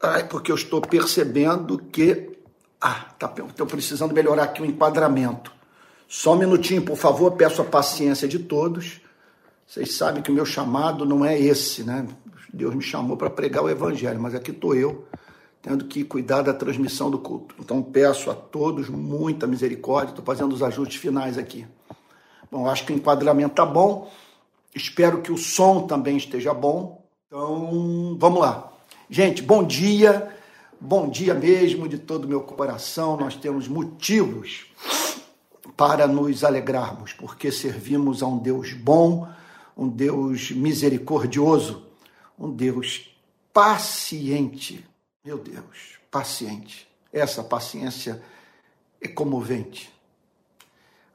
Ai, 0.00 0.28
porque 0.28 0.52
eu 0.52 0.56
estou 0.56 0.80
percebendo 0.80 1.78
que. 1.78 2.38
Ah, 2.80 3.06
tá, 3.18 3.32
estou 3.48 3.66
precisando 3.66 4.14
melhorar 4.14 4.44
aqui 4.44 4.62
o 4.62 4.66
enquadramento. 4.66 5.52
Só 6.06 6.34
um 6.34 6.38
minutinho, 6.38 6.82
por 6.82 6.96
favor, 6.96 7.32
peço 7.32 7.62
a 7.62 7.64
paciência 7.64 8.28
de 8.28 8.38
todos. 8.38 9.00
Vocês 9.66 9.96
sabem 9.96 10.22
que 10.22 10.30
o 10.30 10.34
meu 10.34 10.46
chamado 10.46 11.04
não 11.04 11.24
é 11.24 11.38
esse, 11.38 11.82
né? 11.82 12.06
Deus 12.52 12.74
me 12.74 12.82
chamou 12.82 13.16
para 13.16 13.28
pregar 13.28 13.64
o 13.64 13.68
evangelho, 13.68 14.20
mas 14.20 14.34
aqui 14.34 14.50
estou 14.50 14.74
eu, 14.74 15.06
tendo 15.60 15.84
que 15.84 16.04
cuidar 16.04 16.42
da 16.42 16.54
transmissão 16.54 17.10
do 17.10 17.18
culto. 17.18 17.54
Então 17.58 17.82
peço 17.82 18.30
a 18.30 18.34
todos 18.34 18.88
muita 18.88 19.46
misericórdia, 19.46 20.12
estou 20.12 20.24
fazendo 20.24 20.52
os 20.52 20.62
ajustes 20.62 20.98
finais 20.98 21.36
aqui. 21.36 21.66
Bom, 22.50 22.68
acho 22.68 22.86
que 22.86 22.92
o 22.92 22.96
enquadramento 22.96 23.52
está 23.52 23.66
bom, 23.66 24.10
espero 24.74 25.20
que 25.20 25.30
o 25.30 25.36
som 25.36 25.86
também 25.86 26.16
esteja 26.16 26.54
bom. 26.54 27.04
Então, 27.26 28.16
vamos 28.18 28.40
lá. 28.40 28.67
Gente, 29.10 29.40
bom 29.40 29.64
dia, 29.64 30.36
bom 30.78 31.08
dia 31.08 31.32
mesmo 31.32 31.88
de 31.88 31.96
todo 31.96 32.26
o 32.26 32.28
meu 32.28 32.42
coração. 32.42 33.16
Nós 33.16 33.34
temos 33.34 33.66
motivos 33.66 34.66
para 35.78 36.06
nos 36.06 36.44
alegrarmos, 36.44 37.14
porque 37.14 37.50
servimos 37.50 38.22
a 38.22 38.26
um 38.26 38.36
Deus 38.36 38.74
bom, 38.74 39.26
um 39.74 39.88
Deus 39.88 40.50
misericordioso, 40.50 41.86
um 42.38 42.50
Deus 42.50 43.10
paciente. 43.50 44.84
Meu 45.24 45.38
Deus, 45.38 45.98
paciente. 46.10 46.86
Essa 47.10 47.42
paciência 47.42 48.22
é 49.00 49.08
comovente. 49.08 49.90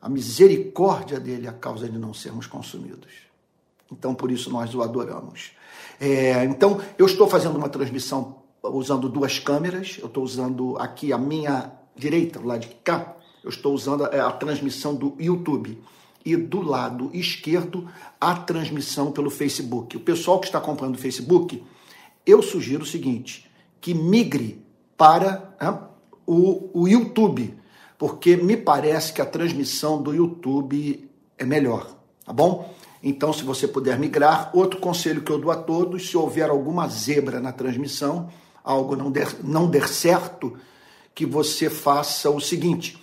A 0.02 0.10
misericórdia 0.10 1.20
dele 1.20 1.46
é 1.46 1.50
a 1.52 1.54
causa 1.54 1.88
de 1.88 2.00
não 2.00 2.12
sermos 2.12 2.48
consumidos. 2.48 3.14
Então, 3.92 4.16
por 4.16 4.32
isso, 4.32 4.50
nós 4.50 4.74
o 4.74 4.82
adoramos. 4.82 5.52
É, 6.06 6.44
então, 6.44 6.82
eu 6.98 7.06
estou 7.06 7.30
fazendo 7.30 7.56
uma 7.56 7.70
transmissão 7.70 8.44
usando 8.62 9.08
duas 9.08 9.40
câmeras. 9.40 9.98
Eu 10.02 10.08
estou 10.08 10.22
usando 10.22 10.76
aqui 10.78 11.14
a 11.14 11.18
minha 11.18 11.72
direita, 11.96 12.40
do 12.40 12.46
lado 12.46 12.60
de 12.60 12.76
cá, 12.84 13.16
eu 13.42 13.50
estou 13.50 13.74
usando 13.74 14.04
a, 14.04 14.28
a 14.28 14.32
transmissão 14.34 14.94
do 14.94 15.16
YouTube. 15.18 15.82
E 16.26 16.36
do 16.36 16.62
lado 16.62 17.10
esquerdo, 17.14 17.90
a 18.20 18.36
transmissão 18.36 19.14
pelo 19.14 19.30
Facebook. 19.30 19.96
O 19.96 20.02
pessoal 20.02 20.40
que 20.42 20.48
está 20.48 20.58
acompanhando 20.58 20.96
o 20.96 21.00
Facebook, 21.00 21.64
eu 22.26 22.42
sugiro 22.42 22.84
o 22.84 22.86
seguinte: 22.86 23.50
que 23.80 23.94
migre 23.94 24.62
para 24.98 25.56
o, 26.26 26.82
o 26.82 26.88
YouTube, 26.88 27.58
porque 27.98 28.36
me 28.36 28.58
parece 28.58 29.14
que 29.14 29.22
a 29.22 29.26
transmissão 29.26 30.02
do 30.02 30.14
YouTube 30.14 31.10
é 31.38 31.46
melhor, 31.46 31.94
tá 32.26 32.34
bom? 32.34 32.74
Então, 33.06 33.34
se 33.34 33.44
você 33.44 33.68
puder 33.68 34.00
migrar, 34.00 34.50
outro 34.54 34.80
conselho 34.80 35.22
que 35.22 35.32
eu 35.32 35.38
dou 35.38 35.52
a 35.52 35.58
todos, 35.58 36.10
se 36.10 36.16
houver 36.16 36.50
alguma 36.50 36.88
zebra 36.88 37.42
na 37.42 37.52
transmissão, 37.52 38.30
algo 38.64 38.96
não 38.96 39.12
der, 39.12 39.36
não 39.44 39.70
der 39.70 39.90
certo, 39.90 40.58
que 41.14 41.26
você 41.26 41.70
faça 41.70 42.30
o 42.30 42.40
seguinte, 42.40 42.98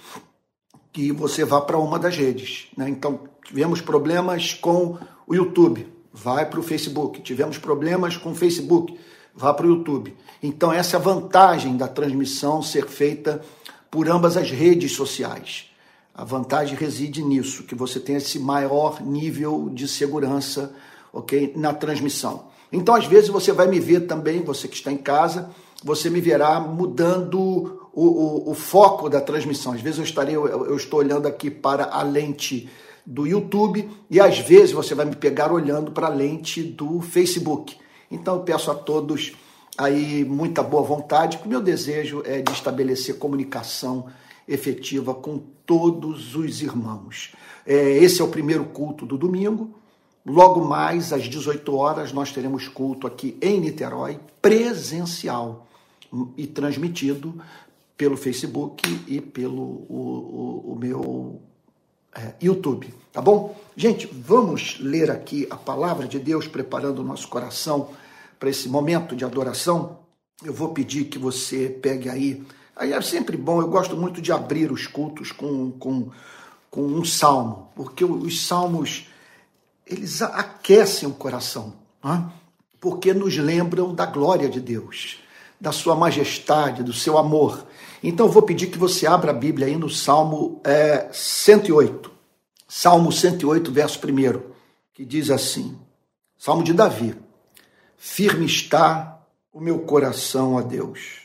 que 0.91 1.13
você 1.13 1.45
vá 1.45 1.61
para 1.61 1.77
uma 1.77 1.99
das 1.99 2.17
redes. 2.17 2.69
Né? 2.77 2.89
Então, 2.89 3.21
tivemos 3.45 3.83
problemas 3.83 4.55
com 4.55 4.97
o 5.27 5.35
YouTube, 5.35 5.87
vai 6.11 6.49
para 6.49 6.59
o 6.59 6.63
Facebook. 6.63 7.21
Tivemos 7.21 7.59
problemas 7.59 8.17
com 8.17 8.31
o 8.31 8.35
Facebook, 8.35 8.99
vá 9.35 9.53
para 9.53 9.67
o 9.67 9.69
YouTube. 9.69 10.17
Então, 10.43 10.73
essa 10.73 10.97
é 10.97 10.99
a 10.99 11.03
vantagem 11.03 11.77
da 11.77 11.87
transmissão 11.87 12.63
ser 12.63 12.87
feita 12.87 13.43
por 13.91 14.09
ambas 14.09 14.37
as 14.37 14.51
redes 14.51 14.93
sociais. 14.93 15.70
A 16.15 16.25
vantagem 16.25 16.77
reside 16.77 17.23
nisso, 17.23 17.65
que 17.65 17.75
você 17.75 17.99
tem 18.01 18.17
esse 18.17 18.39
maior 18.39 19.01
nível 19.01 19.71
de 19.73 19.87
segurança 19.89 20.75
ok, 21.13 21.53
na 21.57 21.73
transmissão. 21.73 22.49
Então, 22.73 22.95
às 22.95 23.07
vezes, 23.07 23.29
você 23.31 23.53
vai 23.53 23.67
me 23.67 23.81
ver 23.81 24.07
também, 24.07 24.43
você 24.43 24.69
que 24.69 24.77
está 24.77 24.93
em 24.93 24.97
casa, 24.97 25.51
você 25.83 26.11
me 26.11 26.21
verá 26.21 26.61
mudando 26.61 27.81
o, 27.93 28.05
o, 28.05 28.51
o 28.51 28.55
foco 28.55 29.09
da 29.09 29.21
transmissão. 29.21 29.73
Às 29.73 29.81
vezes 29.81 29.99
eu 29.99 30.05
estarei, 30.05 30.37
eu, 30.37 30.47
eu 30.47 30.77
estou 30.77 31.01
olhando 31.01 31.27
aqui 31.27 31.51
para 31.51 31.85
a 31.85 32.03
lente 32.03 32.69
do 33.05 33.27
YouTube 33.27 33.89
e 34.09 34.21
às 34.21 34.39
vezes 34.39 34.73
você 34.73 34.95
vai 34.95 35.07
me 35.07 35.17
pegar 35.17 35.53
olhando 35.53 35.91
para 35.91 36.07
a 36.07 36.11
lente 36.11 36.63
do 36.63 37.01
Facebook. 37.01 37.77
Então 38.11 38.37
eu 38.37 38.43
peço 38.43 38.71
a 38.71 38.75
todos 38.75 39.33
aí 39.77 40.25
muita 40.25 40.63
boa 40.63 40.83
vontade, 40.83 41.39
que 41.39 41.47
o 41.47 41.49
meu 41.49 41.61
desejo 41.61 42.23
é 42.25 42.41
de 42.41 42.53
estabelecer 42.53 43.19
comunicação 43.19 44.07
efetiva 44.51 45.15
com 45.15 45.39
todos 45.65 46.35
os 46.35 46.61
irmãos. 46.61 47.33
É, 47.65 47.99
esse 47.99 48.21
é 48.21 48.25
o 48.25 48.29
primeiro 48.29 48.65
culto 48.67 49.07
do 49.07 49.17
domingo. 49.17 49.75
Logo 50.27 50.65
mais, 50.65 51.13
às 51.13 51.25
18 51.25 51.75
horas, 51.75 52.13
nós 52.13 52.33
teremos 52.33 52.69
culto 52.69 53.07
aqui 53.07 53.39
em 53.41 53.61
Niterói, 53.61 54.19
presencial 54.43 55.67
e 56.37 56.47
transmitido 56.47 57.41
pelo 57.97 58.17
Facebook 58.17 58.83
e 59.07 59.21
pelo 59.21 59.63
o, 59.89 60.63
o, 60.67 60.73
o 60.73 60.77
meu 60.79 61.41
é, 62.15 62.35
YouTube, 62.43 62.93
tá 63.13 63.23
bom? 63.23 63.57
Gente, 63.77 64.07
vamos 64.13 64.79
ler 64.81 65.11
aqui 65.11 65.47
a 65.49 65.57
palavra 65.57 66.09
de 66.09 66.19
Deus, 66.19 66.49
preparando 66.49 67.01
o 67.01 67.05
nosso 67.05 67.29
coração 67.29 67.91
para 68.39 68.51
esse 68.51 68.69
momento 68.69 69.15
de 69.15 69.25
adoração. 69.25 69.99
Eu 70.45 70.53
vou 70.53 70.71
pedir 70.71 71.05
que 71.05 71.19
você 71.19 71.69
pegue 71.69 72.09
aí 72.09 72.43
Aí 72.81 72.95
é 72.95 73.03
sempre 73.03 73.37
bom, 73.37 73.61
eu 73.61 73.69
gosto 73.69 73.95
muito 73.95 74.23
de 74.23 74.33
abrir 74.33 74.73
os 74.73 74.87
cultos 74.87 75.31
com, 75.31 75.71
com, 75.73 76.09
com 76.71 76.81
um 76.81 77.05
salmo, 77.05 77.69
porque 77.77 78.03
os 78.03 78.47
salmos, 78.47 79.07
eles 79.87 80.23
aquecem 80.23 81.07
o 81.07 81.13
coração, 81.13 81.75
é? 82.03 82.23
porque 82.81 83.13
nos 83.13 83.37
lembram 83.37 83.95
da 83.95 84.07
glória 84.07 84.49
de 84.49 84.63
Deus, 84.63 85.19
da 85.61 85.73
sua 85.73 85.95
majestade, 85.95 86.83
do 86.83 86.91
seu 86.91 87.19
amor. 87.19 87.67
Então 88.03 88.25
eu 88.25 88.33
vou 88.33 88.41
pedir 88.41 88.69
que 88.69 88.79
você 88.79 89.07
abra 89.07 89.31
a 89.31 89.35
Bíblia 89.35 89.67
aí 89.67 89.77
no 89.77 89.91
Salmo 89.91 90.59
é, 90.65 91.07
108, 91.13 92.11
Salmo 92.67 93.13
108, 93.13 93.71
verso 93.71 93.99
1, 93.99 94.41
que 94.95 95.05
diz 95.05 95.29
assim, 95.29 95.79
Salmo 96.39 96.65
de 96.65 96.73
Davi, 96.73 97.15
firme 97.99 98.47
está 98.47 99.21
o 99.53 99.61
meu 99.61 99.81
coração 99.81 100.57
a 100.57 100.63
Deus 100.63 101.20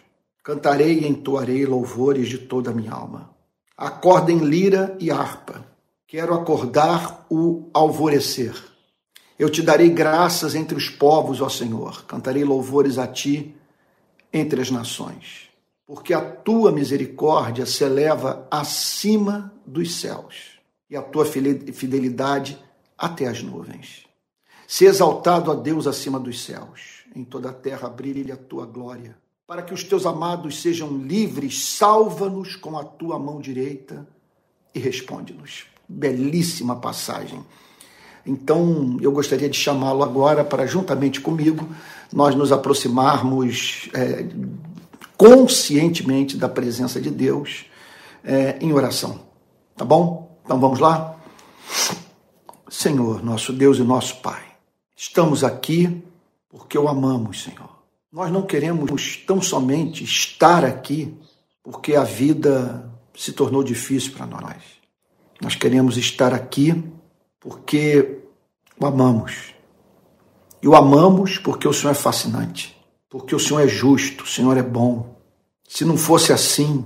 Cantarei 0.46 1.00
e 1.00 1.08
entoarei 1.08 1.66
louvores 1.66 2.30
de 2.30 2.38
toda 2.38 2.70
a 2.70 2.74
minha 2.74 2.92
alma. 2.92 3.32
Acordem 3.76 4.38
lira 4.38 4.96
e 5.00 5.10
harpa. 5.10 5.66
Quero 6.06 6.36
acordar 6.36 7.26
o 7.32 7.68
alvorecer. 7.74 8.54
Eu 9.40 9.50
te 9.50 9.64
darei 9.64 9.90
graças 9.90 10.54
entre 10.54 10.78
os 10.78 10.88
povos, 10.88 11.42
ó 11.42 11.50
Senhor. 11.50 12.06
Cantarei 12.06 12.44
louvores 12.44 13.00
a 13.00 13.08
ti 13.08 13.56
entre 14.32 14.62
as 14.62 14.70
nações. 14.70 15.50
Porque 15.84 16.14
a 16.14 16.22
tua 16.22 16.72
misericórdia 16.72 17.66
se 17.66 17.84
eleva 17.84 18.48
acima 18.52 19.52
dos 19.66 20.00
céus 20.00 20.60
e 20.88 20.96
a 20.96 21.02
tua 21.02 21.26
fidelidade 21.26 22.56
até 22.96 23.26
as 23.26 23.42
nuvens. 23.42 24.06
Se 24.68 24.86
exaltado 24.86 25.52
a 25.52 25.56
Deus 25.56 25.88
acima 25.88 26.20
dos 26.20 26.44
céus, 26.44 27.04
em 27.16 27.24
toda 27.24 27.50
a 27.50 27.54
terra 27.54 27.90
brilhe 27.90 28.32
a 28.32 28.38
tua 28.38 28.68
glória 28.68 29.25
para 29.48 29.62
que 29.62 29.74
os 29.74 29.84
teus 29.84 30.06
amados 30.06 30.62
sejam 30.62 30.98
livres, 30.98 31.64
salva-nos 31.64 32.56
com 32.56 32.78
a 32.78 32.84
tua 32.84 33.20
mão 33.20 33.40
direita 33.40 34.08
e 34.74 34.80
responde-nos. 34.80 35.66
Belíssima 35.88 36.76
passagem. 36.76 37.44
Então, 38.26 38.98
eu 39.02 39.12
gostaria 39.12 39.48
de 39.48 39.58
chamá-lo 39.58 40.04
agora 40.04 40.44
para, 40.44 40.66
juntamente 40.66 41.22
comigo, 41.22 41.70
nós 42.12 42.34
nos 42.34 42.52
aproximarmos 42.52 43.88
é, 43.94 44.28
conscientemente 45.16 46.36
da 46.36 46.50
presença 46.50 47.00
de 47.00 47.12
Deus 47.12 47.66
é, 48.24 48.58
em 48.60 48.74
oração. 48.74 49.20
Tá 49.76 49.86
bom? 49.86 50.40
Então 50.44 50.60
vamos 50.60 50.80
lá? 50.80 51.16
Senhor, 52.68 53.24
nosso 53.24 53.54
Deus 53.54 53.78
e 53.78 53.84
nosso 53.84 54.18
Pai, 54.22 54.44
estamos 54.96 55.44
aqui 55.44 56.04
porque 56.50 56.78
o 56.78 56.88
amamos, 56.88 57.44
Senhor. 57.44 57.75
Nós 58.16 58.32
não 58.32 58.44
queremos 58.44 59.18
tão 59.28 59.42
somente 59.42 60.02
estar 60.02 60.64
aqui 60.64 61.14
porque 61.62 61.98
a 61.98 62.06
vida 62.06 62.90
se 63.14 63.34
tornou 63.34 63.62
difícil 63.62 64.14
para 64.14 64.26
nós. 64.26 64.56
Nós 65.42 65.54
queremos 65.54 65.98
estar 65.98 66.34
aqui 66.34 66.82
porque 67.42 68.20
o 68.80 68.86
amamos. 68.86 69.54
E 70.64 70.68
o 70.70 70.78
amamos 70.78 71.38
porque 71.38 71.68
o 71.68 71.74
Senhor 71.74 71.92
é 71.92 71.94
fascinante, 71.94 72.82
porque 73.10 73.36
o 73.36 73.40
Senhor 73.40 73.60
é 73.60 73.68
justo, 73.68 74.24
o 74.24 74.28
Senhor 74.28 74.56
é 74.56 74.64
bom. 74.64 75.20
Se 75.68 75.84
não 75.84 75.98
fosse 75.98 76.32
assim, 76.32 76.86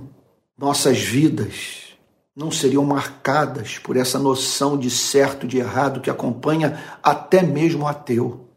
nossas 0.58 0.98
vidas 0.98 1.94
não 2.34 2.50
seriam 2.50 2.82
marcadas 2.82 3.78
por 3.78 3.96
essa 3.96 4.18
noção 4.18 4.76
de 4.76 4.90
certo 4.90 5.46
de 5.46 5.58
errado 5.58 6.00
que 6.00 6.10
acompanha 6.10 6.98
até 7.00 7.40
mesmo 7.40 7.84
o 7.84 7.86
ateu. 7.86 8.49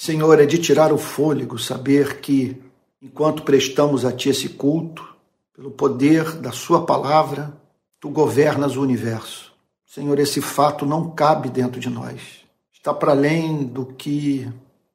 Senhor, 0.00 0.38
é 0.38 0.46
de 0.46 0.58
tirar 0.58 0.92
o 0.92 0.96
fôlego 0.96 1.58
saber 1.58 2.20
que, 2.20 2.56
enquanto 3.02 3.42
prestamos 3.42 4.04
a 4.04 4.12
Ti 4.12 4.28
esse 4.28 4.50
culto, 4.50 5.04
pelo 5.52 5.72
poder 5.72 6.36
da 6.36 6.52
Sua 6.52 6.86
palavra, 6.86 7.52
Tu 7.98 8.08
governas 8.08 8.76
o 8.76 8.80
universo. 8.80 9.52
Senhor, 9.84 10.16
esse 10.20 10.40
fato 10.40 10.86
não 10.86 11.10
cabe 11.10 11.50
dentro 11.50 11.80
de 11.80 11.90
nós. 11.90 12.44
Está 12.72 12.94
para 12.94 13.10
além 13.10 13.64
do 13.64 13.86
que 13.86 14.48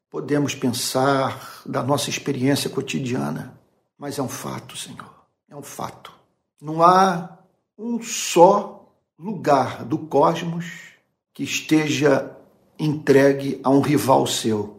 podemos 0.09 0.55
pensar 0.55 1.61
da 1.65 1.83
nossa 1.83 2.09
experiência 2.09 2.69
cotidiana, 2.69 3.59
mas 3.97 4.17
é 4.17 4.23
um 4.23 4.29
fato, 4.29 4.77
Senhor. 4.77 5.13
É 5.49 5.55
um 5.55 5.61
fato. 5.63 6.13
Não 6.61 6.81
há 6.81 7.39
um 7.77 8.01
só 8.01 8.89
lugar 9.19 9.83
do 9.83 9.97
cosmos 9.97 10.93
que 11.33 11.43
esteja 11.43 12.31
entregue 12.79 13.59
a 13.65 13.69
um 13.69 13.81
rival 13.81 14.25
seu, 14.25 14.72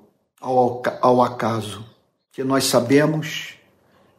ao, 0.44 0.82
ao 1.00 1.22
acaso, 1.22 1.84
que 2.30 2.44
nós 2.44 2.64
sabemos 2.64 3.54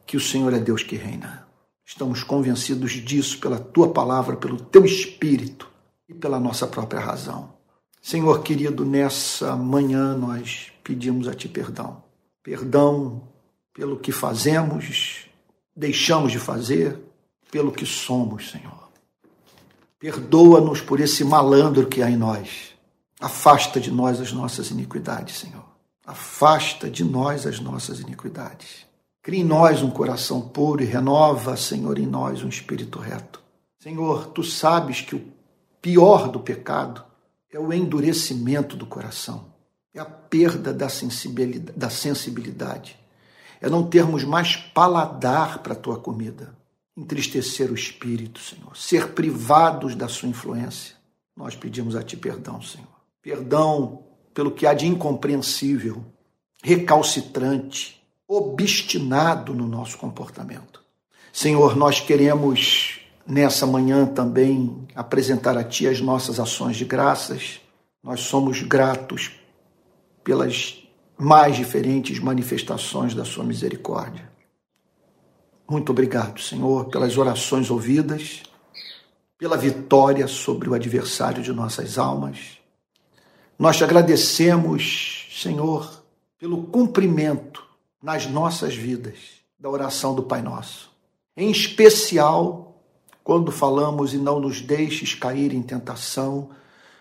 que 0.05 0.17
o 0.17 0.19
Senhor 0.19 0.53
é 0.53 0.59
Deus 0.59 0.81
que 0.81 0.95
reina. 0.95 1.47
Estamos 1.85 2.23
convencidos 2.23 2.93
disso 2.93 3.39
pela 3.39 3.59
tua 3.59 3.89
palavra, 3.89 4.35
pelo 4.35 4.59
teu 4.59 4.83
espírito 4.83 5.69
e 6.09 6.13
pela 6.13 6.39
nossa 6.39 6.65
própria 6.65 6.99
razão. 6.99 7.53
Senhor 8.01 8.41
querido, 8.41 8.83
nessa 8.83 9.55
manhã 9.55 10.15
nós 10.15 10.71
pedimos 10.83 11.27
a 11.27 11.33
ti 11.33 11.47
perdão. 11.47 12.03
Perdão 12.41 13.21
pelo 13.73 13.99
que 13.99 14.11
fazemos, 14.11 15.27
deixamos 15.75 16.31
de 16.31 16.39
fazer, 16.39 16.99
pelo 17.51 17.71
que 17.71 17.85
somos, 17.85 18.49
Senhor. 18.49 18.89
Perdoa-nos 19.99 20.81
por 20.81 20.99
esse 20.99 21.23
malandro 21.23 21.87
que 21.87 22.01
há 22.01 22.09
em 22.09 22.17
nós. 22.17 22.73
Afasta 23.19 23.79
de 23.79 23.91
nós 23.91 24.19
as 24.19 24.31
nossas 24.31 24.71
iniquidades, 24.71 25.37
Senhor. 25.37 25.74
Afasta 26.05 26.89
de 26.89 27.03
nós 27.03 27.45
as 27.45 27.59
nossas 27.59 27.99
iniquidades. 27.99 28.85
Cria 29.21 29.41
em 29.41 29.45
nós 29.45 29.81
um 29.81 29.89
coração 29.89 30.41
puro 30.41 30.83
e 30.83 30.85
renova, 30.85 31.57
Senhor, 31.57 31.97
em 31.97 32.05
nós 32.05 32.43
um 32.43 32.49
espírito 32.49 32.99
reto. 32.99 33.41
Senhor, 33.79 34.27
tu 34.27 34.43
sabes 34.43 35.01
que 35.01 35.15
o 35.15 35.33
pior 35.81 36.29
do 36.29 36.39
pecado 36.39 37.03
é 37.51 37.59
o 37.59 37.73
endurecimento 37.73 38.75
do 38.75 38.85
coração, 38.85 39.45
é 39.93 39.99
a 39.99 40.05
perda 40.05 40.73
da 40.73 40.89
sensibilidade, 40.89 41.77
da 41.77 41.89
sensibilidade 41.89 42.99
é 43.65 43.69
não 43.69 43.83
termos 43.83 44.23
mais 44.23 44.55
paladar 44.55 45.59
para 45.59 45.73
a 45.73 45.77
tua 45.77 45.97
comida, 45.97 46.55
entristecer 46.95 47.71
o 47.71 47.75
espírito, 47.75 48.39
Senhor, 48.39 48.75
ser 48.77 49.13
privados 49.13 49.95
da 49.95 50.07
sua 50.07 50.29
influência. 50.29 50.95
Nós 51.35 51.55
pedimos 51.55 51.95
a 51.95 52.03
ti 52.03 52.15
perdão, 52.15 52.61
Senhor. 52.61 52.87
Perdão 53.21 54.03
pelo 54.35 54.51
que 54.51 54.67
há 54.67 54.73
de 54.73 54.85
incompreensível, 54.85 56.03
recalcitrante, 56.61 58.05
obstinado 58.27 59.53
no 59.53 59.65
nosso 59.65 59.97
comportamento. 59.97 60.83
Senhor, 61.31 61.75
nós 61.77 62.01
queremos 62.01 62.99
nessa 63.25 63.65
manhã 63.65 64.05
também 64.05 64.85
apresentar 64.93 65.57
a 65.57 65.63
Ti 65.63 65.87
as 65.87 66.01
nossas 66.01 66.37
ações 66.37 66.75
de 66.75 66.83
graças. 66.83 67.61
Nós 68.03 68.19
somos 68.21 68.61
gratos 68.61 69.31
pelas 70.21 70.83
mais 71.17 71.55
diferentes 71.55 72.19
manifestações 72.19 73.15
da 73.15 73.23
Sua 73.23 73.45
misericórdia. 73.45 74.29
Muito 75.67 75.91
obrigado, 75.91 76.41
Senhor, 76.41 76.89
pelas 76.89 77.17
orações 77.17 77.71
ouvidas, 77.71 78.43
pela 79.37 79.55
vitória 79.55 80.27
sobre 80.27 80.67
o 80.67 80.73
adversário 80.73 81.41
de 81.41 81.53
nossas 81.53 81.97
almas. 81.97 82.54
Nós 83.57 83.77
te 83.77 83.83
agradecemos, 83.83 85.27
Senhor, 85.31 86.03
pelo 86.37 86.63
cumprimento 86.63 87.63
nas 88.01 88.27
nossas 88.27 88.75
vidas 88.75 89.41
da 89.57 89.69
oração 89.69 90.13
do 90.13 90.23
Pai 90.23 90.41
Nosso. 90.41 90.91
Em 91.35 91.49
especial, 91.49 92.81
quando 93.23 93.51
falamos 93.51 94.13
e 94.13 94.17
não 94.17 94.39
nos 94.39 94.61
deixes 94.61 95.15
cair 95.15 95.53
em 95.53 95.61
tentação, 95.61 96.49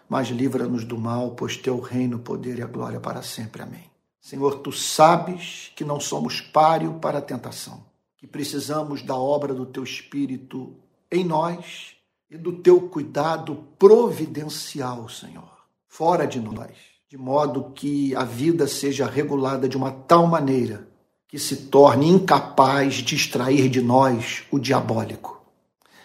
mas 0.08 0.28
livra-nos 0.28 0.84
do 0.84 0.96
mal, 0.96 1.32
pois 1.32 1.56
teu 1.56 1.80
reino, 1.80 2.16
o 2.16 2.20
poder 2.20 2.58
e 2.58 2.62
a 2.62 2.66
glória 2.66 3.00
para 3.00 3.22
sempre. 3.22 3.62
Amém. 3.62 3.90
Senhor, 4.20 4.60
tu 4.60 4.72
sabes 4.72 5.70
que 5.76 5.84
não 5.84 6.00
somos 6.00 6.40
páreo 6.40 6.94
para 6.94 7.18
a 7.18 7.22
tentação, 7.22 7.84
que 8.16 8.26
precisamos 8.26 9.02
da 9.02 9.16
obra 9.16 9.52
do 9.52 9.66
teu 9.66 9.84
Espírito 9.84 10.74
em 11.10 11.24
nós 11.24 11.96
e 12.30 12.38
do 12.38 12.52
teu 12.52 12.80
cuidado 12.88 13.64
providencial, 13.78 15.08
Senhor, 15.08 15.53
fora 15.96 16.26
de 16.26 16.41
nós, 16.41 16.73
de 17.08 17.17
modo 17.17 17.70
que 17.73 18.17
a 18.17 18.25
vida 18.25 18.67
seja 18.67 19.06
regulada 19.06 19.69
de 19.69 19.76
uma 19.76 19.93
tal 19.93 20.26
maneira 20.26 20.88
que 21.29 21.38
se 21.38 21.55
torne 21.69 22.08
incapaz 22.08 22.94
de 22.94 23.14
extrair 23.14 23.69
de 23.69 23.81
nós 23.81 24.43
o 24.50 24.58
diabólico. 24.58 25.41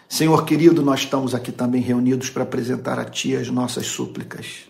Senhor 0.08 0.44
querido, 0.44 0.80
nós 0.80 1.00
estamos 1.00 1.34
aqui 1.34 1.50
também 1.50 1.82
reunidos 1.82 2.30
para 2.30 2.44
apresentar 2.44 3.00
a 3.00 3.04
Ti 3.04 3.34
as 3.34 3.50
nossas 3.50 3.86
súplicas 3.86 4.68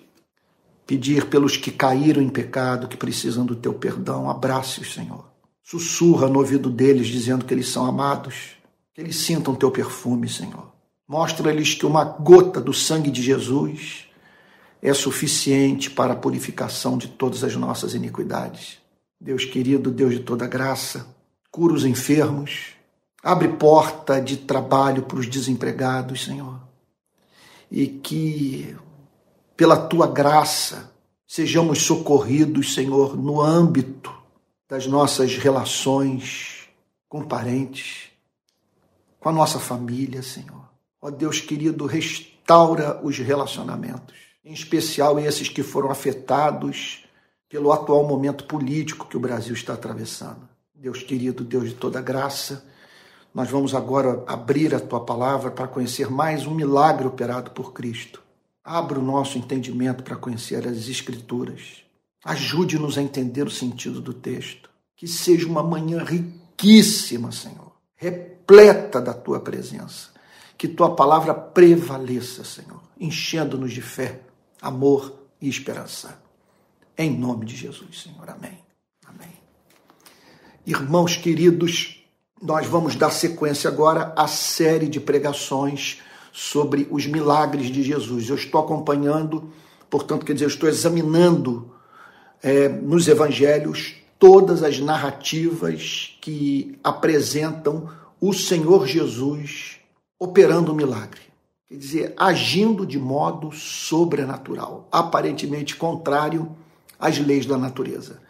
pedir 0.87 1.26
pelos 1.26 1.55
que 1.55 1.70
caíram 1.70 2.23
em 2.23 2.31
pecado, 2.31 2.88
que 2.88 2.96
precisam 2.96 3.44
do 3.44 3.55
teu 3.55 3.75
perdão. 3.75 4.31
Abrace-os, 4.31 4.94
Senhor. 4.94 5.26
Sussurra 5.62 6.28
no 6.28 6.38
ouvido 6.38 6.70
deles, 6.70 7.08
dizendo 7.08 7.44
que 7.44 7.52
eles 7.52 7.69
são 7.69 7.84
amados, 7.84 8.56
que 8.94 9.02
eles 9.02 9.16
sintam 9.16 9.55
teu 9.55 9.70
perfume, 9.70 10.31
Senhor. 10.31 10.73
Mostra-lhes 11.06 11.75
que 11.75 11.84
uma 11.84 12.05
gota 12.05 12.58
do 12.58 12.73
sangue 12.73 13.11
de 13.11 13.23
Jesus 13.23 14.09
é 14.82 14.94
suficiente 14.94 15.90
para 15.90 16.14
a 16.14 16.16
purificação 16.16 16.96
de 16.96 17.08
todas 17.08 17.44
as 17.44 17.54
nossas 17.56 17.94
iniquidades. 17.94 18.78
Deus 19.20 19.44
querido, 19.44 19.90
Deus 19.90 20.14
de 20.14 20.20
toda 20.20 20.46
graça, 20.46 21.06
cura 21.50 21.74
os 21.74 21.84
enfermos, 21.84 22.68
abre 23.22 23.48
porta 23.48 24.20
de 24.20 24.38
trabalho 24.38 25.02
para 25.02 25.18
os 25.18 25.26
desempregados, 25.26 26.24
Senhor. 26.24 26.60
E 27.70 27.86
que 27.86 28.74
pela 29.60 29.76
tua 29.76 30.06
graça, 30.06 30.90
sejamos 31.28 31.82
socorridos, 31.82 32.72
Senhor, 32.72 33.14
no 33.14 33.42
âmbito 33.42 34.10
das 34.66 34.86
nossas 34.86 35.36
relações 35.36 36.66
com 37.06 37.22
parentes, 37.22 38.08
com 39.18 39.28
a 39.28 39.32
nossa 39.32 39.60
família, 39.60 40.22
Senhor. 40.22 40.66
Ó 41.02 41.10
Deus 41.10 41.40
querido, 41.40 41.84
restaura 41.84 43.04
os 43.04 43.18
relacionamentos, 43.18 44.16
em 44.44 44.52
especial 44.52 45.19
esses 45.19 45.48
que 45.48 45.62
foram 45.62 45.90
afetados 45.90 47.04
pelo 47.48 47.72
atual 47.72 48.06
momento 48.06 48.44
político 48.44 49.08
que 49.08 49.16
o 49.16 49.20
Brasil 49.20 49.54
está 49.54 49.75
atravessando. 49.75 50.48
Deus 50.75 51.02
querido, 51.02 51.44
Deus 51.44 51.69
de 51.69 51.75
toda 51.75 52.00
graça, 52.00 52.64
nós 53.34 53.50
vamos 53.50 53.75
agora 53.75 54.25
abrir 54.26 54.75
a 54.75 54.81
tua 54.81 55.04
palavra 55.04 55.50
para 55.50 55.69
conhecer 55.69 56.10
mais 56.10 56.46
um 56.46 56.54
milagre 56.54 57.06
operado 57.06 57.50
por 57.50 57.72
Cristo. 57.72 58.22
Abra 58.64 58.98
o 58.98 59.02
nosso 59.02 59.37
entendimento 59.37 60.02
para 60.02 60.16
conhecer 60.16 60.66
as 60.66 60.88
Escrituras. 60.88 61.82
Ajude-nos 62.25 62.98
a 62.98 63.02
entender 63.02 63.46
o 63.46 63.50
sentido 63.50 64.00
do 64.00 64.12
texto. 64.12 64.70
Que 64.96 65.08
seja 65.08 65.46
uma 65.46 65.62
manhã 65.62 66.04
riquíssima, 66.04 67.32
Senhor, 67.32 67.72
repleta 67.96 69.00
da 69.00 69.14
tua 69.14 69.40
presença. 69.40 70.11
Que 70.59 70.68
tua 70.68 70.94
palavra 70.94 71.32
prevaleça, 71.32 72.44
Senhor, 72.44 72.82
enchendo-nos 72.99 73.73
de 73.73 73.80
fé, 73.80 74.20
amor 74.61 75.14
e 75.40 75.49
esperança. 75.49 76.21
Em 76.97 77.11
nome 77.11 77.47
de 77.47 77.57
Jesus, 77.57 78.02
Senhor. 78.02 78.29
Amém. 78.29 78.59
Amém. 79.07 79.33
Irmãos 80.67 81.17
queridos, 81.17 82.05
nós 82.40 82.67
vamos 82.67 82.95
dar 82.95 83.11
sequência 83.11 83.69
agora 83.69 84.12
à 84.17 84.26
série 84.26 84.88
de 84.88 85.00
pregações 85.00 86.00
sobre 86.33 86.87
os 86.90 87.07
milagres 87.07 87.67
de 87.69 87.83
Jesus. 87.83 88.29
Eu 88.29 88.37
estou 88.37 88.61
acompanhando, 88.61 89.52
portanto, 89.88 90.25
quer 90.25 90.35
dizer, 90.35 90.45
eu 90.45 90.50
estou 90.50 90.69
examinando 90.69 91.73
é, 92.43 92.69
nos 92.69 93.09
evangelhos 93.09 93.95
todas 94.19 94.62
as 94.62 94.79
narrativas 94.79 96.17
que 96.21 96.79
apresentam 96.85 97.90
o 98.21 98.35
Senhor 98.35 98.87
Jesus 98.87 99.79
operando 100.19 100.73
o 100.73 100.75
milagre. 100.75 101.29
Quer 101.70 101.76
dizer, 101.76 102.14
agindo 102.16 102.84
de 102.84 102.98
modo 102.98 103.52
sobrenatural, 103.52 104.88
aparentemente 104.90 105.76
contrário 105.76 106.50
às 106.98 107.16
leis 107.16 107.46
da 107.46 107.56
natureza. 107.56 108.20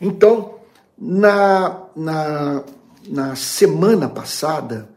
Então, 0.00 0.54
na, 0.96 1.82
na, 1.94 2.64
na 3.06 3.36
semana 3.36 4.08
passada, 4.08 4.88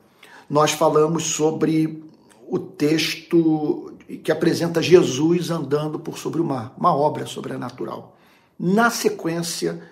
nós 0.49 0.71
falamos 0.71 1.23
sobre 1.23 2.01
o 2.47 2.57
texto 2.57 3.93
que 4.23 4.31
apresenta 4.31 4.81
Jesus 4.81 5.51
andando 5.51 5.99
por 5.99 6.17
sobre 6.17 6.39
o 6.39 6.45
mar, 6.45 6.73
uma 6.77 6.95
obra 6.95 7.25
sobrenatural. 7.25 8.15
Na 8.57 8.89
sequência, 8.89 9.83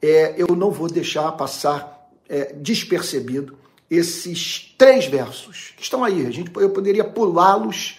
é, 0.00 0.36
eu 0.38 0.54
não 0.54 0.70
vou 0.70 0.88
deixar 0.88 1.32
passar 1.32 2.08
é, 2.28 2.52
despercebido 2.52 3.58
esses 3.90 4.74
três 4.76 5.06
versos 5.06 5.72
que 5.76 5.82
estão 5.82 6.02
aí. 6.02 6.26
A 6.26 6.30
gente, 6.30 6.50
eu 6.56 6.70
poderia 6.70 7.04
pulá-los 7.04 7.98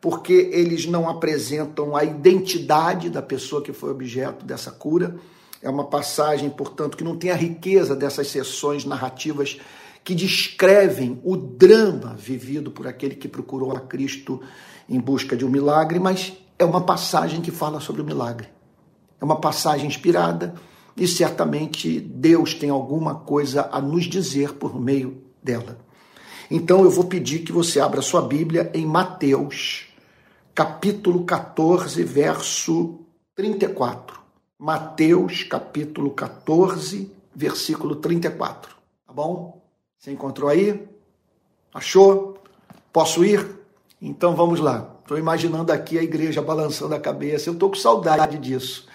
porque 0.00 0.50
eles 0.52 0.84
não 0.86 1.08
apresentam 1.08 1.96
a 1.96 2.04
identidade 2.04 3.08
da 3.08 3.22
pessoa 3.22 3.62
que 3.62 3.72
foi 3.72 3.90
objeto 3.90 4.44
dessa 4.44 4.70
cura. 4.70 5.16
É 5.62 5.70
uma 5.70 5.84
passagem, 5.84 6.50
portanto, 6.50 6.96
que 6.96 7.04
não 7.04 7.16
tem 7.16 7.30
a 7.30 7.36
riqueza 7.36 7.94
dessas 7.94 8.28
sessões 8.28 8.84
narrativas 8.84 9.58
que 10.02 10.14
descrevem 10.14 11.20
o 11.22 11.36
drama 11.36 12.16
vivido 12.18 12.72
por 12.72 12.88
aquele 12.88 13.14
que 13.14 13.28
procurou 13.28 13.76
a 13.76 13.80
Cristo 13.80 14.40
em 14.88 14.98
busca 14.98 15.36
de 15.36 15.44
um 15.44 15.48
milagre, 15.48 16.00
mas 16.00 16.32
é 16.58 16.64
uma 16.64 16.80
passagem 16.80 17.40
que 17.40 17.52
fala 17.52 17.78
sobre 17.78 18.02
o 18.02 18.04
milagre. 18.04 18.48
É 19.20 19.24
uma 19.24 19.40
passagem 19.40 19.86
inspirada, 19.86 20.54
e 20.96 21.06
certamente 21.06 22.00
Deus 22.00 22.54
tem 22.54 22.70
alguma 22.70 23.14
coisa 23.14 23.68
a 23.72 23.80
nos 23.80 24.04
dizer 24.04 24.54
por 24.54 24.80
meio 24.80 25.22
dela. 25.42 25.78
Então 26.50 26.84
eu 26.84 26.90
vou 26.90 27.04
pedir 27.04 27.40
que 27.40 27.52
você 27.52 27.80
abra 27.80 28.02
sua 28.02 28.22
Bíblia 28.22 28.70
em 28.74 28.84
Mateus, 28.84 29.86
capítulo 30.54 31.24
14, 31.24 32.02
verso 32.02 33.00
34. 33.34 34.20
Mateus, 34.58 35.42
capítulo 35.42 36.10
14, 36.10 37.10
versículo 37.34 37.96
34. 37.96 38.76
Tá 39.06 39.12
bom? 39.12 39.62
Você 39.98 40.12
encontrou 40.12 40.50
aí? 40.50 40.86
Achou? 41.72 42.38
Posso 42.92 43.24
ir? 43.24 43.58
Então 44.00 44.36
vamos 44.36 44.60
lá. 44.60 44.96
Estou 45.00 45.18
imaginando 45.18 45.72
aqui 45.72 45.98
a 45.98 46.02
igreja 46.02 46.42
balançando 46.42 46.94
a 46.94 47.00
cabeça. 47.00 47.48
Eu 47.48 47.54
estou 47.54 47.70
com 47.70 47.76
saudade 47.76 48.38
disso. 48.38 48.86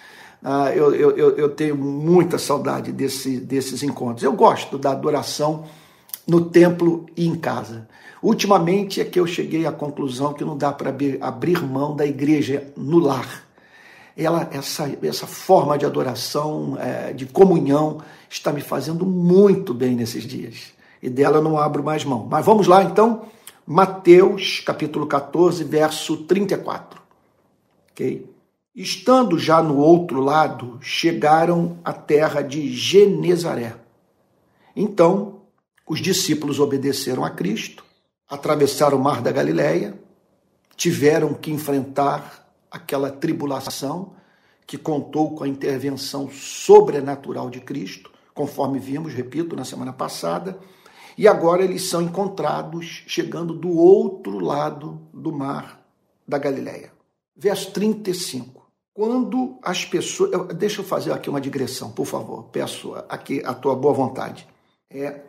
Ah, 0.43 0.71
eu, 0.73 0.93
eu, 0.93 1.35
eu, 1.35 1.49
tenho 1.49 1.75
muita 1.75 2.37
saudade 2.37 2.91
desse, 2.91 3.39
desses 3.39 3.81
encontros. 3.83 4.23
Eu 4.23 4.33
gosto 4.33 4.77
da 4.77 4.91
adoração 4.91 5.65
no 6.27 6.45
templo 6.45 7.05
e 7.15 7.27
em 7.27 7.35
casa. 7.35 7.87
Ultimamente 8.21 9.01
é 9.01 9.05
que 9.05 9.19
eu 9.19 9.25
cheguei 9.25 9.65
à 9.65 9.71
conclusão 9.71 10.33
que 10.33 10.45
não 10.45 10.57
dá 10.57 10.71
para 10.71 10.95
abrir 11.21 11.63
mão 11.63 11.95
da 11.95 12.05
igreja 12.05 12.71
no 12.75 12.99
lar. 12.99 13.45
Ela, 14.15 14.49
essa, 14.51 14.91
essa 15.03 15.27
forma 15.27 15.77
de 15.77 15.85
adoração, 15.85 16.75
é, 16.79 17.13
de 17.13 17.25
comunhão, 17.25 18.01
está 18.29 18.51
me 18.51 18.61
fazendo 18.61 19.05
muito 19.05 19.73
bem 19.73 19.95
nesses 19.95 20.23
dias. 20.23 20.73
E 21.01 21.09
dela 21.09 21.37
eu 21.37 21.43
não 21.43 21.57
abro 21.57 21.83
mais 21.83 22.03
mão. 22.03 22.27
Mas 22.29 22.45
vamos 22.45 22.67
lá 22.67 22.83
então, 22.83 23.23
Mateus 23.65 24.59
capítulo 24.59 25.05
14, 25.05 25.63
verso 25.63 26.17
34. 26.17 26.99
Ok? 27.91 28.36
Estando 28.77 29.39
já 29.39 29.59
no 29.59 29.77
outro 29.77 30.21
lado, 30.21 30.77
chegaram 30.83 31.79
à 31.83 31.91
terra 31.91 32.43
de 32.43 32.71
Genezaré. 32.71 33.75
Então, 34.75 35.41
os 35.89 35.99
discípulos 35.99 36.59
obedeceram 36.59 37.25
a 37.25 37.31
Cristo, 37.31 37.83
atravessaram 38.29 38.99
o 38.99 39.03
mar 39.03 39.19
da 39.19 39.31
Galileia, 39.31 39.99
tiveram 40.75 41.33
que 41.33 41.49
enfrentar 41.49 42.47
aquela 42.69 43.09
tribulação 43.09 44.13
que 44.67 44.77
contou 44.77 45.33
com 45.33 45.43
a 45.43 45.47
intervenção 45.47 46.29
sobrenatural 46.29 47.49
de 47.49 47.61
Cristo, 47.61 48.11
conforme 48.31 48.77
vimos, 48.77 49.11
repito, 49.11 49.55
na 49.55 49.65
semana 49.65 49.91
passada, 49.91 50.55
e 51.17 51.27
agora 51.27 51.63
eles 51.63 51.89
são 51.89 51.99
encontrados 51.99 53.03
chegando 53.07 53.55
do 53.55 53.75
outro 53.75 54.37
lado 54.37 55.01
do 55.11 55.31
mar 55.31 55.83
da 56.27 56.37
Galileia. 56.37 56.91
Verso 57.35 57.71
35. 57.71 58.56
Quando 58.97 59.59
as 59.61 59.85
pessoas. 59.85 60.31
Deixa 60.55 60.81
eu 60.81 60.83
fazer 60.83 61.11
aqui 61.13 61.29
uma 61.29 61.39
digressão, 61.39 61.91
por 61.91 62.07
favor. 62.07 62.45
Peço 62.45 62.95
aqui 63.07 63.43
a 63.45 63.53
tua 63.53 63.75
boa 63.75 63.93
vontade. 63.93 64.47
É, 64.89 65.21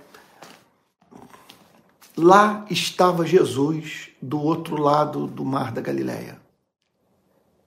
lá 2.16 2.64
estava 2.70 3.26
Jesus 3.26 4.08
do 4.22 4.40
outro 4.40 4.80
lado 4.80 5.26
do 5.26 5.44
mar 5.44 5.70
da 5.70 5.82
Galileia. 5.82 6.40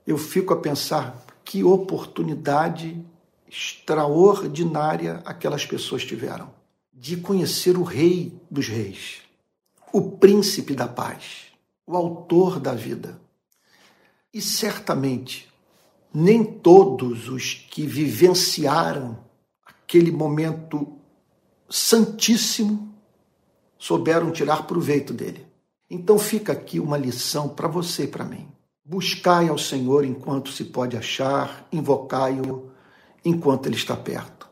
Eu 0.07 0.17
fico 0.17 0.51
a 0.55 0.57
pensar 0.57 1.23
que 1.45 1.63
oportunidade 1.63 2.99
extraordinária 3.47 5.21
aquelas 5.23 5.67
pessoas 5.67 6.03
tiveram 6.03 6.49
de 6.91 7.15
conhecer 7.15 7.77
o 7.77 7.83
Rei 7.83 8.35
dos 8.49 8.67
Reis, 8.67 9.21
o 9.93 10.01
Príncipe 10.01 10.73
da 10.73 10.87
Paz, 10.87 11.51
o 11.85 11.95
Autor 11.95 12.59
da 12.59 12.73
vida. 12.73 13.21
E 14.33 14.41
certamente 14.41 15.50
nem 16.13 16.43
todos 16.43 17.29
os 17.29 17.53
que 17.53 17.85
vivenciaram 17.85 19.17
aquele 19.65 20.11
momento 20.11 20.99
santíssimo 21.69 22.93
souberam 23.77 24.31
tirar 24.31 24.67
proveito 24.67 25.13
dele. 25.13 25.45
Então 25.89 26.19
fica 26.19 26.51
aqui 26.51 26.79
uma 26.79 26.97
lição 26.97 27.49
para 27.49 27.67
você 27.67 28.03
e 28.03 28.07
para 28.07 28.25
mim. 28.25 28.47
Buscai 28.83 29.47
ao 29.47 29.57
Senhor 29.57 30.03
enquanto 30.03 30.51
se 30.51 30.65
pode 30.65 30.97
achar, 30.97 31.67
invocai-o 31.71 32.69
enquanto 33.23 33.67
ele 33.67 33.75
está 33.75 33.95
perto. 33.95 34.49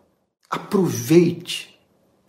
Aproveite 0.49 1.77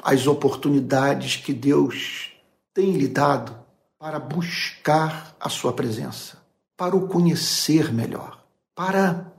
as 0.03 0.27
oportunidades 0.27 1.37
que 1.37 1.53
Deus 1.53 2.33
tem 2.75 2.93
lhe 2.93 3.09
dado 3.09 3.57
para 3.99 4.19
buscar 4.19 5.37
a 5.39 5.49
sua 5.49 5.73
presença, 5.73 6.39
para 6.77 6.97
o 6.97 7.07
conhecer 7.07 7.93
melhor 7.93 8.40
para 8.75 9.33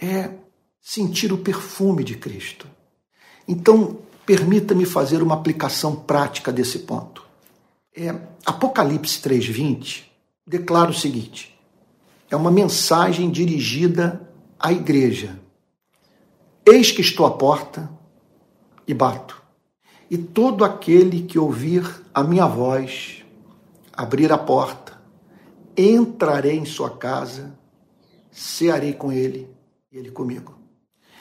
é, 0.00 0.30
sentir 0.80 1.32
o 1.32 1.38
perfume 1.38 2.02
de 2.02 2.16
Cristo. 2.16 2.66
Então, 3.46 3.98
permita-me 4.24 4.86
fazer 4.86 5.22
uma 5.22 5.34
aplicação 5.34 5.94
prática 5.94 6.52
desse 6.52 6.80
ponto. 6.80 7.24
É, 7.96 8.14
Apocalipse 8.46 9.20
3,20 9.20 10.04
declara 10.46 10.90
o 10.90 10.94
seguinte: 10.94 11.58
é 12.30 12.36
uma 12.36 12.50
mensagem 12.50 13.30
dirigida 13.30 14.28
à 14.58 14.72
igreja. 14.72 15.38
Eis 16.64 16.92
que 16.92 17.00
estou 17.00 17.26
à 17.26 17.32
porta 17.32 17.90
e 18.86 18.94
bato. 18.94 19.40
E 20.10 20.18
todo 20.18 20.64
aquele 20.64 21.22
que 21.22 21.38
ouvir 21.38 21.84
a 22.12 22.22
minha 22.22 22.46
voz, 22.46 23.24
abrir 23.92 24.32
a 24.32 24.38
porta, 24.38 25.00
entrarei 25.76 26.56
em 26.56 26.64
sua 26.64 26.90
casa 26.90 27.58
cearei 28.30 28.92
com 28.92 29.12
ele 29.12 29.48
e 29.90 29.98
ele 29.98 30.10
comigo. 30.10 30.58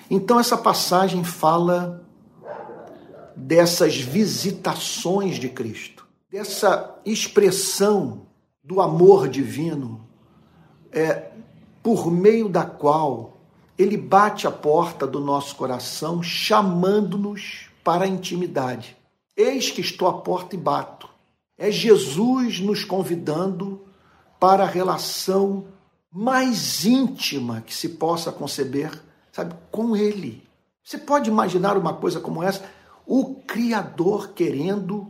Então, 0.10 0.39
essa 0.39 0.58
passagem 0.58 1.24
fala 1.24 2.04
dessas 3.36 3.98
visitações 3.98 5.38
de 5.38 5.50
Cristo, 5.50 6.08
dessa 6.30 7.00
expressão 7.06 8.28
do 8.63 8.82
amor 8.82 9.28
divino, 9.28 10.08
é, 10.92 11.32
por 11.82 12.12
meio 12.12 12.50
da 12.50 12.66
qual 12.66 13.38
ele 13.78 13.96
bate 13.96 14.46
a 14.46 14.51
porta 14.51 15.08
do 15.08 15.20
nosso 15.20 15.56
coração, 15.56 16.22
chamando-nos 16.22 17.70
para 17.84 18.04
a 18.04 18.08
intimidade. 18.08 18.98
Eis 19.38 19.72
que 19.72 19.80
estou 19.80 20.08
à 20.08 20.13
porta 20.13 20.56
e 20.56 20.60
bato. 20.60 21.08
É 21.58 21.72
Jesus 21.72 22.60
nos 22.60 22.84
convidando 22.84 23.86
para 24.39 24.63
a 24.63 24.68
relação 24.68 25.66
mais 26.12 26.86
íntima 26.86 27.62
que 27.62 27.74
se 27.74 27.89
possa 27.89 28.32
conceber, 28.32 28.92
sabe, 29.32 29.54
com 29.72 29.96
Ele. 29.96 30.44
Você 30.84 30.98
pode 30.98 31.30
imaginar 31.30 31.78
uma 31.78 31.94
coisa 31.94 32.20
como 32.20 32.42
essa? 32.42 32.63
O 33.06 33.36
Criador 33.36 34.30
querendo 34.30 35.08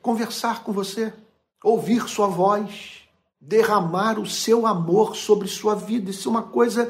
conversar 0.00 0.62
com 0.62 0.72
você, 0.72 1.12
ouvir 1.62 2.08
sua 2.08 2.28
voz, 2.28 3.02
derramar 3.40 4.18
o 4.18 4.26
seu 4.26 4.66
amor 4.66 5.16
sobre 5.16 5.48
sua 5.48 5.74
vida. 5.74 6.10
Isso 6.10 6.28
é 6.28 6.30
uma 6.30 6.42
coisa 6.42 6.88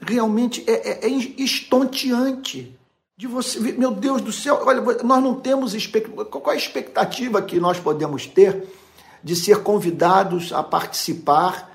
realmente 0.00 0.64
é, 0.66 1.06
é, 1.06 1.06
é 1.06 1.08
estonteante 1.08 2.78
de 3.16 3.26
você. 3.26 3.58
Meu 3.58 3.90
Deus 3.90 4.22
do 4.22 4.32
céu, 4.32 4.60
olha, 4.64 4.80
nós 5.02 5.22
não 5.22 5.34
temos 5.34 5.74
qual 6.30 6.50
a 6.50 6.56
expectativa 6.56 7.42
que 7.42 7.60
nós 7.60 7.78
podemos 7.78 8.26
ter 8.26 8.66
de 9.22 9.36
ser 9.36 9.62
convidados 9.62 10.52
a 10.52 10.62
participar 10.62 11.69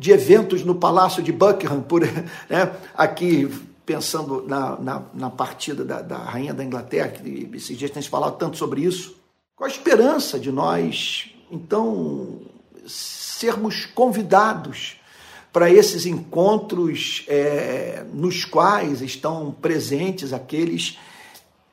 de 0.00 0.12
eventos 0.12 0.64
no 0.64 0.74
Palácio 0.74 1.22
de 1.22 1.30
Buckingham, 1.30 1.82
por, 1.82 2.00
né, 2.48 2.74
aqui 2.94 3.46
pensando 3.84 4.42
na, 4.48 4.80
na, 4.80 5.02
na 5.12 5.30
partida 5.30 5.84
da, 5.84 6.00
da, 6.00 6.16
Rainha 6.16 6.54
da 6.54 6.64
Inglaterra, 6.64 7.08
que 7.08 7.50
esses 7.52 7.76
dias 7.76 7.90
tem 7.90 8.00
se 8.00 8.08
falado 8.08 8.38
tanto 8.38 8.56
sobre 8.56 8.80
isso, 8.80 9.14
com 9.54 9.64
a 9.64 9.68
esperança 9.68 10.40
de 10.40 10.50
nós, 10.50 11.34
então, 11.50 12.40
sermos 12.86 13.84
convidados 13.84 14.96
para 15.52 15.70
esses 15.70 16.06
encontros 16.06 17.26
é, 17.28 18.02
nos 18.10 18.46
quais 18.46 19.02
estão 19.02 19.52
presentes 19.52 20.32
aqueles 20.32 20.98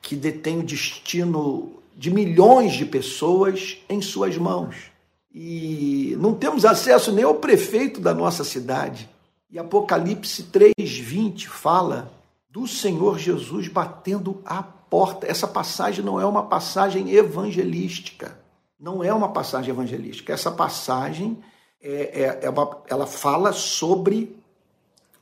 que 0.02 0.14
detêm 0.14 0.58
o 0.58 0.64
destino 0.64 1.80
de 1.96 2.10
milhões 2.10 2.74
de 2.74 2.84
pessoas 2.84 3.78
em 3.88 4.02
suas 4.02 4.36
mãos 4.36 4.97
e 5.32 6.16
não 6.18 6.34
temos 6.34 6.64
acesso 6.64 7.12
nem 7.12 7.24
ao 7.24 7.34
prefeito 7.34 8.00
da 8.00 8.14
nossa 8.14 8.44
cidade. 8.44 9.08
E 9.50 9.58
Apocalipse 9.58 10.44
3:20 10.44 11.46
fala 11.48 12.10
do 12.50 12.66
Senhor 12.66 13.18
Jesus 13.18 13.68
batendo 13.68 14.42
a 14.44 14.62
porta. 14.62 15.26
Essa 15.26 15.46
passagem 15.46 16.04
não 16.04 16.20
é 16.20 16.26
uma 16.26 16.44
passagem 16.44 17.10
evangelística. 17.10 18.38
Não 18.78 19.02
é 19.02 19.12
uma 19.12 19.28
passagem 19.28 19.70
evangelística. 19.70 20.32
Essa 20.32 20.50
passagem 20.50 21.38
é, 21.80 22.22
é, 22.22 22.38
é 22.42 22.50
uma, 22.50 22.78
ela 22.88 23.06
fala 23.06 23.52
sobre 23.52 24.36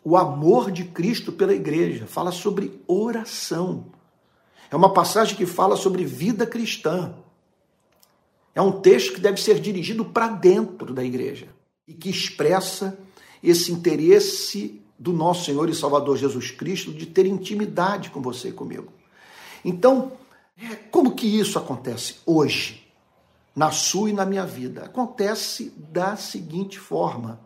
o 0.05 0.17
amor 0.17 0.71
de 0.71 0.85
Cristo 0.85 1.33
pela 1.33 1.53
igreja, 1.53 2.07
fala 2.07 2.31
sobre 2.31 2.81
oração. 2.87 3.87
É 4.71 4.77
uma 4.77 4.93
passagem 4.93 5.37
que 5.37 5.47
fala 5.47 5.77
sobre 5.77 6.05
vida 6.05 6.47
cristã. 6.47 7.15
É 8.57 8.63
um 8.63 8.81
texto 8.81 9.13
que 9.13 9.21
deve 9.21 9.39
ser 9.39 9.61
dirigido 9.61 10.03
para 10.03 10.29
dentro 10.29 10.95
da 10.95 11.05
igreja 11.05 11.47
e 11.87 11.93
que 11.93 12.09
expressa 12.09 12.99
esse 13.43 13.71
interesse 13.71 14.81
do 14.99 15.13
nosso 15.13 15.45
Senhor 15.45 15.69
e 15.69 15.75
Salvador 15.75 16.17
Jesus 16.17 16.53
Cristo 16.53 16.91
de 16.91 17.05
ter 17.05 17.27
intimidade 17.27 18.09
com 18.09 18.23
você 18.23 18.49
e 18.49 18.53
comigo. 18.53 18.91
Então, 19.63 20.13
é, 20.57 20.75
como 20.75 21.15
que 21.15 21.27
isso 21.27 21.59
acontece 21.59 22.17
hoje, 22.25 22.91
na 23.55 23.71
sua 23.71 24.09
e 24.09 24.15
na 24.15 24.25
minha 24.25 24.47
vida? 24.47 24.87
Acontece 24.87 25.71
da 25.77 26.17
seguinte 26.17 26.79
forma: 26.79 27.39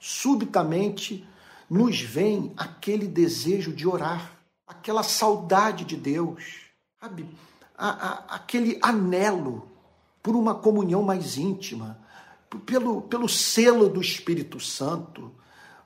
subitamente 0.00 1.24
nos 1.70 2.00
vem 2.00 2.52
aquele 2.56 3.06
desejo 3.06 3.72
de 3.72 3.86
orar, 3.86 4.32
aquela 4.66 5.04
saudade 5.04 5.84
de 5.84 5.96
Deus, 5.96 6.42
sabe? 7.00 7.24
A, 7.78 7.88
a, 7.88 8.34
aquele 8.34 8.80
anelo 8.82 9.75
por 10.26 10.34
uma 10.34 10.56
comunhão 10.56 11.04
mais 11.04 11.38
íntima, 11.38 12.00
pelo, 12.66 13.02
pelo 13.02 13.28
selo 13.28 13.88
do 13.88 14.00
Espírito 14.00 14.58
Santo, 14.58 15.30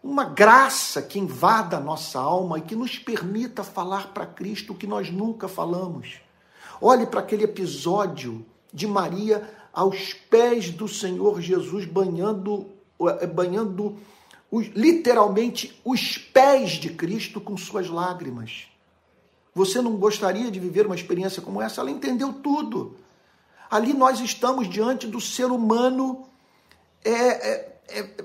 uma 0.03 0.25
graça 0.25 1.03
que 1.03 1.19
invada 1.19 1.77
a 1.77 1.81
nossa 1.81 2.19
alma 2.19 2.59
e 2.59 2.63
que 2.63 2.75
nos 2.75 2.99
permita 2.99 3.63
falar 3.63 4.15
para 4.15 4.25
Cristo 4.25 4.73
o 4.73 4.75
que 4.75 4.87
nós 4.87 5.11
nunca 5.11 5.47
falamos. 5.47 6.23
Olhe 6.81 7.05
para 7.05 7.21
aquele 7.21 7.45
episódio 7.45 8.43
de 8.73 8.87
Maria 8.87 9.47
aos 9.75 10.15
pés 10.15 10.71
do 10.71 10.89
Senhor 10.89 11.39
Jesus, 11.43 11.85
banhando, 11.85 12.67
eh, 12.99 13.27
banhando 13.27 13.99
os, 14.51 14.69
literalmente 14.69 15.79
os 15.85 16.17
pés 16.17 16.71
de 16.71 16.89
Cristo 16.89 17.43
com 17.43 17.59
suas 17.59 17.91
lágrimas. 17.91 18.69
Você 19.55 19.83
não 19.83 19.97
gostaria 19.97 20.51
de 20.51 20.59
viver 20.59 20.87
uma 20.87 20.95
experiência 20.95 21.43
como 21.43 21.61
essa? 21.61 21.83
Ela 21.83 21.91
entendeu 21.91 22.33
tudo. 22.33 22.97
Ali 23.71 23.93
nós 23.93 24.19
estamos 24.21 24.69
diante 24.69 25.07
do 25.07 25.21
ser 25.21 25.47
humano 25.47 26.27
é, 27.05 27.13
é, 27.13 27.79
é, 27.89 28.25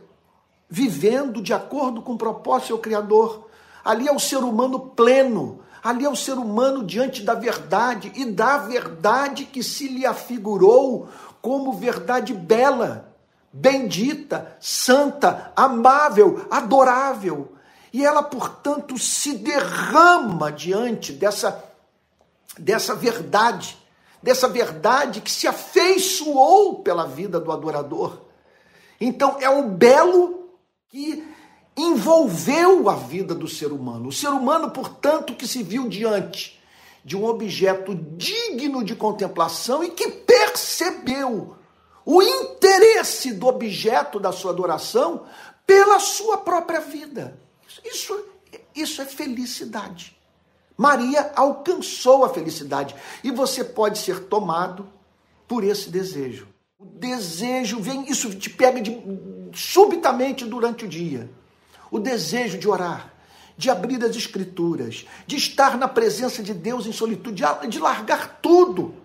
vivendo 0.68 1.42
de 1.42 1.54
acordo 1.54 2.02
com 2.02 2.14
o 2.14 2.18
propósito 2.18 2.76
do 2.76 2.82
Criador. 2.82 3.48
Ali 3.84 4.08
é 4.08 4.12
o 4.12 4.20
ser 4.20 4.38
humano 4.38 4.80
pleno, 4.80 5.60
ali 5.84 6.04
é 6.04 6.10
o 6.10 6.16
ser 6.16 6.34
humano 6.34 6.84
diante 6.84 7.22
da 7.22 7.36
verdade 7.36 8.12
e 8.16 8.26
da 8.26 8.58
verdade 8.58 9.46
que 9.46 9.62
se 9.62 9.88
lhe 9.88 10.06
afigurou 10.06 11.08
como 11.42 11.74
verdade 11.74 12.34
bela, 12.34 13.14
bendita, 13.54 14.58
santa, 14.60 15.54
amável, 15.56 16.48
adorável. 16.50 17.54
E 17.94 18.04
ela, 18.04 18.24
portanto, 18.24 18.98
se 18.98 19.38
derrama 19.38 20.52
diante 20.52 21.14
dessa, 21.14 21.64
dessa 22.58 22.96
verdade, 22.96 23.78
dessa 24.26 24.48
verdade 24.48 25.22
que 25.22 25.30
se 25.30 25.48
afeiçoou 25.48 26.82
pela 26.82 27.06
vida 27.06 27.40
do 27.40 27.52
adorador. 27.52 28.22
Então, 29.00 29.38
é 29.40 29.48
o 29.48 29.70
belo 29.70 30.50
que 30.90 31.24
envolveu 31.78 32.90
a 32.90 32.96
vida 32.96 33.36
do 33.36 33.48
ser 33.48 33.72
humano. 33.72 34.10
O 34.10 34.12
ser 34.12 34.30
humano, 34.30 34.72
portanto, 34.72 35.36
que 35.36 35.48
se 35.48 35.62
viu 35.62 35.88
diante 35.88 36.60
de 37.04 37.16
um 37.16 37.24
objeto 37.24 37.94
digno 37.94 38.84
de 38.84 38.96
contemplação 38.96 39.84
e 39.84 39.92
que 39.92 40.10
percebeu 40.10 41.56
o 42.04 42.20
interesse 42.20 43.32
do 43.32 43.46
objeto 43.46 44.20
da 44.20 44.32
sua 44.32 44.50
adoração 44.50 45.28
pela 45.68 46.00
sua 46.00 46.40
própria 46.40 46.80
vida. 46.80 47.40
Isso, 47.84 48.26
isso 48.76 49.04
é 49.04 49.06
felicidade. 49.06 50.15
Maria 50.78 51.32
alcançou 51.36 52.26
a 52.26 52.30
felicidade 52.30 52.96
e 53.24 53.32
você 53.32 53.64
pode 53.64 53.98
ser 54.00 54.26
tomado 54.26 54.88
por 55.48 55.64
esse 55.64 55.90
desejo. 55.90 56.48
O 56.78 56.86
desejo 56.86 57.80
vem, 57.80 58.10
isso 58.10 58.34
te 58.36 58.50
pega 58.50 58.82
de, 58.82 59.02
subitamente 59.54 60.46
durante 60.46 60.86
o 60.86 60.88
dia. 60.88 61.30
O 61.90 62.00
desejo 62.00 62.58
de 62.58 62.68
orar, 62.68 63.14
de 63.58 63.70
abrir 63.70 64.04
as 64.04 64.16
escrituras, 64.16 65.06
de 65.26 65.38
estar 65.38 65.78
na 65.78 65.88
presença 65.88 66.44
de 66.44 66.54
Deus 66.54 66.86
em 66.86 66.92
solitude, 66.92 67.44
de 67.70 67.80
largar 67.80 68.40
tudo. 68.42 68.96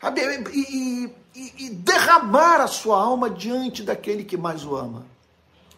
Sabe? 0.00 0.22
E, 0.52 1.12
e, 1.34 1.66
e 1.66 1.70
derramar 1.70 2.60
a 2.60 2.66
sua 2.66 3.02
alma 3.02 3.28
diante 3.28 3.82
daquele 3.82 4.24
que 4.24 4.36
mais 4.36 4.64
o 4.64 4.74
ama. 4.74 5.04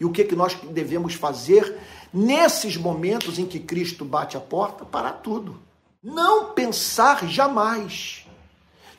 E 0.01 0.05
o 0.05 0.13
que, 0.13 0.25
que 0.25 0.37
nós 0.37 0.55
devemos 0.71 1.15
fazer 1.15 1.77
nesses 2.13 2.77
momentos 2.77 3.39
em 3.39 3.47
que 3.47 3.59
Cristo 3.59 4.05
bate 4.05 4.37
a 4.37 4.41
porta? 4.41 4.85
Parar 4.85 5.15
tudo. 5.15 5.61
Não 6.03 6.53
pensar 6.53 7.27
jamais 7.27 8.27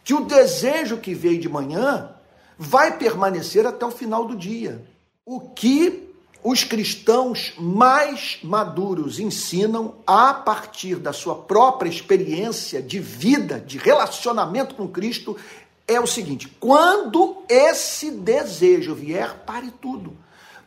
que 0.03 0.13
o 0.13 0.25
desejo 0.25 0.97
que 0.97 1.13
veio 1.13 1.39
de 1.39 1.47
manhã 1.47 2.13
vai 2.57 2.97
permanecer 2.97 3.65
até 3.65 3.85
o 3.85 3.91
final 3.91 4.25
do 4.25 4.35
dia. 4.35 4.83
O 5.25 5.39
que 5.39 6.09
os 6.43 6.63
cristãos 6.63 7.53
mais 7.57 8.39
maduros 8.43 9.19
ensinam 9.19 9.95
a 10.05 10.33
partir 10.33 10.95
da 10.95 11.11
sua 11.13 11.35
própria 11.35 11.89
experiência 11.89 12.81
de 12.81 12.99
vida, 12.99 13.59
de 13.59 13.77
relacionamento 13.77 14.75
com 14.75 14.87
Cristo, 14.87 15.35
é 15.87 15.99
o 15.99 16.07
seguinte: 16.07 16.47
quando 16.59 17.43
esse 17.49 18.11
desejo 18.11 18.95
vier, 18.95 19.43
pare 19.45 19.71
tudo. 19.81 20.15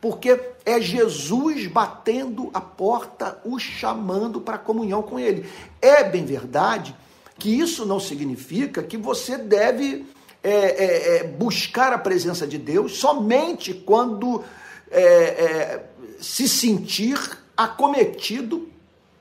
Porque 0.02 0.38
é 0.66 0.80
Jesus 0.80 1.68
batendo 1.68 2.50
a 2.52 2.60
porta, 2.60 3.40
o 3.44 3.56
chamando 3.56 4.40
para 4.40 4.58
comunhão 4.58 5.00
com 5.00 5.16
Ele. 5.16 5.48
É 5.80 6.02
bem 6.02 6.24
verdade 6.24 6.92
que 7.38 7.48
isso 7.48 7.86
não 7.86 8.00
significa 8.00 8.82
que 8.82 8.96
você 8.96 9.38
deve 9.38 10.04
é, 10.42 10.50
é, 10.50 11.16
é, 11.18 11.24
buscar 11.24 11.92
a 11.92 11.98
presença 11.98 12.48
de 12.48 12.58
Deus 12.58 12.96
somente 12.96 13.72
quando 13.72 14.42
é, 14.90 15.04
é, 15.04 15.86
se 16.20 16.48
sentir 16.48 17.38
acometido 17.56 18.68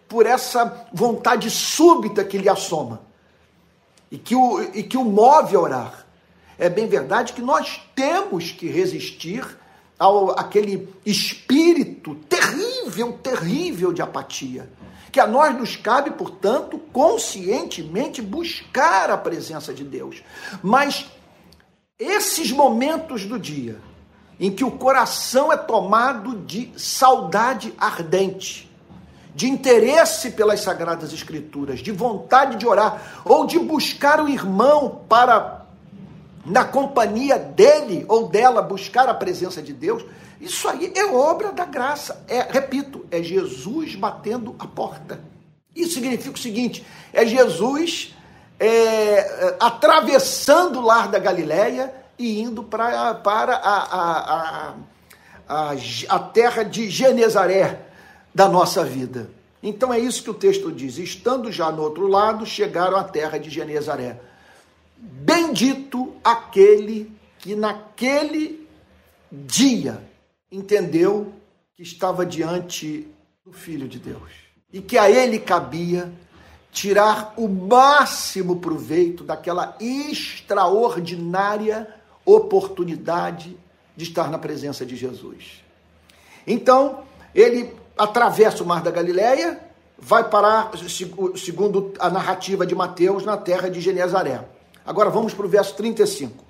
por 0.10 0.26
essa 0.26 0.88
vontade 0.92 1.52
súbita 1.52 2.24
que 2.24 2.40
lhe 2.40 2.50
assoma 2.50 3.04
e 4.10 4.18
que 4.18 4.36
o, 4.36 4.64
e 4.74 4.82
que 4.82 4.98
o 4.98 5.06
move 5.06 5.56
a 5.56 5.60
orar. 5.60 6.08
É 6.58 6.70
bem 6.70 6.88
verdade 6.88 7.34
que 7.34 7.42
nós 7.42 7.80
temos 7.94 8.52
que 8.52 8.68
resistir 8.68 9.61
ao 10.02 10.32
aquele 10.32 10.90
espírito 11.06 12.16
terrível, 12.28 13.14
terrível 13.22 13.94
de 13.94 14.02
apatia 14.02 14.68
que 15.12 15.20
a 15.20 15.28
nós 15.28 15.56
nos 15.56 15.76
cabe, 15.76 16.10
portanto, 16.12 16.80
conscientemente 16.92 18.22
buscar 18.22 19.12
a 19.12 19.18
presença 19.18 19.74
de 19.74 19.84
Deus. 19.84 20.24
Mas 20.64 21.06
esses 22.00 22.52
momentos 22.52 23.26
do 23.26 23.38
dia 23.38 23.78
em 24.40 24.50
que 24.50 24.64
o 24.64 24.72
coração 24.72 25.52
é 25.52 25.58
tomado 25.58 26.38
de 26.46 26.72
saudade 26.78 27.72
ardente, 27.78 28.72
de 29.36 29.48
interesse 29.48 30.32
pelas 30.32 30.62
sagradas 30.62 31.14
escrituras, 31.14 31.80
de 31.80 31.92
vontade 31.92 32.56
de 32.56 32.66
orar 32.66 33.22
ou 33.24 33.46
de 33.46 33.60
buscar 33.60 34.20
o 34.20 34.28
irmão 34.28 35.04
para 35.08 35.61
na 36.46 36.66
companhia 36.66 37.38
dele 37.38 38.06
ou 38.08 38.28
dela 38.28 38.62
buscar 38.62 39.08
a 39.08 39.14
presença 39.14 39.62
de 39.62 39.74
Deus, 39.74 40.04
isso 40.40 40.68
aí 40.68 40.92
é 40.96 41.06
obra 41.06 41.52
da 41.52 41.66
graça. 41.66 42.24
É, 42.28 42.42
repito, 42.42 43.06
é 43.12 43.22
Jesus 43.22 43.96
batendo 43.96 44.56
a 44.58 44.66
porta. 44.66 45.22
Isso 45.76 45.94
significa 45.94 46.36
o 46.36 46.40
seguinte: 46.40 46.86
é 47.14 47.26
Jesus 47.26 48.16
é, 48.60 49.56
atravessando 49.60 50.80
o 50.80 50.86
lar 50.86 51.10
da 51.10 51.20
Galileia 51.20 51.94
e 52.18 52.42
indo 52.42 52.64
pra, 52.64 53.16
para 53.16 53.56
a, 53.56 53.78
a, 53.78 54.18
a, 54.20 54.74
a, 55.48 55.76
a 56.10 56.20
terra 56.20 56.64
de 56.64 56.90
Genezaré 56.90 57.80
da 58.34 58.48
nossa 58.48 58.84
vida. 58.84 59.30
Então 59.64 59.94
é 59.94 60.00
isso 60.00 60.24
que 60.24 60.30
o 60.30 60.34
texto 60.34 60.72
diz. 60.72 60.98
Estando 60.98 61.52
já 61.52 61.72
no 61.72 61.84
outro 61.84 62.08
lado, 62.08 62.46
chegaram 62.46 62.98
à 62.98 63.04
terra 63.04 63.38
de 63.38 63.50
Genezaré. 63.50 64.20
Bendito 65.02 66.14
aquele 66.24 67.12
que 67.40 67.56
naquele 67.56 68.70
dia 69.32 70.00
entendeu 70.52 71.34
que 71.74 71.82
estava 71.82 72.24
diante 72.24 73.08
do 73.44 73.52
Filho 73.52 73.88
de 73.88 73.98
Deus 73.98 74.32
e 74.72 74.80
que 74.80 74.96
a 74.96 75.10
ele 75.10 75.40
cabia 75.40 76.14
tirar 76.72 77.34
o 77.36 77.48
máximo 77.48 78.58
proveito 78.58 79.24
daquela 79.24 79.76
extraordinária 79.80 81.96
oportunidade 82.24 83.58
de 83.98 84.04
estar 84.04 84.30
na 84.30 84.38
presença 84.38 84.86
de 84.86 84.96
Jesus. 84.96 85.64
Então, 86.46 87.04
ele 87.34 87.74
atravessa 87.98 88.64
o 88.64 88.68
Mar 88.68 88.84
da 88.84 88.92
Galileia, 88.92 89.60
vai 89.98 90.30
parar, 90.30 90.72
segundo 91.36 91.92
a 92.00 92.10
narrativa 92.10 92.66
de 92.66 92.76
Mateus, 92.76 93.26
na 93.26 93.36
terra 93.36 93.68
de 93.68 93.82
Genezaré. 93.82 94.46
Agora 94.86 95.10
vamos 95.10 95.34
para 95.34 95.46
o 95.46 95.50
verso 95.50 95.76
35. 95.76 96.44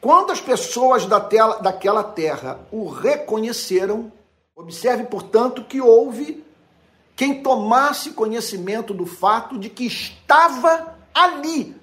Quando 0.00 0.32
as 0.32 0.40
pessoas 0.40 1.06
da 1.06 1.20
tela, 1.20 1.60
daquela 1.60 2.02
terra 2.02 2.60
o 2.72 2.88
reconheceram, 2.88 4.10
observe, 4.56 5.04
portanto, 5.04 5.64
que 5.64 5.80
houve 5.80 6.44
quem 7.14 7.42
tomasse 7.42 8.10
conhecimento 8.10 8.92
do 8.92 9.06
fato 9.06 9.58
de 9.58 9.68
que 9.68 9.86
estava 9.86 10.96
ali, 11.14 11.76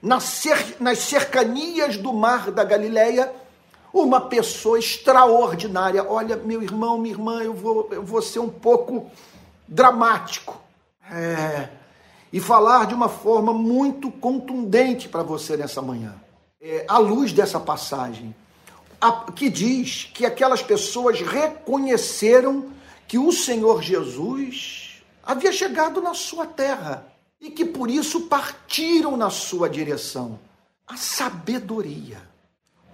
nas 0.00 0.98
cercanias 0.98 1.96
do 1.96 2.12
mar 2.12 2.50
da 2.50 2.64
Galileia, 2.64 3.32
uma 3.92 4.20
pessoa 4.20 4.78
extraordinária. 4.78 6.04
Olha, 6.08 6.36
meu 6.36 6.62
irmão, 6.62 6.98
minha 6.98 7.14
irmã, 7.14 7.42
eu 7.42 7.52
vou, 7.52 7.88
eu 7.90 8.02
vou 8.02 8.22
ser 8.22 8.38
um 8.38 8.48
pouco 8.48 9.10
dramático. 9.66 10.60
É, 11.10 11.68
e 12.32 12.40
falar 12.40 12.86
de 12.86 12.94
uma 12.94 13.08
forma 13.08 13.52
muito 13.52 14.10
contundente 14.10 15.08
para 15.08 15.22
você 15.22 15.56
nessa 15.56 15.80
manhã. 15.80 16.14
É, 16.60 16.84
à 16.88 16.98
luz 16.98 17.32
dessa 17.32 17.60
passagem, 17.60 18.34
a, 19.00 19.30
que 19.32 19.48
diz 19.48 20.10
que 20.12 20.26
aquelas 20.26 20.62
pessoas 20.62 21.20
reconheceram 21.20 22.70
que 23.06 23.18
o 23.18 23.30
Senhor 23.32 23.82
Jesus 23.82 25.02
havia 25.22 25.52
chegado 25.52 26.00
na 26.00 26.14
sua 26.14 26.46
terra 26.46 27.06
e 27.40 27.50
que 27.50 27.64
por 27.64 27.90
isso 27.90 28.22
partiram 28.22 29.16
na 29.16 29.30
sua 29.30 29.68
direção. 29.68 30.38
A 30.86 30.96
sabedoria, 30.96 32.20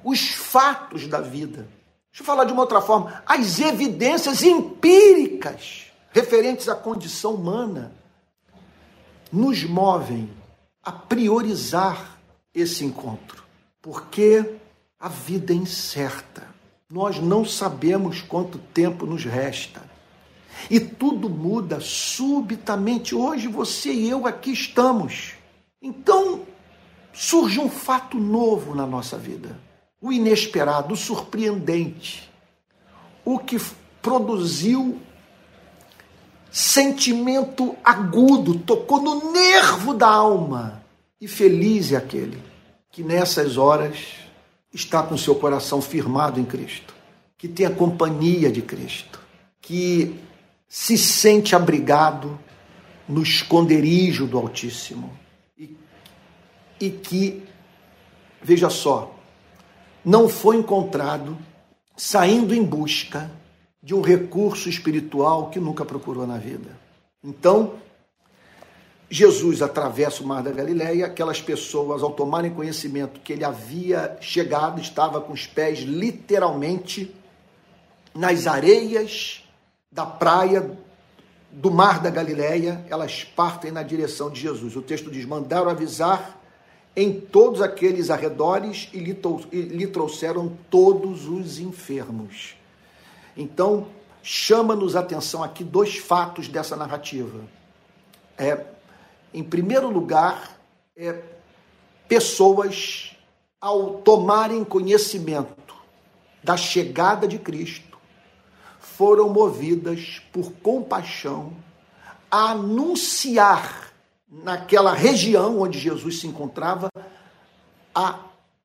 os 0.03 0.31
fatos 0.31 1.07
da 1.07 1.21
vida. 1.21 1.69
Deixa 2.11 2.23
eu 2.23 2.27
falar 2.27 2.45
de 2.45 2.53
uma 2.53 2.63
outra 2.63 2.81
forma, 2.81 3.23
as 3.25 3.59
evidências 3.61 4.43
empíricas 4.43 5.87
referentes 6.11 6.69
à 6.69 6.75
condição 6.75 7.35
humana 7.35 7.93
nos 9.33 9.65
movem 9.65 10.29
a 10.83 10.93
priorizar 10.93 12.19
esse 12.55 12.85
encontro, 12.85 13.43
porque 13.81 14.57
a 15.01 15.09
vida 15.09 15.53
é 15.53 15.57
incerta. 15.57 16.47
Nós 16.91 17.19
não 17.19 17.45
sabemos 17.45 18.21
quanto 18.21 18.59
tempo 18.59 19.07
nos 19.07 19.25
resta. 19.25 19.83
E 20.71 20.79
tudo 20.79 21.31
muda 21.31 21.81
subitamente. 21.81 23.15
Hoje 23.15 23.49
você 23.49 23.93
e 23.93 24.11
eu 24.11 24.27
aqui 24.27 24.53
estamos. 24.53 25.33
Então, 25.81 26.43
surge 27.13 27.59
um 27.59 27.71
fato 27.71 28.19
novo 28.19 28.75
na 28.75 28.87
nossa 28.87 29.17
vida. 29.17 29.59
O 30.01 30.13
inesperado, 30.13 30.93
o 30.93 30.97
surpreendente. 30.97 32.31
O 33.25 33.39
que 33.39 33.59
produziu 34.03 35.01
sentimento 36.53 37.75
agudo, 37.83 38.59
tocou 38.59 39.01
no 39.01 39.33
nervo 39.33 39.95
da 39.95 40.09
alma. 40.09 40.85
E 41.19 41.27
feliz 41.27 41.93
é 41.93 41.97
aquele 41.97 42.39
que 42.91 43.03
nessas 43.03 43.57
horas 43.57 43.97
está 44.73 45.03
com 45.03 45.17
seu 45.17 45.35
coração 45.35 45.81
firmado 45.81 46.39
em 46.39 46.45
Cristo, 46.45 46.95
que 47.39 47.49
tem 47.49 47.65
a 47.65 47.71
companhia 47.71 48.53
de 48.53 48.61
Cristo, 48.61 49.19
que 49.61 50.21
se 50.69 50.99
sente 50.99 51.57
abrigado 51.57 52.39
no 53.09 53.23
esconderijo 53.23 54.27
do 54.27 54.39
Altíssimo 54.39 55.11
e, 55.59 55.77
e 56.81 56.91
que, 56.91 57.43
veja 58.43 58.69
só, 58.69 59.15
não 60.05 60.29
foi 60.29 60.57
encontrado 60.57 61.37
saindo 61.97 62.55
em 62.55 62.63
busca 62.63 63.31
de 63.83 63.95
um 63.95 64.01
recurso 64.01 64.69
espiritual 64.69 65.51
que 65.51 65.59
nunca 65.59 65.85
procurou 65.85 66.27
na 66.27 66.39
vida. 66.39 66.79
Então, 67.23 67.75
Jesus 69.11 69.61
atravessa 69.61 70.23
o 70.23 70.27
mar 70.27 70.43
da 70.43 70.51
Galileia, 70.51 71.07
aquelas 71.07 71.43
pessoas, 71.43 72.03
ao 72.03 72.13
tomarem 72.13 72.55
conhecimento 72.55 73.21
que 73.21 73.33
ele 73.33 73.45
havia 73.45 74.17
chegado, 74.21 74.81
estava 74.81 75.21
com 75.21 75.33
os 75.33 75.47
pés 75.47 75.81
literalmente 75.81 77.15
nas 78.15 78.47
areias 78.47 79.43
da 79.91 80.07
praia 80.07 80.79
do 81.51 81.71
mar 81.71 82.01
da 82.01 82.09
Galileia, 82.09 82.85
elas 82.89 83.25
partem 83.25 83.71
na 83.71 83.83
direção 83.83 84.31
de 84.31 84.41
Jesus. 84.41 84.77
O 84.77 84.83
texto 84.83 85.11
diz: 85.11 85.27
mandaram 85.27 85.69
avisar 85.69 86.41
em 86.97 87.13
todos 87.13 87.61
aqueles 87.61 88.11
arredores 88.11 88.89
e 88.93 88.99
lhe 88.99 89.87
trouxeram 89.87 90.57
todos 90.71 91.27
os 91.27 91.59
enfermos. 91.59 92.57
Então, 93.37 93.89
chama-nos 94.23 94.95
atenção 94.95 95.43
aqui 95.43 95.65
dois 95.65 95.97
fatos 95.97 96.49
dessa 96.49 96.77
narrativa. 96.77 97.41
É, 98.37 98.67
em 99.33 99.43
primeiro 99.43 99.89
lugar, 99.91 100.59
é, 100.97 101.23
pessoas, 102.09 103.17
ao 103.61 103.95
tomarem 103.95 104.65
conhecimento 104.65 105.75
da 106.43 106.57
chegada 106.57 107.27
de 107.27 107.39
Cristo, 107.39 107.99
foram 108.79 109.29
movidas 109.29 110.21
por 110.33 110.53
compaixão 110.55 111.53
a 112.31 112.51
anunciar 112.51 113.93
naquela 114.29 114.93
região 114.95 115.61
onde 115.61 115.79
Jesus 115.79 116.21
se 116.21 116.27
encontrava 116.27 116.89
a 117.95 118.21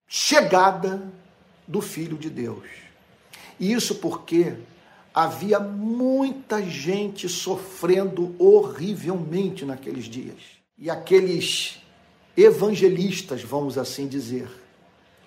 chegada 0.08 1.12
do 1.67 1.82
Filho 1.82 2.17
de 2.17 2.30
Deus. 2.30 2.87
Isso 3.59 3.95
porque 3.95 4.53
havia 5.13 5.59
muita 5.59 6.61
gente 6.61 7.27
sofrendo 7.27 8.35
horrivelmente 8.37 9.65
naqueles 9.65 10.05
dias. 10.05 10.37
E 10.77 10.89
aqueles 10.89 11.81
evangelistas, 12.35 13.41
vamos 13.41 13.77
assim 13.77 14.07
dizer, 14.07 14.47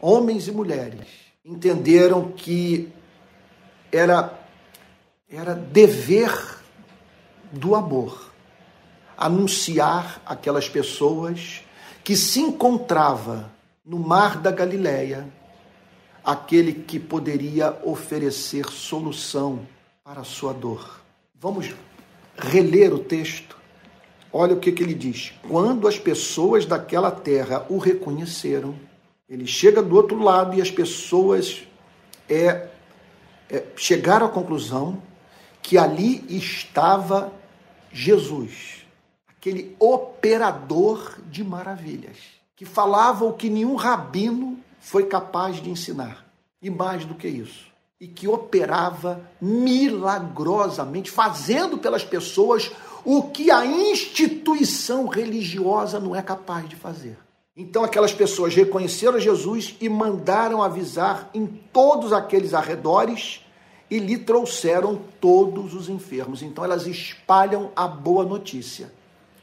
homens 0.00 0.46
e 0.46 0.52
mulheres, 0.52 1.08
entenderam 1.44 2.30
que 2.30 2.88
era 3.90 4.38
era 5.28 5.54
dever 5.54 6.58
do 7.52 7.74
amor 7.74 8.32
anunciar 9.16 10.20
aquelas 10.24 10.68
pessoas 10.68 11.62
que 12.02 12.16
se 12.16 12.40
encontrava 12.40 13.50
no 13.84 13.98
mar 13.98 14.38
da 14.38 14.50
Galileia 14.50 15.28
aquele 16.24 16.72
que 16.72 16.98
poderia 16.98 17.78
oferecer 17.84 18.66
solução 18.66 19.66
para 20.04 20.20
a 20.20 20.24
sua 20.24 20.52
dor. 20.52 21.00
Vamos 21.34 21.74
reler 22.36 22.92
o 22.92 22.98
texto. 22.98 23.56
Olha 24.32 24.54
o 24.54 24.60
que, 24.60 24.72
que 24.72 24.82
ele 24.82 24.94
diz. 24.94 25.32
Quando 25.48 25.88
as 25.88 25.98
pessoas 25.98 26.64
daquela 26.64 27.10
terra 27.10 27.66
o 27.68 27.78
reconheceram, 27.78 28.74
ele 29.28 29.46
chega 29.46 29.82
do 29.82 29.96
outro 29.96 30.22
lado 30.22 30.56
e 30.56 30.62
as 30.62 30.70
pessoas 30.70 31.62
é, 32.28 32.68
é, 33.48 33.64
chegaram 33.76 34.26
à 34.26 34.28
conclusão 34.28 35.02
que 35.62 35.76
ali 35.76 36.24
estava 36.28 37.32
Jesus, 37.92 38.86
aquele 39.28 39.74
operador 39.78 41.18
de 41.26 41.42
maravilhas, 41.42 42.16
que 42.54 42.64
falava 42.64 43.24
o 43.24 43.32
que 43.32 43.50
nenhum 43.50 43.74
rabino 43.74 44.58
foi 44.80 45.06
capaz 45.06 45.56
de 45.62 45.70
ensinar. 45.70 46.26
E 46.60 46.68
mais 46.68 47.04
do 47.04 47.14
que 47.14 47.28
isso, 47.28 47.66
e 48.00 48.06
que 48.06 48.28
operava 48.28 49.22
milagrosamente, 49.40 51.10
fazendo 51.10 51.78
pelas 51.78 52.04
pessoas 52.04 52.70
o 53.04 53.22
que 53.24 53.50
a 53.50 53.64
instituição 53.64 55.06
religiosa 55.06 55.98
não 55.98 56.14
é 56.14 56.20
capaz 56.20 56.68
de 56.68 56.76
fazer. 56.76 57.16
Então 57.56 57.82
aquelas 57.82 58.12
pessoas 58.12 58.54
reconheceram 58.54 59.18
Jesus 59.18 59.74
e 59.80 59.88
mandaram 59.88 60.62
avisar 60.62 61.30
em 61.32 61.46
todos 61.46 62.12
aqueles 62.12 62.52
arredores 62.52 63.44
e 63.90 63.98
lhe 63.98 64.18
trouxeram 64.18 65.00
todos 65.20 65.74
os 65.74 65.88
enfermos. 65.88 66.42
Então 66.42 66.62
elas 66.62 66.86
espalham 66.86 67.70
a 67.74 67.88
boa 67.88 68.24
notícia. 68.24 68.92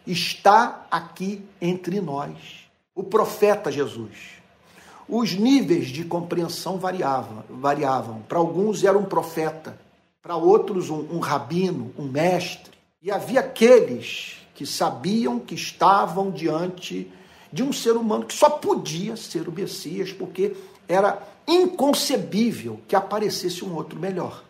Está 0.06 0.86
aqui 0.90 1.44
entre 1.60 2.00
nós 2.00 2.70
o 2.96 3.04
profeta 3.04 3.72
Jesus 3.72 4.37
os 5.08 5.34
níveis 5.34 5.88
de 5.88 6.04
compreensão 6.04 6.78
variavam. 6.78 7.44
variavam. 7.50 8.22
Para 8.28 8.40
alguns 8.40 8.84
era 8.84 8.98
um 8.98 9.06
profeta, 9.06 9.80
para 10.22 10.36
outros 10.36 10.90
um, 10.90 11.08
um 11.12 11.20
rabino, 11.20 11.94
um 11.98 12.04
mestre. 12.04 12.74
E 13.02 13.10
havia 13.10 13.40
aqueles 13.40 14.38
que 14.54 14.66
sabiam 14.66 15.40
que 15.40 15.56
estavam 15.56 16.32
diante 16.32 17.12
de 17.54 17.64
um 17.64 17.72
ser 17.72 17.92
humano 17.92 18.26
que 18.26 18.34
só 18.34 18.50
podia 18.50 19.16
ser 19.16 19.48
o 19.48 19.52
Messias, 19.52 20.12
porque 20.12 20.56
era 20.88 21.22
inconcebível 21.48 22.82
que 22.88 22.96
aparecesse 22.96 23.64
um 23.64 23.74
outro 23.74 23.98
melhor. 23.98 24.44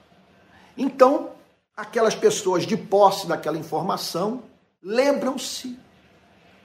Então, 0.75 1.29
aquelas 1.75 2.15
pessoas 2.15 2.65
de 2.65 2.75
posse 2.75 3.27
daquela 3.27 3.57
informação 3.57 4.43
lembram-se 4.81 5.77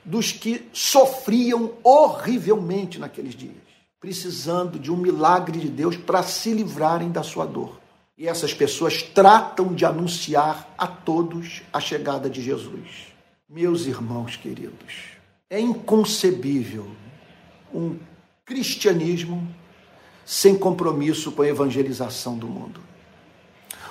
dos 0.04 0.32
que 0.32 0.68
sofriam 0.72 1.72
horrivelmente 1.82 2.98
naqueles 2.98 3.34
dias 3.34 3.61
precisando 4.02 4.80
de 4.80 4.90
um 4.90 4.96
milagre 4.96 5.60
de 5.60 5.68
Deus 5.68 5.96
para 5.96 6.24
se 6.24 6.52
livrarem 6.52 7.12
da 7.12 7.22
sua 7.22 7.46
dor. 7.46 7.78
E 8.18 8.26
essas 8.26 8.52
pessoas 8.52 9.00
tratam 9.00 9.72
de 9.72 9.84
anunciar 9.84 10.68
a 10.76 10.88
todos 10.88 11.62
a 11.72 11.78
chegada 11.78 12.28
de 12.28 12.42
Jesus. 12.42 13.12
Meus 13.48 13.86
irmãos 13.86 14.34
queridos, 14.34 15.12
é 15.48 15.60
inconcebível 15.60 16.88
um 17.72 17.96
cristianismo 18.44 19.46
sem 20.24 20.58
compromisso 20.58 21.30
com 21.30 21.42
a 21.42 21.48
evangelização 21.48 22.36
do 22.36 22.48
mundo. 22.48 22.80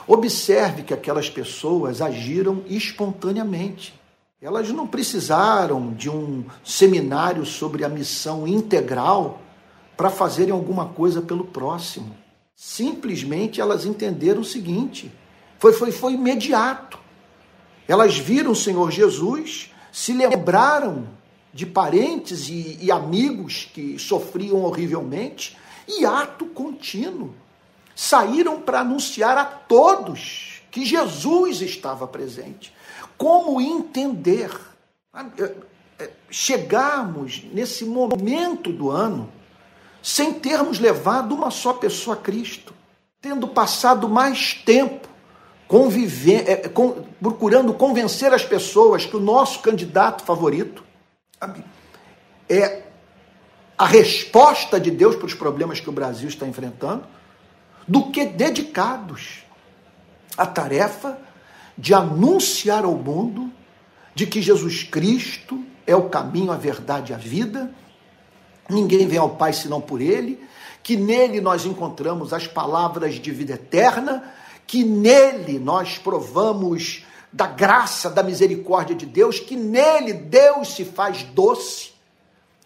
Observe 0.06 0.84
que 0.84 0.94
aquelas 0.94 1.30
pessoas 1.30 2.02
agiram 2.02 2.64
espontaneamente. 2.68 3.94
Elas 4.42 4.70
não 4.72 4.86
precisaram 4.86 5.94
de 5.94 6.10
um 6.10 6.44
seminário 6.66 7.46
sobre 7.46 7.86
a 7.86 7.90
missão 7.90 8.46
integral 8.46 9.40
para 10.02 10.10
fazerem 10.10 10.52
alguma 10.52 10.88
coisa 10.88 11.22
pelo 11.22 11.46
próximo. 11.46 12.18
Simplesmente 12.56 13.62
elas 13.62 13.86
entenderam 13.86 14.42
o 14.42 14.44
seguinte: 14.44 15.12
foi, 15.60 15.74
foi, 15.74 15.92
foi 15.92 16.14
imediato. 16.14 16.98
Elas 17.88 18.18
viram 18.18 18.50
o 18.50 18.56
Senhor 18.56 18.90
Jesus, 18.90 19.70
se 19.92 20.12
lembraram 20.12 21.08
de 21.54 21.68
parentes 21.68 22.50
e, 22.50 22.80
e 22.82 22.92
amigos 22.92 23.70
que 23.72 24.00
sofriam 24.00 24.64
horrivelmente, 24.64 25.56
e 25.88 26.04
ato 26.04 26.48
contínuo. 26.48 27.36
Saíram 27.96 28.60
para 28.60 28.80
anunciar 28.80 29.38
a 29.38 29.46
todos 29.46 30.64
que 30.72 30.84
Jesus 30.84 31.62
estava 31.62 32.08
presente. 32.08 32.74
Como 33.20 33.62
entender? 33.62 34.50
É, 35.38 35.56
é, 36.00 36.10
chegarmos 36.32 37.44
nesse 37.54 37.86
momento 37.86 38.74
do 38.74 38.90
ano 38.90 39.32
sem 40.02 40.34
termos 40.34 40.80
levado 40.80 41.36
uma 41.36 41.52
só 41.52 41.74
pessoa 41.74 42.16
a 42.16 42.20
Cristo, 42.20 42.74
tendo 43.22 43.48
passado 43.48 44.10
mais 44.10 44.54
tempo 44.54 45.08
é, 46.46 46.68
com, 46.68 47.06
procurando 47.22 47.74
convencer 47.74 48.34
as 48.34 48.44
pessoas 48.44 49.06
que 49.06 49.16
o 49.16 49.22
nosso 49.22 49.60
candidato 49.60 50.24
favorito 50.24 50.84
é 52.50 52.84
a 53.78 53.86
resposta 53.86 54.78
de 54.78 54.92
Deus 54.92 55.16
para 55.16 55.28
os 55.28 55.34
problemas 55.34 55.80
que 55.80 55.90
o 55.90 55.94
Brasil 55.94 56.28
está 56.28 56.46
enfrentando, 56.46 57.06
do 57.88 58.12
que 58.12 58.26
dedicados 58.26 59.44
à 60.38 60.46
tarefa 60.46 61.18
de 61.78 61.94
anunciar 61.94 62.84
ao 62.84 62.96
mundo 62.96 63.50
de 64.14 64.28
que 64.28 64.42
Jesus 64.42 64.84
Cristo 64.84 65.64
é 65.88 65.96
o 65.96 66.10
caminho, 66.10 66.52
a 66.52 66.58
verdade 66.58 67.14
e 67.14 67.16
a 67.16 67.18
vida 67.18 67.74
ninguém 68.72 69.08
vem 69.08 69.20
ao 69.20 69.32
Pai 69.32 69.54
senão 69.54 69.82
por 69.82 70.02
Ele, 70.02 70.40
que 70.82 70.96
nele 70.98 71.40
nós 71.40 71.66
encontramos 71.66 72.34
as 72.34 72.48
palavras 72.48 73.16
de 73.16 73.32
vida 73.32 73.54
eterna, 73.54 74.34
que 74.66 74.84
nele 74.84 75.60
nós 75.60 75.98
provamos 75.98 77.06
da 77.32 77.48
graça, 77.48 78.10
da 78.10 78.24
misericórdia 78.24 78.96
de 78.96 79.06
Deus, 79.06 79.40
que 79.40 79.56
nele 79.56 80.14
Deus 80.14 80.74
se 80.74 80.84
faz 80.84 81.24
doce, 81.24 81.92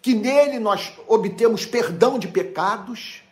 que 0.00 0.14
nele 0.14 0.58
nós 0.58 0.92
obtemos 1.06 1.66
perdão 1.66 2.18
de 2.18 2.28
pecados, 2.28 3.22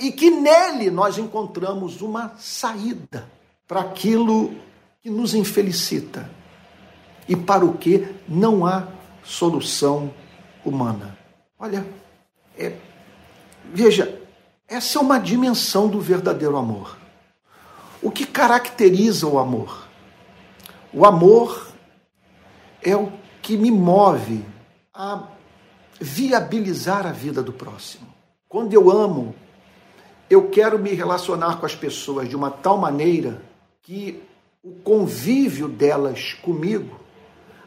e 0.00 0.10
que 0.10 0.30
nele 0.30 0.90
nós 0.90 1.18
encontramos 1.18 2.00
uma 2.00 2.32
saída 2.38 3.28
para 3.68 3.80
aquilo 3.80 4.54
que 5.02 5.10
nos 5.10 5.34
infelicita. 5.34 6.30
E 7.28 7.36
para 7.36 7.64
o 7.64 7.76
que 7.76 8.06
não 8.28 8.64
há 8.64 8.86
solução 9.22 10.12
humana. 10.64 11.15
Olha, 11.58 11.86
é, 12.58 12.76
veja, 13.72 14.20
essa 14.68 14.98
é 14.98 15.02
uma 15.02 15.18
dimensão 15.18 15.88
do 15.88 16.00
verdadeiro 16.00 16.56
amor. 16.56 16.96
O 18.02 18.10
que 18.10 18.26
caracteriza 18.26 19.26
o 19.26 19.38
amor? 19.38 19.86
O 20.92 21.06
amor 21.06 21.68
é 22.82 22.94
o 22.94 23.10
que 23.40 23.56
me 23.56 23.70
move 23.70 24.44
a 24.92 25.28
viabilizar 26.00 27.06
a 27.06 27.12
vida 27.12 27.42
do 27.42 27.52
próximo. 27.52 28.06
Quando 28.48 28.74
eu 28.74 28.90
amo, 28.90 29.34
eu 30.28 30.50
quero 30.50 30.78
me 30.78 30.92
relacionar 30.92 31.58
com 31.58 31.66
as 31.66 31.74
pessoas 31.74 32.28
de 32.28 32.36
uma 32.36 32.50
tal 32.50 32.76
maneira 32.76 33.42
que 33.82 34.22
o 34.62 34.72
convívio 34.74 35.68
delas 35.68 36.34
comigo 36.34 37.00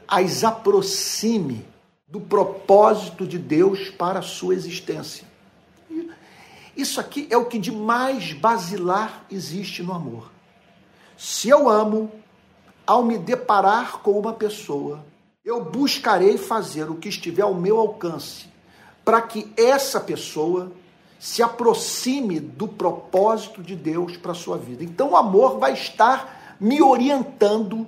as 0.08 0.44
aproxime 0.44 1.66
do 2.10 2.20
propósito 2.20 3.28
de 3.28 3.38
Deus 3.38 3.90
para 3.90 4.20
a 4.20 4.24
sua 4.24 4.56
existência. 4.56 5.28
Isso 6.76 7.00
aqui 7.00 7.28
é 7.30 7.38
o 7.38 7.46
que 7.46 7.60
de 7.60 7.72
mais 7.72 8.34
basilar 8.34 9.26
existe 9.30 9.84
no 9.84 9.94
amor. 9.94 10.32
Se 11.18 11.50
eu 11.50 11.70
amo, 11.70 12.12
ao 12.88 13.04
me 13.04 13.18
deparar 13.18 14.00
com 14.00 14.18
uma 14.18 14.34
pessoa, 14.34 15.06
eu 15.44 15.64
buscarei 15.64 16.38
fazer 16.38 16.90
o 16.90 16.96
que 16.96 17.10
estiver 17.10 17.44
ao 17.44 17.54
meu 17.54 17.80
alcance 17.80 18.48
para 19.04 19.22
que 19.22 19.52
essa 19.58 20.00
pessoa 20.00 20.72
se 21.20 21.44
aproxime 21.44 22.40
do 22.40 22.68
propósito 22.68 23.62
de 23.62 23.76
Deus 23.76 24.16
para 24.16 24.32
a 24.32 24.36
sua 24.36 24.58
vida. 24.58 24.84
Então 24.84 25.10
o 25.10 25.18
amor 25.18 25.60
vai 25.60 25.74
estar 25.74 26.56
me 26.60 26.82
orientando 26.82 27.86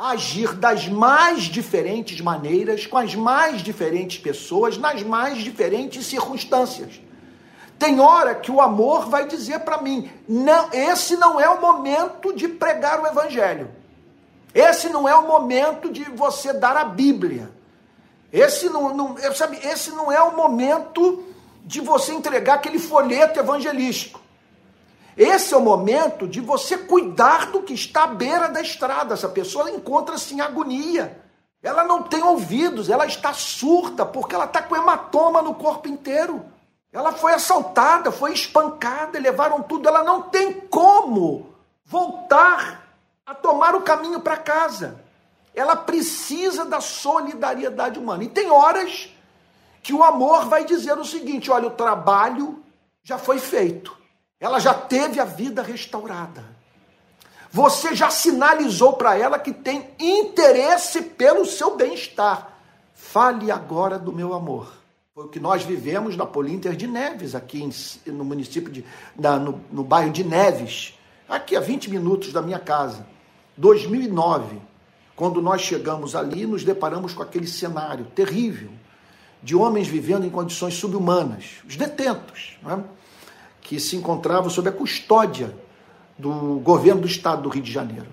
agir 0.00 0.54
das 0.54 0.88
mais 0.88 1.42
diferentes 1.42 2.22
maneiras, 2.22 2.86
com 2.86 2.96
as 2.96 3.14
mais 3.14 3.60
diferentes 3.60 4.18
pessoas, 4.18 4.78
nas 4.78 5.02
mais 5.02 5.38
diferentes 5.38 6.06
circunstâncias. 6.06 6.98
Tem 7.78 8.00
hora 8.00 8.34
que 8.34 8.50
o 8.50 8.62
amor 8.62 9.10
vai 9.10 9.26
dizer 9.26 9.60
para 9.60 9.82
mim: 9.82 10.10
não, 10.26 10.70
esse 10.72 11.16
não 11.16 11.38
é 11.38 11.48
o 11.50 11.60
momento 11.60 12.32
de 12.34 12.48
pregar 12.48 13.02
o 13.02 13.06
evangelho. 13.06 13.70
Esse 14.54 14.88
não 14.88 15.06
é 15.06 15.14
o 15.14 15.28
momento 15.28 15.92
de 15.92 16.04
você 16.04 16.52
dar 16.52 16.76
a 16.76 16.84
Bíblia. 16.84 17.50
Esse 18.32 18.68
não, 18.70 18.94
não, 18.94 19.16
sabe, 19.34 19.58
esse 19.62 19.90
não 19.90 20.10
é 20.10 20.20
o 20.22 20.34
momento 20.34 21.24
de 21.64 21.80
você 21.80 22.12
entregar 22.12 22.54
aquele 22.54 22.78
folheto 22.78 23.38
evangelístico. 23.38 24.19
Esse 25.16 25.54
é 25.54 25.56
o 25.56 25.60
momento 25.60 26.26
de 26.26 26.40
você 26.40 26.78
cuidar 26.78 27.46
do 27.46 27.62
que 27.62 27.74
está 27.74 28.04
à 28.04 28.06
beira 28.08 28.48
da 28.48 28.60
estrada. 28.60 29.14
Essa 29.14 29.28
pessoa 29.28 29.70
encontra-se 29.70 30.34
em 30.34 30.40
agonia. 30.40 31.20
Ela 31.62 31.84
não 31.84 32.02
tem 32.02 32.22
ouvidos, 32.22 32.88
ela 32.88 33.06
está 33.06 33.34
surda, 33.34 34.06
porque 34.06 34.34
ela 34.34 34.46
está 34.46 34.62
com 34.62 34.76
hematoma 34.76 35.42
no 35.42 35.54
corpo 35.54 35.88
inteiro. 35.88 36.44
Ela 36.92 37.12
foi 37.12 37.34
assaltada, 37.34 38.10
foi 38.10 38.32
espancada, 38.32 39.18
levaram 39.18 39.62
tudo. 39.62 39.88
Ela 39.88 40.02
não 40.02 40.22
tem 40.22 40.52
como 40.52 41.54
voltar 41.84 42.88
a 43.26 43.34
tomar 43.34 43.74
o 43.74 43.82
caminho 43.82 44.20
para 44.20 44.36
casa. 44.36 45.00
Ela 45.54 45.76
precisa 45.76 46.64
da 46.64 46.80
solidariedade 46.80 47.98
humana. 47.98 48.24
E 48.24 48.28
tem 48.28 48.50
horas 48.50 49.10
que 49.82 49.92
o 49.92 50.02
amor 50.02 50.46
vai 50.46 50.64
dizer 50.64 50.98
o 50.98 51.04
seguinte: 51.04 51.50
olha, 51.50 51.66
o 51.66 51.72
trabalho 51.72 52.62
já 53.02 53.18
foi 53.18 53.38
feito. 53.38 53.99
Ela 54.40 54.58
já 54.58 54.72
teve 54.72 55.20
a 55.20 55.24
vida 55.24 55.62
restaurada. 55.62 56.42
Você 57.52 57.94
já 57.94 58.10
sinalizou 58.10 58.94
para 58.94 59.18
ela 59.18 59.38
que 59.38 59.52
tem 59.52 59.90
interesse 59.98 61.02
pelo 61.02 61.44
seu 61.44 61.76
bem-estar. 61.76 62.58
Fale 62.94 63.50
agora 63.50 63.98
do 63.98 64.12
meu 64.12 64.32
amor. 64.32 64.72
Foi 65.14 65.24
o 65.24 65.28
que 65.28 65.40
nós 65.40 65.62
vivemos 65.62 66.16
na 66.16 66.24
Polinter 66.24 66.74
de 66.74 66.86
Neves, 66.86 67.34
aqui 67.34 67.68
no 68.06 68.24
município 68.24 68.72
de. 68.72 68.84
Na, 69.18 69.38
no, 69.38 69.60
no 69.70 69.84
bairro 69.84 70.12
de 70.12 70.24
Neves, 70.24 70.94
aqui 71.28 71.56
a 71.56 71.60
20 71.60 71.90
minutos 71.90 72.32
da 72.32 72.40
minha 72.40 72.58
casa. 72.58 73.04
2009, 73.56 74.58
quando 75.16 75.42
nós 75.42 75.60
chegamos 75.60 76.14
ali, 76.16 76.46
nos 76.46 76.64
deparamos 76.64 77.12
com 77.12 77.22
aquele 77.22 77.46
cenário 77.46 78.06
terrível 78.14 78.70
de 79.42 79.56
homens 79.56 79.88
vivendo 79.88 80.24
em 80.24 80.30
condições 80.30 80.74
subhumanas, 80.74 81.56
os 81.68 81.76
detentos. 81.76 82.56
Não 82.62 82.70
é? 82.70 82.84
Que 83.60 83.78
se 83.78 83.96
encontravam 83.96 84.50
sob 84.50 84.68
a 84.68 84.72
custódia 84.72 85.54
do 86.18 86.60
governo 86.60 87.02
do 87.02 87.06
estado 87.06 87.42
do 87.42 87.48
Rio 87.48 87.62
de 87.62 87.72
Janeiro. 87.72 88.06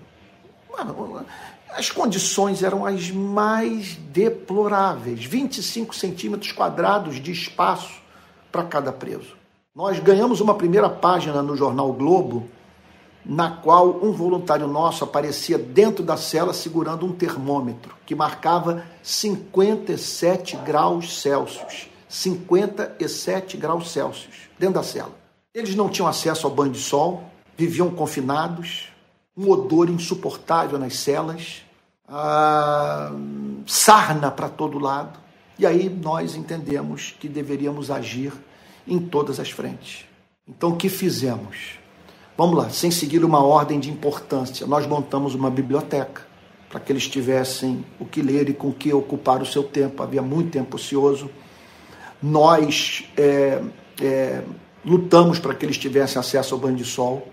As 1.69 1.91
condições 1.91 2.63
eram 2.63 2.85
as 2.85 3.11
mais 3.11 3.95
deploráveis 3.95 5.25
25 5.25 5.95
centímetros 5.95 6.51
quadrados 6.51 7.21
de 7.21 7.31
espaço 7.31 8.01
para 8.51 8.63
cada 8.63 8.91
preso. 8.91 9.35
Nós 9.75 9.99
ganhamos 9.99 10.41
uma 10.41 10.55
primeira 10.55 10.89
página 10.89 11.43
no 11.43 11.55
jornal 11.55 11.93
Globo, 11.93 12.49
na 13.23 13.51
qual 13.51 13.99
um 14.03 14.11
voluntário 14.11 14.67
nosso 14.67 15.03
aparecia 15.03 15.57
dentro 15.57 16.03
da 16.03 16.17
cela 16.17 16.53
segurando 16.53 17.05
um 17.05 17.11
termômetro 17.11 17.93
que 18.05 18.15
marcava 18.15 18.83
57 19.03 20.55
graus 20.57 21.21
Celsius. 21.21 21.89
57 22.09 23.57
graus 23.57 23.91
Celsius 23.91 24.49
dentro 24.57 24.75
da 24.75 24.83
cela. 24.83 25.26
Eles 25.57 25.73
não 25.73 25.89
tinham 25.89 26.07
acesso 26.07 26.45
ao 26.45 26.53
banho 26.53 26.71
de 26.71 26.79
sol, 26.79 27.23
viviam 27.57 27.89
confinados, 27.89 28.89
um 29.35 29.49
odor 29.49 29.89
insuportável 29.89 30.77
nas 30.77 30.97
celas, 30.97 31.63
sarna 33.65 34.29
para 34.29 34.49
todo 34.49 34.77
lado. 34.77 35.19
E 35.57 35.65
aí 35.65 35.89
nós 35.89 36.35
entendemos 36.35 37.15
que 37.19 37.27
deveríamos 37.27 37.89
agir 37.89 38.31
em 38.87 38.99
todas 38.99 39.39
as 39.39 39.49
frentes. 39.49 40.05
Então, 40.47 40.73
o 40.73 40.75
que 40.75 40.89
fizemos? 40.89 41.79
Vamos 42.37 42.55
lá, 42.55 42.69
sem 42.69 42.91
seguir 42.91 43.25
uma 43.25 43.43
ordem 43.43 43.79
de 43.79 43.89
importância, 43.89 44.67
nós 44.67 44.85
montamos 44.85 45.33
uma 45.33 45.49
biblioteca 45.49 46.21
para 46.69 46.79
que 46.79 46.91
eles 46.91 47.07
tivessem 47.07 47.83
o 47.99 48.05
que 48.05 48.21
ler 48.21 48.47
e 48.47 48.53
com 48.53 48.67
o 48.67 48.73
que 48.73 48.93
ocupar 48.93 49.41
o 49.41 49.45
seu 49.45 49.63
tempo. 49.63 50.03
Havia 50.03 50.21
muito 50.21 50.51
tempo 50.51 50.75
ocioso. 50.75 51.31
Nós 52.21 53.05
é, 53.17 53.59
é, 53.99 54.43
lutamos 54.87 55.37
para 55.37 55.53
que 55.53 55.65
eles 55.65 55.77
tivessem 55.77 56.17
acesso 56.17 56.55
ao 56.55 56.61
banho 56.61 56.77
de 56.77 56.85
sol, 56.85 57.27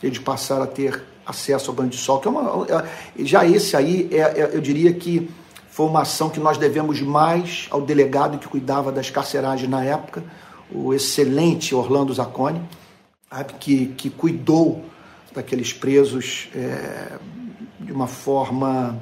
eles 0.00 0.20
passaram 0.20 0.62
a 0.62 0.66
ter 0.68 1.02
acesso 1.26 1.70
ao 1.70 1.76
banho 1.76 1.90
de 1.90 1.96
sol, 1.96 2.20
que 2.20 2.28
é 2.28 2.30
uma, 2.30 2.64
é, 2.68 3.24
já 3.24 3.44
esse 3.44 3.76
aí, 3.76 4.08
é, 4.12 4.18
é, 4.18 4.50
eu 4.52 4.60
diria 4.60 4.94
que 4.94 5.28
foi 5.68 5.86
uma 5.86 6.02
ação 6.02 6.30
que 6.30 6.38
nós 6.38 6.56
devemos 6.56 7.00
mais 7.00 7.66
ao 7.70 7.82
delegado 7.82 8.38
que 8.38 8.46
cuidava 8.46 8.92
das 8.92 9.10
carceragens 9.10 9.68
na 9.68 9.84
época, 9.84 10.22
o 10.70 10.94
excelente 10.94 11.74
Orlando 11.74 12.14
Zacconi. 12.14 12.62
que, 13.58 13.86
que 13.88 14.08
cuidou 14.08 14.84
daqueles 15.34 15.72
presos 15.72 16.48
é, 16.54 17.18
de 17.80 17.92
uma 17.92 18.06
forma 18.06 18.98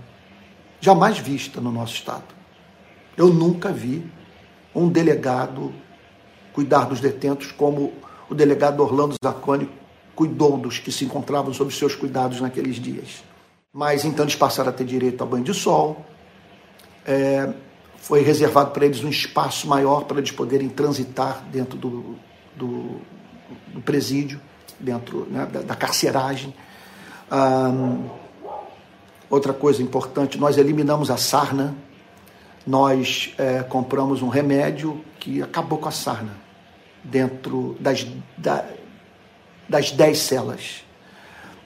jamais 0.80 1.18
vista 1.18 1.60
no 1.60 1.70
nosso 1.70 1.94
Estado. 1.94 2.34
Eu 3.16 3.28
nunca 3.28 3.70
vi 3.70 4.02
um 4.74 4.88
delegado 4.88 5.72
cuidar 6.54 6.84
dos 6.84 7.00
detentos 7.00 7.50
como 7.52 7.92
o 8.30 8.34
delegado 8.34 8.80
Orlando 8.80 9.16
Zacconi 9.22 9.68
cuidou 10.14 10.56
dos 10.56 10.78
que 10.78 10.92
se 10.92 11.04
encontravam 11.04 11.52
sob 11.52 11.74
seus 11.74 11.94
cuidados 11.94 12.40
naqueles 12.40 12.76
dias. 12.76 13.24
Mas 13.72 14.04
então 14.04 14.24
eles 14.24 14.36
passaram 14.36 14.70
a 14.70 14.72
ter 14.72 14.84
direito 14.84 15.22
a 15.22 15.26
banho 15.26 15.42
de 15.42 15.52
sol, 15.52 16.06
é, 17.04 17.52
foi 17.98 18.22
reservado 18.22 18.70
para 18.70 18.86
eles 18.86 19.02
um 19.02 19.08
espaço 19.08 19.66
maior 19.66 20.04
para 20.04 20.18
eles 20.18 20.30
poderem 20.30 20.68
transitar 20.68 21.42
dentro 21.50 21.76
do, 21.76 22.16
do, 22.54 23.00
do 23.72 23.80
presídio, 23.80 24.40
dentro 24.78 25.26
né, 25.28 25.46
da, 25.46 25.60
da, 25.62 25.74
carceragem. 25.74 26.54
outra 29.28 29.52
coisa 29.52 29.82
importante, 29.82 30.38
nós 30.38 30.56
eliminamos 30.56 31.10
a 31.10 31.16
sarna, 31.16 31.74
nós 32.64 33.34
é, 33.38 33.62
compramos 33.62 34.22
um 34.22 34.28
remédio 34.28 35.02
que 35.18 35.42
acabou 35.42 35.78
com 35.78 35.88
a 35.88 35.92
sarna 35.92 36.43
dentro 37.04 37.76
das, 37.78 38.06
da, 38.36 38.64
das 39.68 39.90
dez 39.90 40.18
celas. 40.18 40.84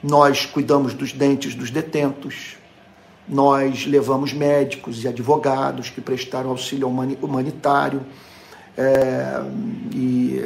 Nós 0.03 0.46
cuidamos 0.46 0.94
dos 0.94 1.12
dentes 1.12 1.55
dos 1.55 1.70
detentos, 1.70 2.57
nós 3.29 3.87
levamos 3.87 4.33
médicos 4.33 5.05
e 5.05 5.09
advogados 5.09 5.90
que 5.90 6.01
prestaram 6.01 6.51
auxílio 6.51 6.88
humanitário. 6.88 8.03
É, 8.77 9.42
e, 9.92 10.40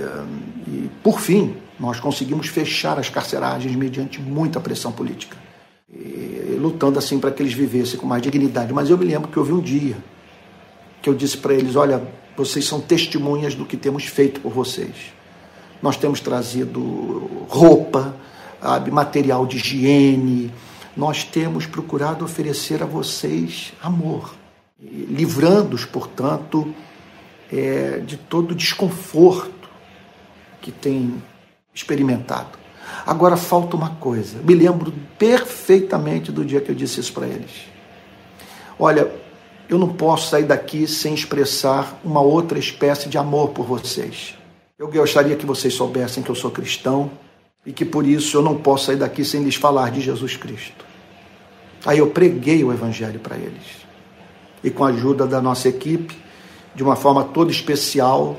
e, 0.67 0.91
por 1.03 1.21
fim, 1.21 1.55
nós 1.79 2.01
conseguimos 2.01 2.49
fechar 2.49 2.99
as 2.99 3.11
carceragens 3.11 3.77
mediante 3.77 4.21
muita 4.21 4.59
pressão 4.59 4.91
política, 4.91 5.37
e, 5.93 6.57
lutando 6.59 6.99
assim 6.99 7.19
para 7.19 7.31
que 7.31 7.43
eles 7.43 7.53
vivessem 7.53 8.01
com 8.01 8.07
mais 8.07 8.23
dignidade. 8.23 8.73
Mas 8.73 8.89
eu 8.89 8.97
me 8.97 9.05
lembro 9.05 9.29
que 9.29 9.39
houve 9.39 9.53
um 9.53 9.61
dia 9.61 9.97
que 11.03 11.11
eu 11.11 11.15
disse 11.15 11.37
para 11.37 11.53
eles: 11.53 11.77
olha, 11.77 12.03
vocês 12.37 12.67
são 12.67 12.81
testemunhas 12.81 13.55
do 13.55 13.65
que 13.65 13.77
temos 13.77 14.05
feito 14.05 14.41
por 14.41 14.53
vocês. 14.53 15.13
Nós 15.83 15.97
temos 15.97 16.21
trazido 16.21 17.47
roupa, 17.49 18.15
material 18.91 19.47
de 19.47 19.57
higiene, 19.57 20.53
nós 20.97 21.25
temos 21.25 21.67
procurado 21.67 22.25
oferecer 22.25 22.83
a 22.83 22.87
vocês 22.87 23.73
amor, 23.83 24.35
livrando-os, 24.81 25.85
portanto, 25.85 26.73
é, 27.53 27.99
de 27.99 28.17
todo 28.17 28.53
o 28.53 28.55
desconforto 28.55 29.69
que 30.61 30.71
têm 30.71 31.23
experimentado. 31.75 32.59
Agora 33.07 33.37
falta 33.37 33.77
uma 33.77 33.91
coisa, 33.91 34.39
me 34.43 34.55
lembro 34.55 34.93
perfeitamente 35.19 36.31
do 36.31 36.45
dia 36.45 36.61
que 36.61 36.71
eu 36.71 36.75
disse 36.75 37.01
isso 37.01 37.13
para 37.13 37.27
eles. 37.27 37.51
Olha, 38.79 39.11
eu 39.75 39.79
não 39.79 39.89
posso 39.89 40.29
sair 40.29 40.45
daqui 40.45 40.87
sem 40.87 41.15
expressar 41.15 41.99
uma 42.05 42.21
outra 42.21 42.59
espécie 42.59 43.09
de 43.09 43.17
amor 43.17 43.51
por 43.51 43.65
vocês. 43.65 44.37
Eu 44.79 44.91
gostaria 44.91 45.37
que 45.37 45.47
vocês 45.47 45.73
soubessem 45.73 46.23
que 46.23 46.31
eu 46.31 46.35
sou 46.35 46.51
cristão 46.51 47.11
e 47.65 47.73
que 47.73 47.85
por 47.85 48.07
isso 48.07 48.37
eu 48.37 48.43
não 48.43 48.57
posso 48.59 48.87
sair 48.87 48.97
daqui 48.97 49.25
sem 49.25 49.43
lhes 49.43 49.55
falar 49.55 49.91
de 49.91 50.01
Jesus 50.01 50.37
Cristo. 50.37 50.85
Aí 51.87 51.99
eu 51.99 52.09
preguei 52.09 52.63
o 52.63 52.73
Evangelho 52.73 53.19
para 53.19 53.37
eles. 53.37 53.87
E 54.63 54.71
com 54.71 54.85
a 54.85 54.89
ajuda 54.89 55.27
da 55.27 55.41
nossa 55.41 55.69
equipe, 55.69 56.17
de 56.75 56.83
uma 56.83 56.95
forma 56.95 57.25
toda 57.25 57.51
especial, 57.51 58.39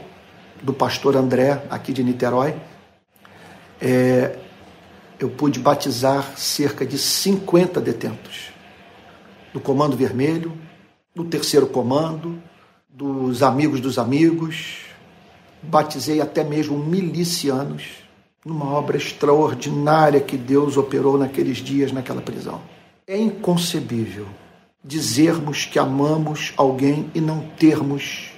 do 0.61 0.73
pastor 0.73 1.17
André, 1.17 1.61
aqui 1.69 1.91
de 1.91 2.03
Niterói, 2.03 2.55
é, 3.81 4.37
eu 5.19 5.29
pude 5.29 5.59
batizar 5.59 6.37
cerca 6.37 6.85
de 6.85 6.97
50 6.97 7.81
detentos 7.81 8.53
do 9.51 9.59
Comando 9.59 9.97
Vermelho, 9.97 10.53
do 11.15 11.23
Terceiro 11.23 11.67
Comando, 11.67 12.41
dos 12.89 13.43
Amigos 13.43 13.79
dos 13.79 13.97
Amigos, 13.97 14.77
batizei 15.61 16.19
até 16.19 16.43
mesmo 16.43 16.77
milicianos 16.77 18.03
numa 18.45 18.65
obra 18.65 18.97
extraordinária 18.97 20.19
que 20.19 20.35
Deus 20.37 20.75
operou 20.75 21.17
naqueles 21.17 21.57
dias 21.57 21.91
naquela 21.91 22.21
prisão. 22.21 22.61
É 23.07 23.17
inconcebível 23.17 24.27
dizermos 24.83 25.65
que 25.65 25.79
amamos 25.79 26.53
alguém 26.57 27.09
e 27.15 27.21
não 27.21 27.39
termos 27.57 28.31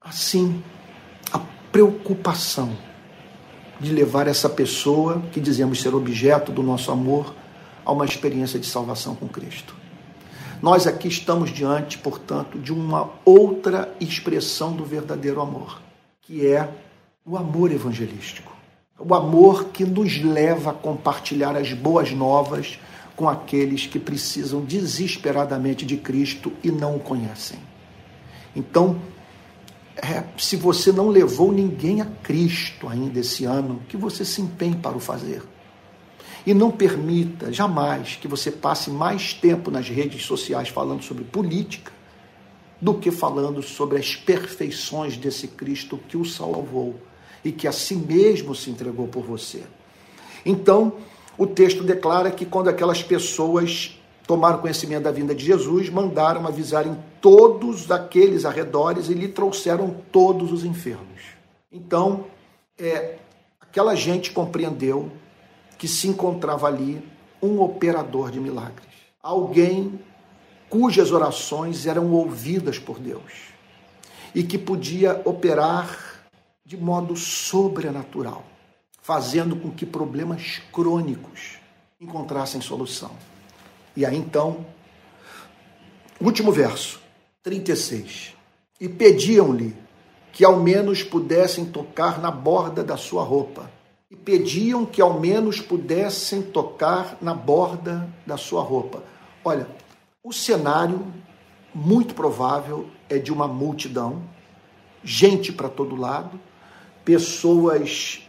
assim 0.00 0.62
a 1.32 1.38
preocupação 1.70 2.76
de 3.78 3.92
levar 3.92 4.26
essa 4.26 4.48
pessoa 4.48 5.22
que 5.32 5.40
dizemos 5.40 5.82
ser 5.82 5.94
objeto 5.94 6.50
do 6.50 6.62
nosso 6.62 6.90
amor 6.90 7.34
a 7.84 7.92
uma 7.92 8.06
experiência 8.06 8.58
de 8.58 8.66
salvação 8.66 9.14
com 9.14 9.28
Cristo. 9.28 9.75
Nós 10.66 10.84
aqui 10.84 11.06
estamos 11.06 11.52
diante, 11.52 11.96
portanto, 11.96 12.58
de 12.58 12.72
uma 12.72 13.08
outra 13.24 13.94
expressão 14.00 14.72
do 14.72 14.84
verdadeiro 14.84 15.40
amor, 15.40 15.80
que 16.20 16.44
é 16.44 16.68
o 17.24 17.36
amor 17.36 17.70
evangelístico. 17.70 18.52
O 18.98 19.14
amor 19.14 19.66
que 19.66 19.84
nos 19.84 20.20
leva 20.20 20.72
a 20.72 20.74
compartilhar 20.74 21.54
as 21.54 21.72
boas 21.72 22.10
novas 22.10 22.80
com 23.14 23.28
aqueles 23.28 23.86
que 23.86 24.00
precisam 24.00 24.60
desesperadamente 24.60 25.86
de 25.86 25.96
Cristo 25.98 26.52
e 26.64 26.72
não 26.72 26.96
o 26.96 27.00
conhecem. 27.00 27.60
Então, 28.56 29.00
é, 29.94 30.24
se 30.36 30.56
você 30.56 30.90
não 30.90 31.10
levou 31.10 31.52
ninguém 31.52 32.00
a 32.00 32.06
Cristo 32.06 32.88
ainda 32.88 33.20
esse 33.20 33.44
ano, 33.44 33.82
que 33.88 33.96
você 33.96 34.24
se 34.24 34.42
empenhe 34.42 34.74
para 34.74 34.96
o 34.96 35.00
fazer. 35.00 35.44
E 36.46 36.54
não 36.54 36.70
permita 36.70 37.52
jamais 37.52 38.16
que 38.16 38.28
você 38.28 38.52
passe 38.52 38.88
mais 38.88 39.34
tempo 39.34 39.70
nas 39.70 39.88
redes 39.88 40.24
sociais 40.24 40.68
falando 40.68 41.02
sobre 41.02 41.24
política 41.24 41.92
do 42.80 42.94
que 42.94 43.10
falando 43.10 43.62
sobre 43.62 43.98
as 43.98 44.14
perfeições 44.14 45.16
desse 45.16 45.48
Cristo 45.48 45.98
que 46.08 46.16
o 46.16 46.24
salvou 46.24 46.94
e 47.44 47.50
que 47.50 47.66
a 47.66 47.72
si 47.72 47.96
mesmo 47.96 48.54
se 48.54 48.70
entregou 48.70 49.08
por 49.08 49.24
você. 49.24 49.64
Então, 50.44 50.94
o 51.36 51.46
texto 51.46 51.82
declara 51.82 52.30
que 52.30 52.46
quando 52.46 52.68
aquelas 52.68 53.02
pessoas 53.02 53.98
tomaram 54.26 54.58
conhecimento 54.58 55.04
da 55.04 55.10
vinda 55.10 55.34
de 55.34 55.44
Jesus, 55.44 55.88
mandaram 55.88 56.46
avisarem 56.46 56.96
todos 57.20 57.90
aqueles 57.90 58.44
arredores 58.44 59.08
e 59.08 59.14
lhe 59.14 59.28
trouxeram 59.28 59.96
todos 60.10 60.52
os 60.52 60.64
enfermos. 60.64 61.22
Então, 61.70 62.26
é, 62.78 63.16
aquela 63.60 63.94
gente 63.94 64.32
compreendeu 64.32 65.10
que 65.78 65.86
se 65.86 66.08
encontrava 66.08 66.66
ali 66.66 67.02
um 67.42 67.60
operador 67.60 68.30
de 68.30 68.40
milagres, 68.40 68.88
alguém 69.22 70.00
cujas 70.68 71.12
orações 71.12 71.86
eram 71.86 72.10
ouvidas 72.12 72.78
por 72.78 72.98
Deus 72.98 73.54
e 74.34 74.42
que 74.42 74.58
podia 74.58 75.20
operar 75.24 76.24
de 76.64 76.76
modo 76.76 77.14
sobrenatural, 77.16 78.44
fazendo 79.00 79.56
com 79.56 79.70
que 79.70 79.86
problemas 79.86 80.60
crônicos 80.72 81.58
encontrassem 82.00 82.60
solução. 82.60 83.12
E 83.96 84.04
aí 84.04 84.16
então, 84.16 84.66
último 86.20 86.50
verso, 86.50 87.00
36. 87.42 88.34
E 88.80 88.88
pediam-lhe 88.88 89.74
que 90.32 90.44
ao 90.44 90.60
menos 90.60 91.02
pudessem 91.02 91.64
tocar 91.64 92.20
na 92.20 92.30
borda 92.30 92.84
da 92.84 92.96
sua 92.96 93.22
roupa 93.22 93.70
e 94.10 94.14
pediam 94.14 94.86
que 94.86 95.02
ao 95.02 95.18
menos 95.18 95.60
pudessem 95.60 96.42
tocar 96.42 97.18
na 97.20 97.34
borda 97.34 98.08
da 98.24 98.36
sua 98.36 98.62
roupa. 98.62 99.02
Olha, 99.44 99.68
o 100.22 100.32
cenário 100.32 101.12
muito 101.74 102.14
provável 102.14 102.88
é 103.08 103.18
de 103.18 103.32
uma 103.32 103.48
multidão, 103.48 104.22
gente 105.02 105.52
para 105.52 105.68
todo 105.68 105.96
lado, 105.96 106.40
pessoas 107.04 108.22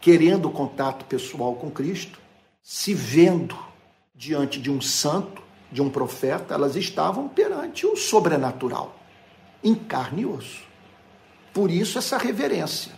querendo 0.00 0.50
contato 0.50 1.04
pessoal 1.04 1.54
com 1.54 1.70
Cristo, 1.70 2.18
se 2.62 2.94
vendo 2.94 3.56
diante 4.14 4.60
de 4.60 4.70
um 4.70 4.80
santo, 4.80 5.42
de 5.70 5.80
um 5.80 5.88
profeta, 5.88 6.54
elas 6.54 6.76
estavam 6.76 7.28
perante 7.28 7.86
o 7.86 7.96
sobrenatural, 7.96 8.96
em 9.62 9.74
carne 9.74 10.22
e 10.22 10.26
osso. 10.26 10.62
Por 11.52 11.70
isso 11.70 11.98
essa 11.98 12.18
reverência. 12.18 12.97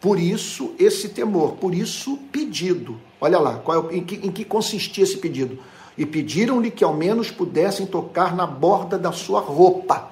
Por 0.00 0.18
isso, 0.18 0.74
esse 0.78 1.10
temor, 1.10 1.56
por 1.56 1.74
isso, 1.74 2.16
pedido. 2.32 2.98
Olha 3.20 3.38
lá, 3.38 3.58
qual 3.58 3.90
é, 3.90 3.96
em, 3.96 4.04
que, 4.04 4.14
em 4.26 4.32
que 4.32 4.44
consistia 4.44 5.04
esse 5.04 5.18
pedido? 5.18 5.58
E 5.98 6.06
pediram-lhe 6.06 6.70
que 6.70 6.82
ao 6.82 6.94
menos 6.94 7.30
pudessem 7.30 7.86
tocar 7.86 8.34
na 8.34 8.46
borda 8.46 8.98
da 8.98 9.12
sua 9.12 9.40
roupa. 9.40 10.10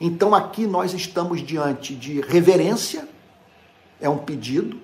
Então 0.00 0.34
aqui 0.34 0.66
nós 0.66 0.94
estamos 0.94 1.42
diante 1.42 1.94
de 1.94 2.20
reverência, 2.20 3.08
é 4.00 4.08
um 4.08 4.18
pedido. 4.18 4.80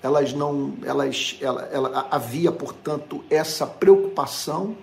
Elas 0.00 0.32
não, 0.32 0.74
elas, 0.84 1.38
ela, 1.40 1.62
ela, 1.72 2.08
havia, 2.10 2.52
portanto, 2.52 3.24
essa 3.30 3.66
preocupação 3.66 4.76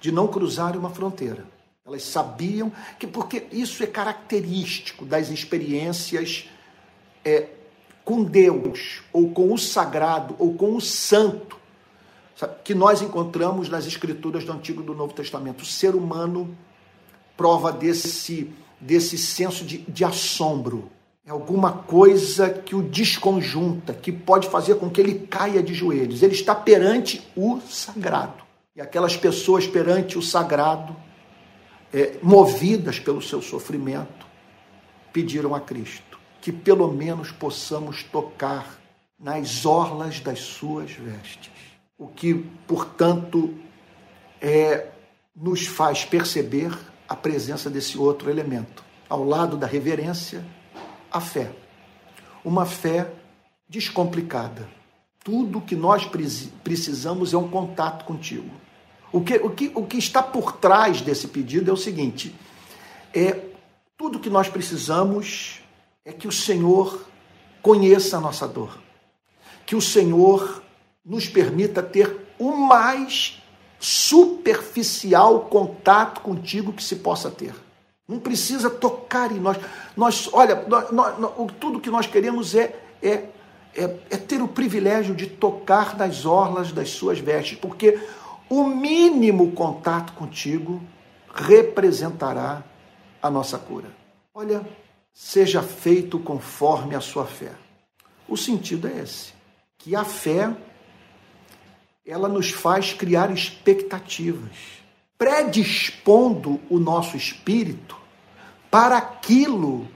de 0.00 0.12
não 0.12 0.26
cruzar 0.26 0.76
uma 0.76 0.90
fronteira. 0.90 1.44
Elas 1.86 2.02
sabiam 2.02 2.70
que, 2.98 3.06
porque 3.06 3.46
isso 3.50 3.82
é 3.82 3.86
característico 3.86 5.06
das 5.06 5.30
experiências 5.30 6.48
é, 7.24 7.48
com 8.08 8.24
Deus, 8.24 9.02
ou 9.12 9.32
com 9.32 9.52
o 9.52 9.58
sagrado, 9.58 10.34
ou 10.38 10.54
com 10.54 10.74
o 10.74 10.80
santo, 10.80 11.58
que 12.64 12.74
nós 12.74 13.02
encontramos 13.02 13.68
nas 13.68 13.86
escrituras 13.86 14.44
do 14.44 14.52
Antigo 14.52 14.80
e 14.80 14.86
do 14.86 14.94
Novo 14.94 15.12
Testamento. 15.12 15.60
O 15.60 15.66
ser 15.66 15.94
humano 15.94 16.56
prova 17.36 17.70
desse, 17.70 18.50
desse 18.80 19.18
senso 19.18 19.62
de, 19.62 19.82
de 19.82 20.06
assombro. 20.06 20.90
É 21.26 21.30
alguma 21.30 21.70
coisa 21.70 22.48
que 22.48 22.74
o 22.74 22.80
desconjunta, 22.80 23.92
que 23.92 24.10
pode 24.10 24.48
fazer 24.48 24.76
com 24.76 24.88
que 24.88 25.02
ele 25.02 25.26
caia 25.26 25.62
de 25.62 25.74
joelhos. 25.74 26.22
Ele 26.22 26.32
está 26.32 26.54
perante 26.54 27.20
o 27.36 27.60
sagrado. 27.68 28.42
E 28.74 28.80
aquelas 28.80 29.18
pessoas 29.18 29.66
perante 29.66 30.16
o 30.16 30.22
sagrado, 30.22 30.96
é, 31.92 32.16
movidas 32.22 32.98
pelo 32.98 33.20
seu 33.20 33.42
sofrimento, 33.42 34.26
pediram 35.12 35.54
a 35.54 35.60
Cristo 35.60 36.07
que 36.48 36.52
pelo 36.52 36.90
menos 36.90 37.30
possamos 37.30 38.02
tocar 38.04 38.78
nas 39.20 39.66
orlas 39.66 40.18
das 40.18 40.38
suas 40.38 40.92
vestes. 40.92 41.52
O 41.98 42.08
que, 42.08 42.32
portanto, 42.66 43.54
é, 44.40 44.86
nos 45.36 45.66
faz 45.66 46.06
perceber 46.06 46.72
a 47.06 47.14
presença 47.14 47.68
desse 47.68 47.98
outro 47.98 48.30
elemento. 48.30 48.82
Ao 49.10 49.22
lado 49.22 49.58
da 49.58 49.66
reverência, 49.66 50.42
a 51.12 51.20
fé. 51.20 51.52
Uma 52.42 52.64
fé 52.64 53.12
descomplicada. 53.68 54.66
Tudo 55.22 55.60
que 55.60 55.76
nós 55.76 56.08
precisamos 56.64 57.34
é 57.34 57.36
um 57.36 57.50
contato 57.50 58.06
contigo. 58.06 58.50
O 59.12 59.20
que, 59.20 59.34
o, 59.36 59.50
que, 59.50 59.70
o 59.74 59.84
que 59.84 59.98
está 59.98 60.22
por 60.22 60.52
trás 60.52 61.02
desse 61.02 61.28
pedido 61.28 61.70
é 61.70 61.74
o 61.74 61.76
seguinte: 61.76 62.34
é 63.12 63.38
tudo 63.98 64.18
que 64.18 64.30
nós 64.30 64.48
precisamos 64.48 65.60
é 66.08 66.12
que 66.12 66.26
o 66.26 66.32
Senhor 66.32 67.04
conheça 67.60 68.16
a 68.16 68.20
nossa 68.20 68.48
dor, 68.48 68.78
que 69.66 69.76
o 69.76 69.80
Senhor 69.80 70.62
nos 71.04 71.28
permita 71.28 71.82
ter 71.82 72.32
o 72.38 72.50
mais 72.52 73.42
superficial 73.78 75.40
contato 75.40 76.22
contigo 76.22 76.72
que 76.72 76.82
se 76.82 76.96
possa 76.96 77.30
ter. 77.30 77.54
Não 78.08 78.18
precisa 78.18 78.70
tocar 78.70 79.30
em 79.30 79.38
nós. 79.38 79.58
Nós, 79.94 80.30
olha, 80.32 80.64
nós, 80.66 80.90
nós, 80.90 81.12
tudo 81.60 81.78
que 81.78 81.90
nós 81.90 82.06
queremos 82.06 82.54
é, 82.54 82.74
é, 83.02 83.10
é, 83.76 83.96
é 84.08 84.16
ter 84.16 84.40
o 84.40 84.48
privilégio 84.48 85.14
de 85.14 85.26
tocar 85.26 85.94
nas 85.94 86.24
orlas 86.24 86.72
das 86.72 86.88
suas 86.88 87.18
vestes, 87.18 87.58
porque 87.58 88.00
o 88.48 88.64
mínimo 88.64 89.52
contato 89.52 90.14
contigo 90.14 90.82
representará 91.34 92.64
a 93.20 93.28
nossa 93.28 93.58
cura. 93.58 93.88
Olha, 94.32 94.64
seja 95.18 95.60
feito 95.64 96.16
conforme 96.20 96.94
a 96.94 97.00
sua 97.00 97.26
fé. 97.26 97.50
O 98.28 98.36
sentido 98.36 98.86
é 98.86 99.00
esse, 99.00 99.32
que 99.76 99.96
a 99.96 100.04
fé 100.04 100.54
ela 102.06 102.28
nos 102.28 102.50
faz 102.50 102.92
criar 102.92 103.28
expectativas, 103.32 104.56
predispondo 105.18 106.60
o 106.70 106.78
nosso 106.78 107.16
espírito 107.16 107.96
para 108.70 108.96
aquilo 108.96 109.88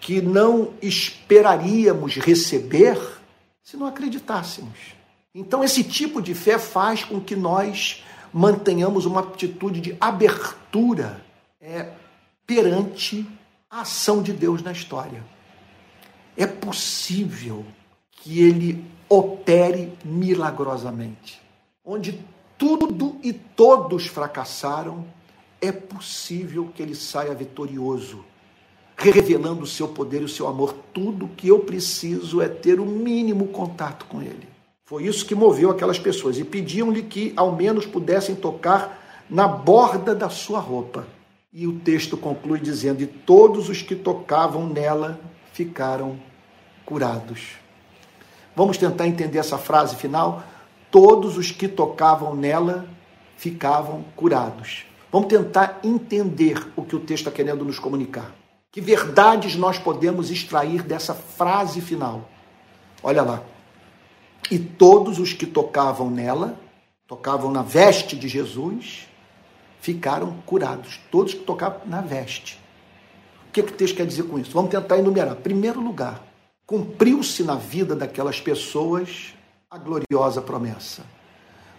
que 0.00 0.20
não 0.20 0.74
esperaríamos 0.82 2.16
receber 2.16 2.98
se 3.62 3.76
não 3.76 3.86
acreditássemos. 3.86 4.96
Então, 5.32 5.62
esse 5.62 5.84
tipo 5.84 6.20
de 6.20 6.34
fé 6.34 6.58
faz 6.58 7.04
com 7.04 7.20
que 7.20 7.36
nós 7.36 8.04
mantenhamos 8.32 9.06
uma 9.06 9.20
atitude 9.20 9.80
de 9.80 9.96
abertura 10.00 11.24
é, 11.60 11.92
perante 12.44 13.24
a 13.70 13.80
ação 13.80 14.22
de 14.22 14.32
Deus 14.32 14.62
na 14.62 14.72
história. 14.72 15.24
É 16.36 16.46
possível 16.46 17.64
que 18.10 18.40
ele 18.40 18.84
opere 19.08 19.92
milagrosamente. 20.04 21.40
Onde 21.84 22.24
tudo 22.58 23.16
e 23.22 23.32
todos 23.32 24.06
fracassaram, 24.06 25.04
é 25.60 25.72
possível 25.72 26.70
que 26.74 26.82
ele 26.82 26.94
saia 26.94 27.34
vitorioso, 27.34 28.24
revelando 28.96 29.62
o 29.62 29.66
seu 29.66 29.88
poder 29.88 30.22
e 30.22 30.24
o 30.24 30.28
seu 30.28 30.46
amor. 30.46 30.74
Tudo 30.92 31.28
que 31.28 31.48
eu 31.48 31.60
preciso 31.60 32.40
é 32.40 32.48
ter 32.48 32.80
o 32.80 32.86
mínimo 32.86 33.48
contato 33.48 34.06
com 34.06 34.22
ele. 34.22 34.48
Foi 34.84 35.04
isso 35.04 35.26
que 35.26 35.34
moveu 35.34 35.70
aquelas 35.70 35.98
pessoas 35.98 36.38
e 36.38 36.44
pediam-lhe 36.44 37.02
que 37.02 37.32
ao 37.36 37.54
menos 37.54 37.86
pudessem 37.86 38.36
tocar 38.36 39.24
na 39.28 39.48
borda 39.48 40.14
da 40.14 40.28
sua 40.28 40.60
roupa. 40.60 41.06
E 41.58 41.66
o 41.66 41.72
texto 41.78 42.18
conclui 42.18 42.60
dizendo: 42.60 43.02
E 43.02 43.06
todos 43.06 43.70
os 43.70 43.80
que 43.80 43.96
tocavam 43.96 44.68
nela 44.68 45.18
ficaram 45.54 46.20
curados. 46.84 47.52
Vamos 48.54 48.76
tentar 48.76 49.06
entender 49.06 49.38
essa 49.38 49.56
frase 49.56 49.96
final? 49.96 50.44
Todos 50.90 51.38
os 51.38 51.50
que 51.50 51.66
tocavam 51.66 52.34
nela 52.34 52.86
ficavam 53.38 54.04
curados. 54.14 54.84
Vamos 55.10 55.28
tentar 55.28 55.80
entender 55.82 56.62
o 56.76 56.84
que 56.84 56.94
o 56.94 57.00
texto 57.00 57.26
está 57.26 57.30
querendo 57.30 57.64
nos 57.64 57.78
comunicar. 57.78 58.34
Que 58.70 58.82
verdades 58.82 59.56
nós 59.56 59.78
podemos 59.78 60.30
extrair 60.30 60.82
dessa 60.82 61.14
frase 61.14 61.80
final? 61.80 62.28
Olha 63.02 63.22
lá. 63.22 63.42
E 64.50 64.58
todos 64.58 65.18
os 65.18 65.32
que 65.32 65.46
tocavam 65.46 66.10
nela, 66.10 66.60
tocavam 67.06 67.50
na 67.50 67.62
veste 67.62 68.14
de 68.14 68.28
Jesus, 68.28 69.08
ficaram 69.86 70.38
curados. 70.44 71.00
Todos 71.12 71.32
que 71.32 71.44
tocavam 71.44 71.82
na 71.86 72.00
veste. 72.00 72.58
O 73.48 73.52
que, 73.52 73.62
que 73.62 73.72
o 73.72 73.76
texto 73.76 73.96
quer 73.96 74.06
dizer 74.06 74.24
com 74.24 74.36
isso? 74.36 74.50
Vamos 74.50 74.72
tentar 74.72 74.98
enumerar. 74.98 75.36
Primeiro 75.36 75.80
lugar, 75.80 76.26
cumpriu-se 76.66 77.44
na 77.44 77.54
vida 77.54 77.94
daquelas 77.94 78.40
pessoas 78.40 79.32
a 79.70 79.78
gloriosa 79.78 80.42
promessa: 80.42 81.06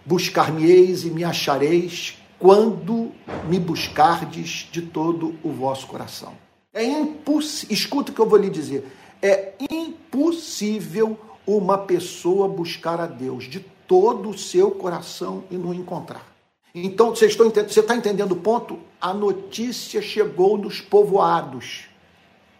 Buscar-me-eis 0.06 1.04
e 1.04 1.10
me 1.10 1.22
achareis 1.22 2.16
quando 2.38 3.12
me 3.46 3.58
buscardes 3.58 4.68
de 4.72 4.80
todo 4.80 5.38
o 5.42 5.50
vosso 5.50 5.86
coração. 5.86 6.32
É 6.72 6.82
impossível, 6.82 7.74
escuta 7.74 8.10
o 8.10 8.14
que 8.14 8.20
eu 8.20 8.28
vou 8.28 8.38
lhe 8.38 8.48
dizer, 8.48 8.90
é 9.20 9.52
impossível 9.70 11.18
uma 11.46 11.76
pessoa 11.76 12.48
buscar 12.48 13.00
a 13.00 13.06
Deus 13.06 13.44
de 13.44 13.60
todo 13.86 14.30
o 14.30 14.38
seu 14.38 14.70
coração 14.70 15.44
e 15.50 15.56
não 15.56 15.74
encontrar. 15.74 16.37
Então, 16.84 17.14
você 17.14 17.26
está 17.26 17.94
entendendo 17.94 18.32
o 18.32 18.36
ponto? 18.36 18.78
A 19.00 19.14
notícia 19.14 20.02
chegou 20.02 20.58
nos 20.58 20.80
povoados. 20.80 21.88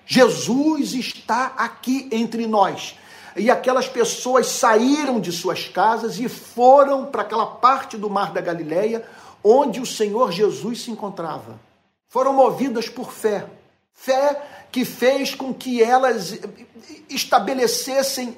Jesus 0.07 0.95
está 0.95 1.53
aqui 1.57 2.09
entre 2.11 2.47
nós. 2.47 2.97
E 3.37 3.51
aquelas 3.51 3.89
pessoas 3.89 4.47
saíram 4.47 5.21
de 5.21 5.31
suas 5.31 5.69
casas 5.69 6.19
e 6.19 6.29
foram 6.29 7.07
para 7.07 7.23
aquela 7.23 7.47
parte 7.47 7.97
do 7.97 8.09
mar 8.09 8.33
da 8.33 8.41
Galileia 8.41 9.05
onde 9.43 9.81
o 9.81 9.87
Senhor 9.87 10.33
Jesus 10.33 10.83
se 10.83 10.91
encontrava. 10.91 11.61
Foram 12.09 12.33
movidas 12.33 12.89
por 12.89 13.13
fé. 13.13 13.47
Fé 13.93 14.43
que 14.71 14.85
fez 14.85 15.35
com 15.35 15.53
que 15.53 15.83
elas 15.83 16.39
estabelecessem 17.09 18.37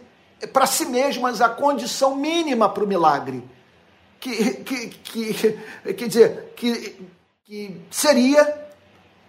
para 0.53 0.67
si 0.67 0.87
mesmas 0.87 1.41
a 1.41 1.49
condição 1.49 2.17
mínima 2.17 2.69
para 2.69 2.85
o 2.85 2.87
milagre. 2.87 3.45
Que, 4.21 4.55
que, 4.55 4.89
que, 4.89 5.35
quer 5.95 6.07
dizer, 6.07 6.53
que, 6.55 6.97
que 7.45 7.81
seria 7.91 8.69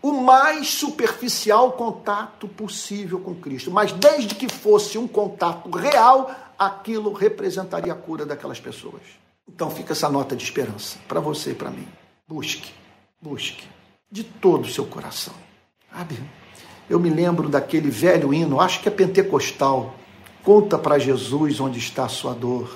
o 0.02 0.12
mais 0.12 0.68
superficial 0.70 1.72
contato 1.74 2.48
possível 2.48 3.20
com 3.20 3.34
Cristo. 3.36 3.72
Mas 3.72 3.94
desde 3.94 4.36
que 4.36 4.50
fosse 4.50 4.98
um 4.98 5.08
contato 5.08 5.70
real, 5.70 6.30
aquilo 6.60 7.14
representaria 7.14 7.94
a 7.94 7.96
cura 7.96 8.26
daquelas 8.26 8.60
pessoas. 8.60 9.02
Então 9.48 9.70
fica 9.72 9.94
essa 9.94 10.10
nota 10.10 10.36
de 10.36 10.44
esperança 10.44 10.98
para 11.08 11.20
você 11.20 11.52
e 11.52 11.56
para 11.56 11.72
mim. 11.72 11.88
Busque, 12.28 12.74
busque 13.22 13.66
de 14.12 14.24
todo 14.24 14.66
o 14.66 14.70
seu 14.70 14.86
coração. 14.86 15.34
Sabe? 15.92 16.22
Eu 16.90 17.00
me 17.00 17.10
lembro 17.10 17.48
daquele 17.48 17.90
velho 17.90 18.34
hino, 18.34 18.60
acho 18.60 18.82
que 18.82 18.90
é 18.90 18.92
pentecostal, 18.92 19.96
Conta 20.44 20.76
para 20.76 20.98
Jesus 20.98 21.60
onde 21.60 21.78
está 21.78 22.06
a 22.06 22.10
sua 22.10 22.34
dor. 22.34 22.76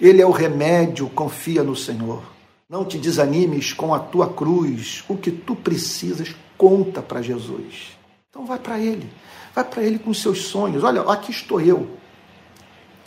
Ele 0.00 0.20
é 0.20 0.26
o 0.26 0.30
remédio, 0.30 1.08
confia 1.08 1.62
no 1.62 1.76
Senhor. 1.76 2.22
Não 2.68 2.84
te 2.84 2.98
desanimes 2.98 3.72
com 3.72 3.94
a 3.94 3.98
tua 3.98 4.28
cruz. 4.28 5.04
O 5.08 5.16
que 5.16 5.30
tu 5.30 5.54
precisas, 5.54 6.34
conta 6.58 7.00
para 7.00 7.22
Jesus. 7.22 7.96
Então 8.30 8.46
vai 8.46 8.58
para 8.58 8.80
Ele. 8.80 9.08
Vai 9.54 9.64
para 9.64 9.82
Ele 9.82 9.98
com 9.98 10.12
seus 10.12 10.46
sonhos. 10.46 10.82
Olha, 10.82 11.02
aqui 11.02 11.30
estou 11.30 11.60
eu. 11.60 11.88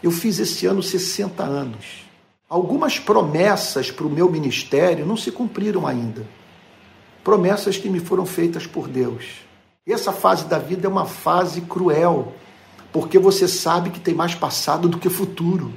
Eu 0.01 0.11
fiz 0.11 0.39
esse 0.39 0.65
ano 0.65 0.81
60 0.81 1.43
anos. 1.43 2.05
Algumas 2.49 2.97
promessas 2.97 3.91
para 3.91 4.07
o 4.07 4.09
meu 4.09 4.31
ministério 4.31 5.05
não 5.05 5.17
se 5.17 5.31
cumpriram 5.31 5.85
ainda. 5.85 6.25
Promessas 7.23 7.77
que 7.77 7.89
me 7.89 7.99
foram 7.99 8.25
feitas 8.25 8.65
por 8.65 8.87
Deus. 8.87 9.25
Essa 9.85 10.13
fase 10.13 10.45
da 10.45 10.57
vida 10.57 10.87
é 10.87 10.89
uma 10.89 11.05
fase 11.05 11.61
cruel 11.61 12.33
porque 12.93 13.19
você 13.19 13.47
sabe 13.47 13.89
que 13.89 13.99
tem 13.99 14.13
mais 14.13 14.33
passado 14.33 14.87
do 14.87 14.97
que 14.97 15.09
futuro. 15.09 15.73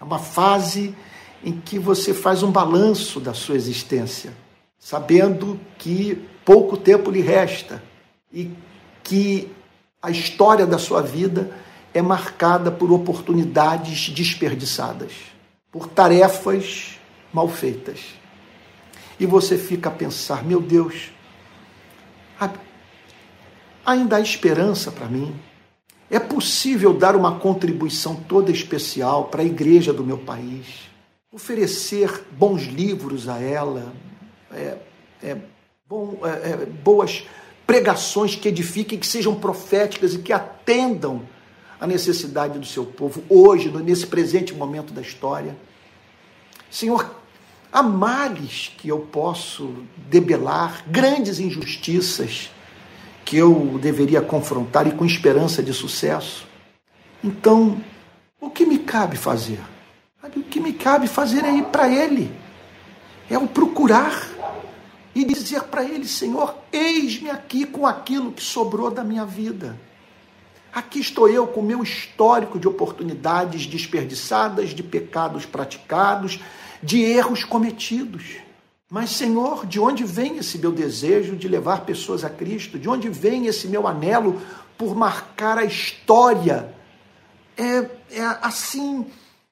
É 0.00 0.04
uma 0.04 0.18
fase 0.18 0.94
em 1.44 1.52
que 1.60 1.78
você 1.78 2.14
faz 2.14 2.42
um 2.42 2.50
balanço 2.50 3.20
da 3.20 3.34
sua 3.34 3.54
existência, 3.54 4.32
sabendo 4.78 5.60
que 5.78 6.26
pouco 6.44 6.76
tempo 6.76 7.10
lhe 7.10 7.20
resta 7.20 7.82
e 8.32 8.50
que 9.04 9.50
a 10.02 10.10
história 10.10 10.66
da 10.66 10.78
sua 10.78 11.02
vida 11.02 11.50
é 11.92 12.00
marcada 12.00 12.70
por 12.70 12.90
oportunidades 12.90 14.08
desperdiçadas, 14.08 15.12
por 15.70 15.86
tarefas 15.86 16.98
mal 17.32 17.48
feitas. 17.48 18.00
E 19.18 19.26
você 19.26 19.58
fica 19.58 19.90
a 19.90 19.92
pensar: 19.92 20.42
meu 20.44 20.60
Deus, 20.60 21.10
ainda 23.84 24.16
há 24.16 24.20
esperança 24.20 24.90
para 24.90 25.06
mim? 25.06 25.34
É 26.10 26.18
possível 26.18 26.92
dar 26.92 27.14
uma 27.14 27.38
contribuição 27.38 28.16
toda 28.16 28.50
especial 28.50 29.26
para 29.26 29.42
a 29.42 29.44
igreja 29.44 29.92
do 29.92 30.02
meu 30.02 30.18
país? 30.18 30.90
Oferecer 31.32 32.24
bons 32.32 32.62
livros 32.62 33.28
a 33.28 33.40
ela, 33.40 33.92
é, 34.50 34.76
é, 35.22 35.36
bom, 35.88 36.18
é, 36.24 36.50
é 36.50 36.66
boas 36.66 37.24
pregações 37.64 38.34
que 38.34 38.48
edifiquem, 38.48 38.98
que 38.98 39.06
sejam 39.06 39.36
proféticas 39.36 40.14
e 40.14 40.18
que 40.18 40.32
atendam 40.32 41.22
a 41.80 41.86
necessidade 41.86 42.58
do 42.58 42.66
seu 42.66 42.84
povo 42.84 43.22
hoje, 43.28 43.70
nesse 43.70 44.08
presente 44.08 44.52
momento 44.52 44.92
da 44.92 45.00
história. 45.00 45.56
Senhor, 46.68 47.14
há 47.72 47.84
males 47.84 48.72
que 48.76 48.88
eu 48.88 48.98
posso 48.98 49.72
debelar, 50.08 50.84
grandes 50.88 51.38
injustiças 51.38 52.50
que 53.30 53.36
eu 53.36 53.78
deveria 53.80 54.20
confrontar 54.20 54.88
e 54.88 54.90
com 54.90 55.04
esperança 55.04 55.62
de 55.62 55.72
sucesso. 55.72 56.48
Então, 57.22 57.80
o 58.40 58.50
que 58.50 58.66
me 58.66 58.76
cabe 58.76 59.16
fazer? 59.16 59.60
O 60.34 60.42
que 60.42 60.58
me 60.58 60.72
cabe 60.72 61.06
fazer 61.06 61.44
é 61.44 61.52
ir 61.52 61.66
para 61.66 61.88
Ele, 61.88 62.28
é 63.30 63.38
o 63.38 63.46
procurar 63.46 64.20
e 65.14 65.24
dizer 65.24 65.62
para 65.62 65.84
Ele: 65.84 66.08
Senhor, 66.08 66.56
eis-me 66.72 67.30
aqui 67.30 67.64
com 67.64 67.86
aquilo 67.86 68.32
que 68.32 68.42
sobrou 68.42 68.90
da 68.90 69.04
minha 69.04 69.24
vida. 69.24 69.78
Aqui 70.72 70.98
estou 70.98 71.28
eu 71.28 71.46
com 71.46 71.60
o 71.60 71.64
meu 71.64 71.84
histórico 71.84 72.58
de 72.58 72.66
oportunidades 72.66 73.64
desperdiçadas, 73.64 74.70
de 74.70 74.82
pecados 74.82 75.46
praticados, 75.46 76.40
de 76.82 77.00
erros 77.00 77.44
cometidos. 77.44 78.38
Mas, 78.90 79.10
Senhor, 79.10 79.66
de 79.66 79.78
onde 79.78 80.02
vem 80.02 80.38
esse 80.38 80.58
meu 80.58 80.72
desejo 80.72 81.36
de 81.36 81.46
levar 81.46 81.84
pessoas 81.86 82.24
a 82.24 82.28
Cristo? 82.28 82.76
De 82.76 82.88
onde 82.88 83.08
vem 83.08 83.46
esse 83.46 83.68
meu 83.68 83.86
anelo 83.86 84.42
por 84.76 84.96
marcar 84.96 85.58
a 85.58 85.64
história? 85.64 86.74
É, 87.56 87.88
é 88.10 88.24
assim, 88.42 89.06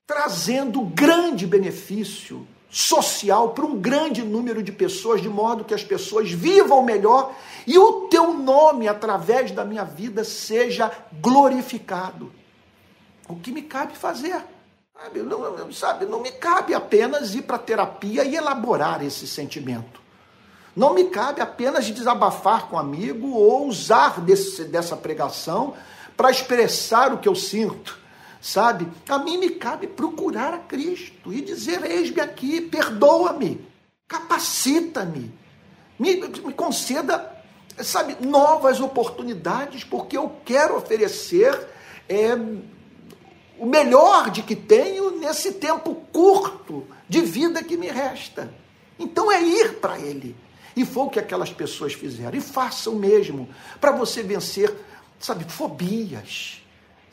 trazendo 0.04 0.80
grande 0.80 1.46
benefício 1.46 2.44
social 2.68 3.50
para 3.50 3.64
um 3.64 3.78
grande 3.78 4.24
número 4.24 4.60
de 4.60 4.72
pessoas, 4.72 5.22
de 5.22 5.28
modo 5.28 5.64
que 5.64 5.72
as 5.72 5.84
pessoas 5.84 6.32
vivam 6.32 6.82
melhor 6.82 7.32
e 7.64 7.78
o 7.78 8.08
teu 8.08 8.34
nome, 8.34 8.88
através 8.88 9.52
da 9.52 9.64
minha 9.64 9.84
vida, 9.84 10.24
seja 10.24 10.90
glorificado. 11.20 12.32
O 13.28 13.36
que 13.36 13.52
me 13.52 13.62
cabe 13.62 13.96
fazer? 13.96 14.42
Sabe, 15.00 15.22
não, 15.22 15.72
sabe, 15.72 16.06
não 16.06 16.20
me 16.20 16.32
cabe 16.32 16.74
apenas 16.74 17.34
ir 17.34 17.42
para 17.42 17.58
terapia 17.58 18.24
e 18.24 18.34
elaborar 18.34 19.04
esse 19.04 19.26
sentimento. 19.26 20.00
Não 20.74 20.92
me 20.92 21.04
cabe 21.04 21.40
apenas 21.40 21.86
desabafar 21.86 22.68
com 22.68 22.76
um 22.76 22.78
amigo 22.78 23.30
ou 23.30 23.66
usar 23.68 24.20
desse, 24.20 24.64
dessa 24.64 24.96
pregação 24.96 25.74
para 26.16 26.30
expressar 26.30 27.12
o 27.12 27.18
que 27.18 27.28
eu 27.28 27.34
sinto 27.34 27.98
sabe? 28.40 28.88
A 29.08 29.18
mim 29.18 29.38
me 29.38 29.50
cabe 29.50 29.86
procurar 29.86 30.54
a 30.54 30.58
Cristo 30.58 31.32
e 31.32 31.40
dizer: 31.40 31.84
Eis-me 31.84 32.20
aqui, 32.20 32.60
perdoa-me, 32.60 33.66
capacita-me, 34.06 35.32
me, 35.98 36.16
me 36.16 36.52
conceda, 36.52 37.36
sabe, 37.78 38.16
novas 38.20 38.80
oportunidades, 38.80 39.84
porque 39.84 40.16
eu 40.16 40.32
quero 40.44 40.76
oferecer 40.76 41.68
é, 42.08 42.36
o 43.58 43.66
melhor 43.66 44.30
de 44.30 44.42
que 44.42 44.56
tenho 44.56 45.18
nesse 45.18 45.52
tempo 45.52 45.94
curto 46.12 46.86
de 47.08 47.20
vida 47.20 47.62
que 47.62 47.76
me 47.76 47.88
resta. 47.88 48.52
Então 48.98 49.30
é 49.30 49.42
ir 49.42 49.74
para 49.74 49.98
Ele. 49.98 50.36
E 50.76 50.84
foi 50.84 51.04
o 51.04 51.10
que 51.10 51.18
aquelas 51.18 51.52
pessoas 51.52 51.92
fizeram. 51.92 52.36
E 52.36 52.40
façam 52.40 52.94
mesmo, 52.94 53.48
para 53.80 53.90
você 53.90 54.22
vencer, 54.22 54.72
sabe, 55.18 55.44
fobias 55.44 56.62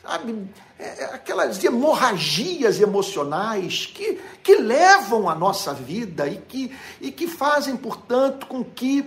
sabe, 0.06 0.48
é, 0.78 0.84
é, 0.84 1.04
aquelas 1.06 1.62
hemorragias 1.62 2.80
emocionais 2.80 3.86
que, 3.86 4.20
que 4.42 4.56
levam 4.56 5.28
a 5.28 5.34
nossa 5.34 5.74
vida 5.74 6.28
e 6.28 6.36
que, 6.36 6.70
e 7.00 7.10
que 7.10 7.26
fazem, 7.26 7.76
portanto, 7.76 8.46
com 8.46 8.64
que 8.64 9.04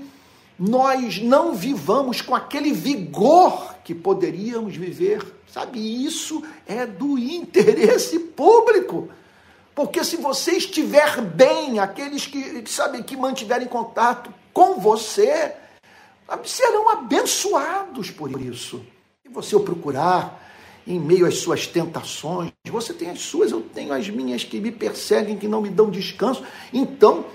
nós 0.58 1.20
não 1.20 1.56
vivamos 1.56 2.22
com 2.22 2.36
aquele 2.36 2.74
vigor 2.74 3.76
que 3.84 3.96
poderíamos 3.96 4.76
viver. 4.76 5.39
Sabe, 5.52 5.80
isso 6.06 6.44
é 6.68 6.86
do 6.86 7.18
interesse 7.18 8.20
público. 8.20 9.10
Porque 9.74 10.04
se 10.04 10.18
você 10.18 10.52
estiver 10.52 11.22
bem, 11.22 11.80
aqueles 11.80 12.26
que, 12.26 12.64
sabe, 12.68 13.02
que 13.02 13.16
mantiverem 13.16 13.68
contato 13.68 14.34
com 14.54 14.76
você, 14.76 15.54
serão 16.44 16.90
abençoados 16.90 18.12
por 18.12 18.30
isso. 18.42 18.86
E 19.26 19.30
você 19.30 19.56
o 19.56 19.62
procurar, 19.62 20.40
em 20.86 21.00
meio 21.00 21.26
às 21.26 21.38
suas 21.38 21.68
tentações. 21.68 22.52
Você 22.68 22.94
tem 22.94 23.10
as 23.12 23.22
suas, 23.22 23.52
eu 23.52 23.62
tenho 23.62 23.94
as 23.94 24.10
minhas 24.10 24.44
que 24.44 24.60
me 24.60 24.72
perseguem, 24.72 25.38
que 25.38 25.48
não 25.48 25.62
me 25.62 25.70
dão 25.70 25.90
descanso. 25.90 26.44
Então, 26.74 27.26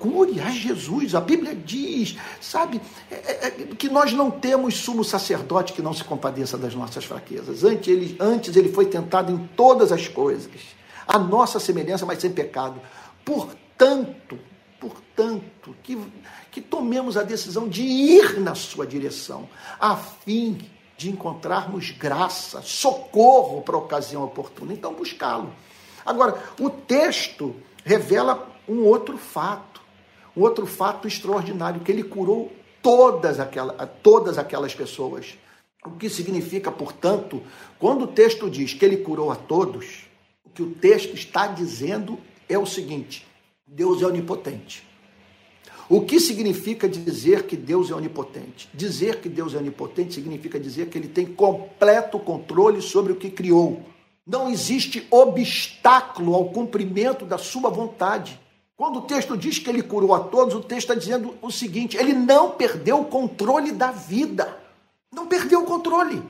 procure 0.00 0.40
a 0.40 0.50
Jesus. 0.50 1.14
A 1.14 1.20
Bíblia 1.20 1.54
diz, 1.54 2.16
sabe, 2.40 2.80
é, 3.10 3.14
é, 3.14 3.46
é, 3.46 3.50
que 3.76 3.88
nós 3.88 4.12
não 4.12 4.30
temos 4.30 4.78
sumo 4.78 5.04
sacerdote 5.04 5.74
que 5.74 5.82
não 5.82 5.92
se 5.92 6.02
compadeça 6.02 6.56
das 6.56 6.74
nossas 6.74 7.04
fraquezas. 7.04 7.62
Antes 7.62 7.88
ele, 7.88 8.16
antes 8.18 8.56
ele 8.56 8.72
foi 8.72 8.86
tentado 8.86 9.30
em 9.30 9.38
todas 9.54 9.92
as 9.92 10.08
coisas, 10.08 10.50
a 11.06 11.18
nossa 11.18 11.60
semelhança, 11.60 12.06
mas 12.06 12.18
sem 12.18 12.30
pecado. 12.30 12.80
Portanto, 13.24 14.38
portanto, 14.80 15.76
que, 15.82 15.98
que 16.50 16.62
tomemos 16.62 17.18
a 17.18 17.22
decisão 17.22 17.68
de 17.68 17.82
ir 17.82 18.40
na 18.40 18.54
sua 18.54 18.86
direção, 18.86 19.46
a 19.78 19.94
fim 19.96 20.58
de 20.96 21.10
encontrarmos 21.10 21.90
graça, 21.90 22.62
socorro 22.62 23.62
para 23.62 23.76
a 23.76 23.78
ocasião 23.78 24.24
oportuna. 24.24 24.72
Então, 24.72 24.94
buscá-lo. 24.94 25.52
Agora, 26.04 26.42
o 26.58 26.70
texto 26.70 27.54
revela 27.84 28.50
um 28.68 28.84
outro 28.84 29.18
fato, 29.18 29.79
outro 30.36 30.66
fato 30.66 31.08
extraordinário, 31.08 31.80
que 31.80 31.90
ele 31.90 32.02
curou 32.02 32.52
todas, 32.82 33.40
aquelas, 33.40 33.88
todas 34.02 34.38
aquelas 34.38 34.74
pessoas. 34.74 35.38
O 35.84 35.92
que 35.92 36.08
significa, 36.10 36.70
portanto, 36.70 37.42
quando 37.78 38.04
o 38.04 38.08
texto 38.08 38.50
diz 38.50 38.74
que 38.74 38.84
ele 38.84 38.98
curou 38.98 39.30
a 39.30 39.36
todos, 39.36 40.04
o 40.44 40.50
que 40.50 40.62
o 40.62 40.70
texto 40.70 41.14
está 41.14 41.46
dizendo 41.46 42.18
é 42.48 42.58
o 42.58 42.66
seguinte: 42.66 43.26
Deus 43.66 44.02
é 44.02 44.06
onipotente. 44.06 44.90
O 45.88 46.02
que 46.02 46.20
significa 46.20 46.88
dizer 46.88 47.46
que 47.46 47.56
Deus 47.56 47.90
é 47.90 47.94
onipotente? 47.94 48.68
Dizer 48.72 49.20
que 49.20 49.28
Deus 49.28 49.54
é 49.54 49.58
onipotente 49.58 50.14
significa 50.14 50.60
dizer 50.60 50.88
que 50.88 50.96
ele 50.96 51.08
tem 51.08 51.26
completo 51.26 52.16
controle 52.20 52.80
sobre 52.80 53.12
o 53.12 53.16
que 53.16 53.28
criou. 53.28 53.82
Não 54.24 54.48
existe 54.48 55.04
obstáculo 55.10 56.34
ao 56.34 56.50
cumprimento 56.50 57.24
da 57.24 57.38
sua 57.38 57.70
vontade. 57.70 58.38
Quando 58.80 59.00
o 59.00 59.02
texto 59.02 59.36
diz 59.36 59.58
que 59.58 59.68
ele 59.68 59.82
curou 59.82 60.14
a 60.14 60.20
todos, 60.20 60.54
o 60.54 60.60
texto 60.62 60.88
está 60.88 60.94
dizendo 60.94 61.36
o 61.42 61.50
seguinte: 61.50 61.98
ele 61.98 62.14
não 62.14 62.52
perdeu 62.52 62.98
o 62.98 63.04
controle 63.04 63.72
da 63.72 63.90
vida. 63.90 64.58
Não 65.12 65.26
perdeu 65.26 65.60
o 65.60 65.66
controle. 65.66 66.22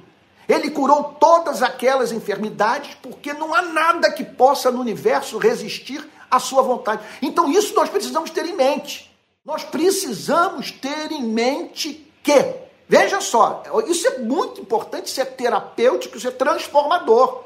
Ele 0.48 0.68
curou 0.68 1.14
todas 1.20 1.62
aquelas 1.62 2.10
enfermidades, 2.10 2.96
porque 3.00 3.32
não 3.32 3.54
há 3.54 3.62
nada 3.62 4.10
que 4.10 4.24
possa 4.24 4.68
no 4.68 4.80
universo 4.80 5.38
resistir 5.38 6.04
à 6.28 6.40
sua 6.40 6.60
vontade. 6.60 7.04
Então, 7.22 7.48
isso 7.48 7.72
nós 7.72 7.88
precisamos 7.88 8.30
ter 8.30 8.44
em 8.44 8.56
mente. 8.56 9.08
Nós 9.44 9.62
precisamos 9.62 10.72
ter 10.72 11.12
em 11.12 11.22
mente 11.22 12.12
que, 12.20 12.52
veja 12.88 13.20
só, 13.20 13.62
isso 13.86 14.08
é 14.08 14.18
muito 14.18 14.60
importante, 14.60 15.06
isso 15.06 15.20
é 15.20 15.24
terapêutico, 15.24 16.16
isso 16.16 16.26
é 16.26 16.32
transformador. 16.32 17.44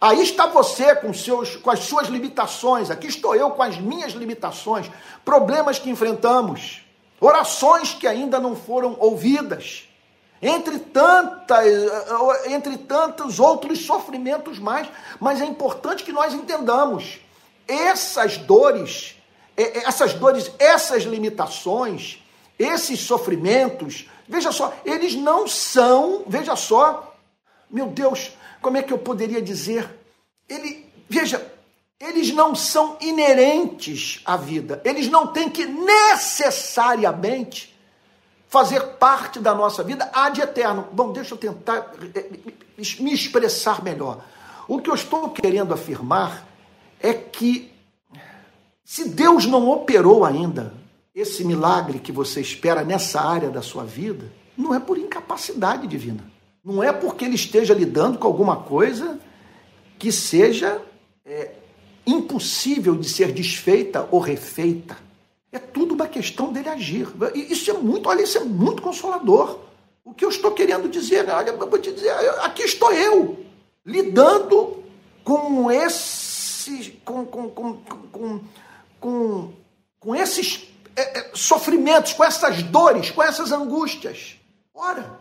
Aí 0.00 0.22
está 0.22 0.46
você 0.46 0.94
com, 0.96 1.12
seus, 1.12 1.56
com 1.56 1.70
as 1.70 1.80
suas 1.80 2.08
limitações, 2.08 2.90
aqui 2.90 3.06
estou 3.06 3.34
eu 3.34 3.50
com 3.50 3.62
as 3.62 3.78
minhas 3.78 4.12
limitações, 4.12 4.90
problemas 5.24 5.78
que 5.78 5.90
enfrentamos, 5.90 6.82
orações 7.20 7.92
que 7.92 8.06
ainda 8.06 8.40
não 8.40 8.56
foram 8.56 8.96
ouvidas, 8.98 9.86
entre, 10.40 10.78
tantas, 10.78 11.66
entre 12.46 12.78
tantos 12.78 13.38
outros 13.38 13.84
sofrimentos 13.84 14.58
mais, 14.58 14.88
mas 15.20 15.40
é 15.40 15.44
importante 15.44 16.02
que 16.02 16.12
nós 16.12 16.32
entendamos, 16.32 17.20
essas 17.68 18.38
dores 18.38 19.20
essas 19.56 20.14
dores, 20.14 20.50
essas 20.58 21.02
limitações, 21.02 22.22
esses 22.58 23.00
sofrimentos, 23.00 24.08
veja 24.28 24.52
só, 24.52 24.72
eles 24.84 25.14
não 25.14 25.46
são, 25.46 26.24
veja 26.26 26.56
só, 26.56 27.14
meu 27.70 27.86
Deus, 27.86 28.32
como 28.60 28.76
é 28.76 28.82
que 28.82 28.92
eu 28.92 28.98
poderia 28.98 29.40
dizer? 29.40 29.88
Ele, 30.48 30.86
veja, 31.08 31.44
eles 31.98 32.32
não 32.32 32.54
são 32.54 32.96
inerentes 33.00 34.20
à 34.24 34.36
vida, 34.36 34.80
eles 34.84 35.08
não 35.08 35.26
têm 35.26 35.50
que 35.50 35.66
necessariamente 35.66 37.76
fazer 38.48 38.80
parte 38.94 39.38
da 39.38 39.54
nossa 39.54 39.82
vida 39.82 40.10
ad 40.12 40.40
eterno. 40.40 40.88
Bom, 40.92 41.12
deixa 41.12 41.34
eu 41.34 41.38
tentar 41.38 41.92
eh, 42.14 42.30
me 42.98 43.12
expressar 43.12 43.82
melhor. 43.82 44.24
O 44.66 44.80
que 44.80 44.90
eu 44.90 44.94
estou 44.94 45.30
querendo 45.30 45.74
afirmar 45.74 46.46
é 47.00 47.12
que 47.12 47.72
se 48.84 49.08
Deus 49.08 49.46
não 49.46 49.68
operou 49.68 50.24
ainda 50.24 50.74
esse 51.14 51.44
milagre 51.44 51.98
que 51.98 52.12
você 52.12 52.40
espera 52.40 52.82
nessa 52.82 53.20
área 53.20 53.50
da 53.50 53.62
sua 53.62 53.84
vida, 53.84 54.32
não 54.56 54.74
é 54.74 54.80
por 54.80 54.98
incapacidade 54.98 55.86
divina. 55.86 56.29
Não 56.64 56.82
é 56.82 56.92
porque 56.92 57.24
ele 57.24 57.34
esteja 57.34 57.72
lidando 57.72 58.18
com 58.18 58.26
alguma 58.26 58.56
coisa 58.56 59.18
que 59.98 60.12
seja 60.12 60.80
é, 61.24 61.52
impossível 62.06 62.94
de 62.94 63.08
ser 63.08 63.32
desfeita 63.32 64.06
ou 64.10 64.20
refeita. 64.20 64.96
É 65.52 65.58
tudo 65.58 65.94
uma 65.94 66.06
questão 66.06 66.52
dele 66.52 66.68
agir. 66.68 67.08
Isso 67.34 67.70
é 67.70 67.74
muito, 67.74 68.08
olha, 68.08 68.22
isso 68.22 68.38
é 68.38 68.44
muito 68.44 68.82
consolador. 68.82 69.58
O 70.04 70.14
que 70.14 70.24
eu 70.24 70.28
estou 70.28 70.52
querendo 70.52 70.88
dizer, 70.88 71.28
olha, 71.28 71.50
eu 71.50 71.70
vou 71.70 71.78
te 71.78 71.92
dizer, 71.92 72.10
aqui 72.40 72.62
estou 72.62 72.92
eu, 72.92 73.44
lidando 73.84 74.82
com 75.24 75.70
esses, 75.70 76.92
com, 77.04 77.24
com, 77.26 77.48
com, 77.50 77.74
com, 78.12 78.40
com, 79.00 79.52
com 79.98 80.14
esses 80.14 80.68
é, 80.96 81.18
é, 81.18 81.30
sofrimentos, 81.34 82.12
com 82.12 82.24
essas 82.24 82.62
dores, 82.62 83.10
com 83.10 83.22
essas 83.22 83.52
angústias. 83.52 84.36
Ora, 84.74 85.20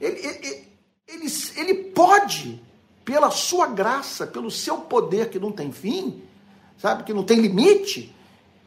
ele, 0.00 0.26
ele, 0.26 0.68
ele, 1.06 1.26
ele 1.56 1.74
pode, 1.90 2.62
pela 3.04 3.30
sua 3.30 3.66
graça, 3.66 4.26
pelo 4.26 4.50
seu 4.50 4.78
poder 4.78 5.30
que 5.30 5.38
não 5.38 5.52
tem 5.52 5.72
fim, 5.72 6.22
sabe, 6.76 7.04
que 7.04 7.12
não 7.12 7.24
tem 7.24 7.40
limite, 7.40 8.14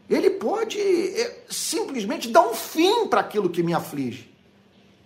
ele 0.09 0.29
pode 0.31 0.79
é, 0.79 1.43
simplesmente 1.49 2.29
dar 2.29 2.41
um 2.41 2.53
fim 2.53 3.07
para 3.07 3.21
aquilo 3.21 3.49
que 3.49 3.63
me 3.63 3.73
aflige. 3.73 4.29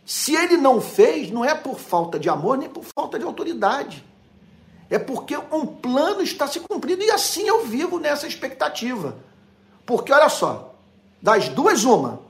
Se 0.06 0.36
ele 0.36 0.58
não 0.58 0.82
fez, 0.82 1.32
não 1.32 1.46
é 1.46 1.54
por 1.54 1.80
falta 1.80 2.20
de 2.20 2.30
amor 2.30 2.58
nem 2.58 2.70
por 2.70 2.84
falta 2.84 3.18
de 3.18 3.26
autoridade. 3.26 4.04
É 4.90 5.00
porque 5.00 5.36
um 5.52 5.66
plano 5.66 6.22
está 6.22 6.48
se 6.48 6.60
cumprindo 6.60 7.04
e 7.04 7.10
assim 7.10 7.48
eu 7.48 7.66
vivo 7.66 8.00
nessa 8.00 8.28
expectativa. 8.28 9.18
Porque 9.86 10.12
olha 10.12 10.30
só, 10.30 10.76
das 11.22 11.50
duas 11.50 11.84
uma, 11.84 12.22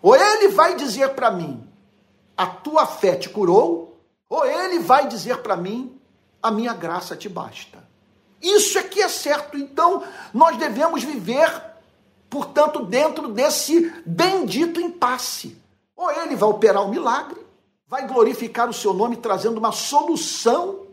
ou 0.00 0.14
ele 0.16 0.48
vai 0.48 0.76
dizer 0.76 1.10
para 1.10 1.30
mim, 1.30 1.62
a 2.42 2.46
tua 2.46 2.86
fé 2.86 3.16
te 3.16 3.28
curou, 3.28 3.98
ou 4.28 4.44
ele 4.44 4.78
vai 4.78 5.08
dizer 5.08 5.38
para 5.38 5.56
mim, 5.56 5.98
a 6.42 6.50
minha 6.50 6.74
graça 6.74 7.16
te 7.16 7.28
basta. 7.28 7.82
Isso 8.40 8.78
é 8.78 8.82
que 8.82 9.00
é 9.00 9.08
certo. 9.08 9.56
Então, 9.56 10.02
nós 10.34 10.56
devemos 10.56 11.04
viver 11.04 11.72
portanto, 12.32 12.86
dentro 12.86 13.28
desse 13.28 13.92
bendito 14.06 14.80
impasse. 14.80 15.54
Ou 15.94 16.10
ele 16.10 16.34
vai 16.34 16.48
operar 16.48 16.82
um 16.82 16.88
milagre, 16.88 17.38
vai 17.86 18.08
glorificar 18.08 18.70
o 18.70 18.72
seu 18.72 18.94
nome, 18.94 19.18
trazendo 19.18 19.58
uma 19.58 19.70
solução 19.70 20.86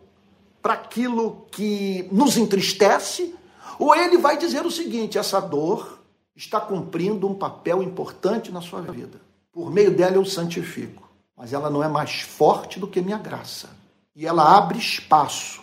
para 0.61 0.73
aquilo 0.73 1.47
que 1.49 2.09
nos 2.11 2.35
entristece, 2.35 3.33
ou 3.79 3.95
ele 3.95 4.17
vai 4.17 4.37
dizer 4.37 4.65
o 4.65 4.71
seguinte: 4.71 5.17
essa 5.17 5.39
dor 5.39 5.99
está 6.35 6.59
cumprindo 6.59 7.25
um 7.25 7.33
papel 7.33 7.81
importante 7.81 8.51
na 8.51 8.61
sua 8.61 8.81
vida. 8.81 9.21
Por 9.53 9.71
meio 9.71 9.95
dela 9.95 10.17
eu 10.17 10.25
santifico, 10.25 11.08
mas 11.39 11.53
ela 11.53 11.69
não 11.69 11.81
é 11.81 11.87
mais 11.87 12.19
forte 12.19 12.81
do 12.81 12.87
que 12.87 12.99
minha 12.99 13.17
graça. 13.17 13.69
E 14.13 14.27
ela 14.27 14.57
abre 14.57 14.77
espaço 14.77 15.61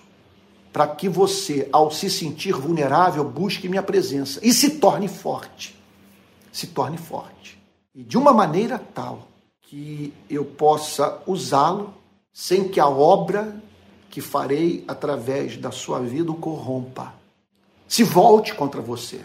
para 0.72 0.89
que 0.89 1.07
você, 1.07 1.68
ao 1.70 1.91
se 1.91 2.09
sentir 2.09 2.55
vulnerável, 2.55 3.22
busque 3.22 3.68
minha 3.68 3.83
presença 3.83 4.41
e 4.43 4.55
se 4.55 4.79
torne 4.79 5.07
forte. 5.07 5.79
Se 6.51 6.68
torne 6.68 6.97
forte. 6.97 7.62
E 7.95 8.03
de 8.03 8.16
uma 8.16 8.33
maneira 8.33 8.79
tal 8.79 9.29
que 9.61 10.14
eu 10.31 10.47
possa 10.47 11.20
usá-lo 11.27 11.93
sem 12.33 12.68
que 12.68 12.81
a 12.81 12.89
obra 12.89 13.61
que 14.09 14.22
farei 14.22 14.83
através 14.89 15.59
da 15.59 15.70
sua 15.70 16.01
vida 16.01 16.31
o 16.31 16.37
corrompa. 16.37 17.12
Se 17.87 18.03
volte 18.03 18.55
contra 18.55 18.81
você, 18.81 19.22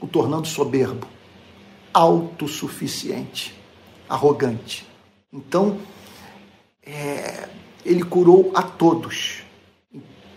o 0.00 0.08
tornando 0.08 0.48
soberbo, 0.48 1.06
autossuficiente, 1.94 3.54
arrogante. 4.08 4.89
Então, 5.32 5.78
é, 6.82 7.48
ele 7.84 8.02
curou 8.02 8.50
a 8.54 8.62
todos 8.62 9.42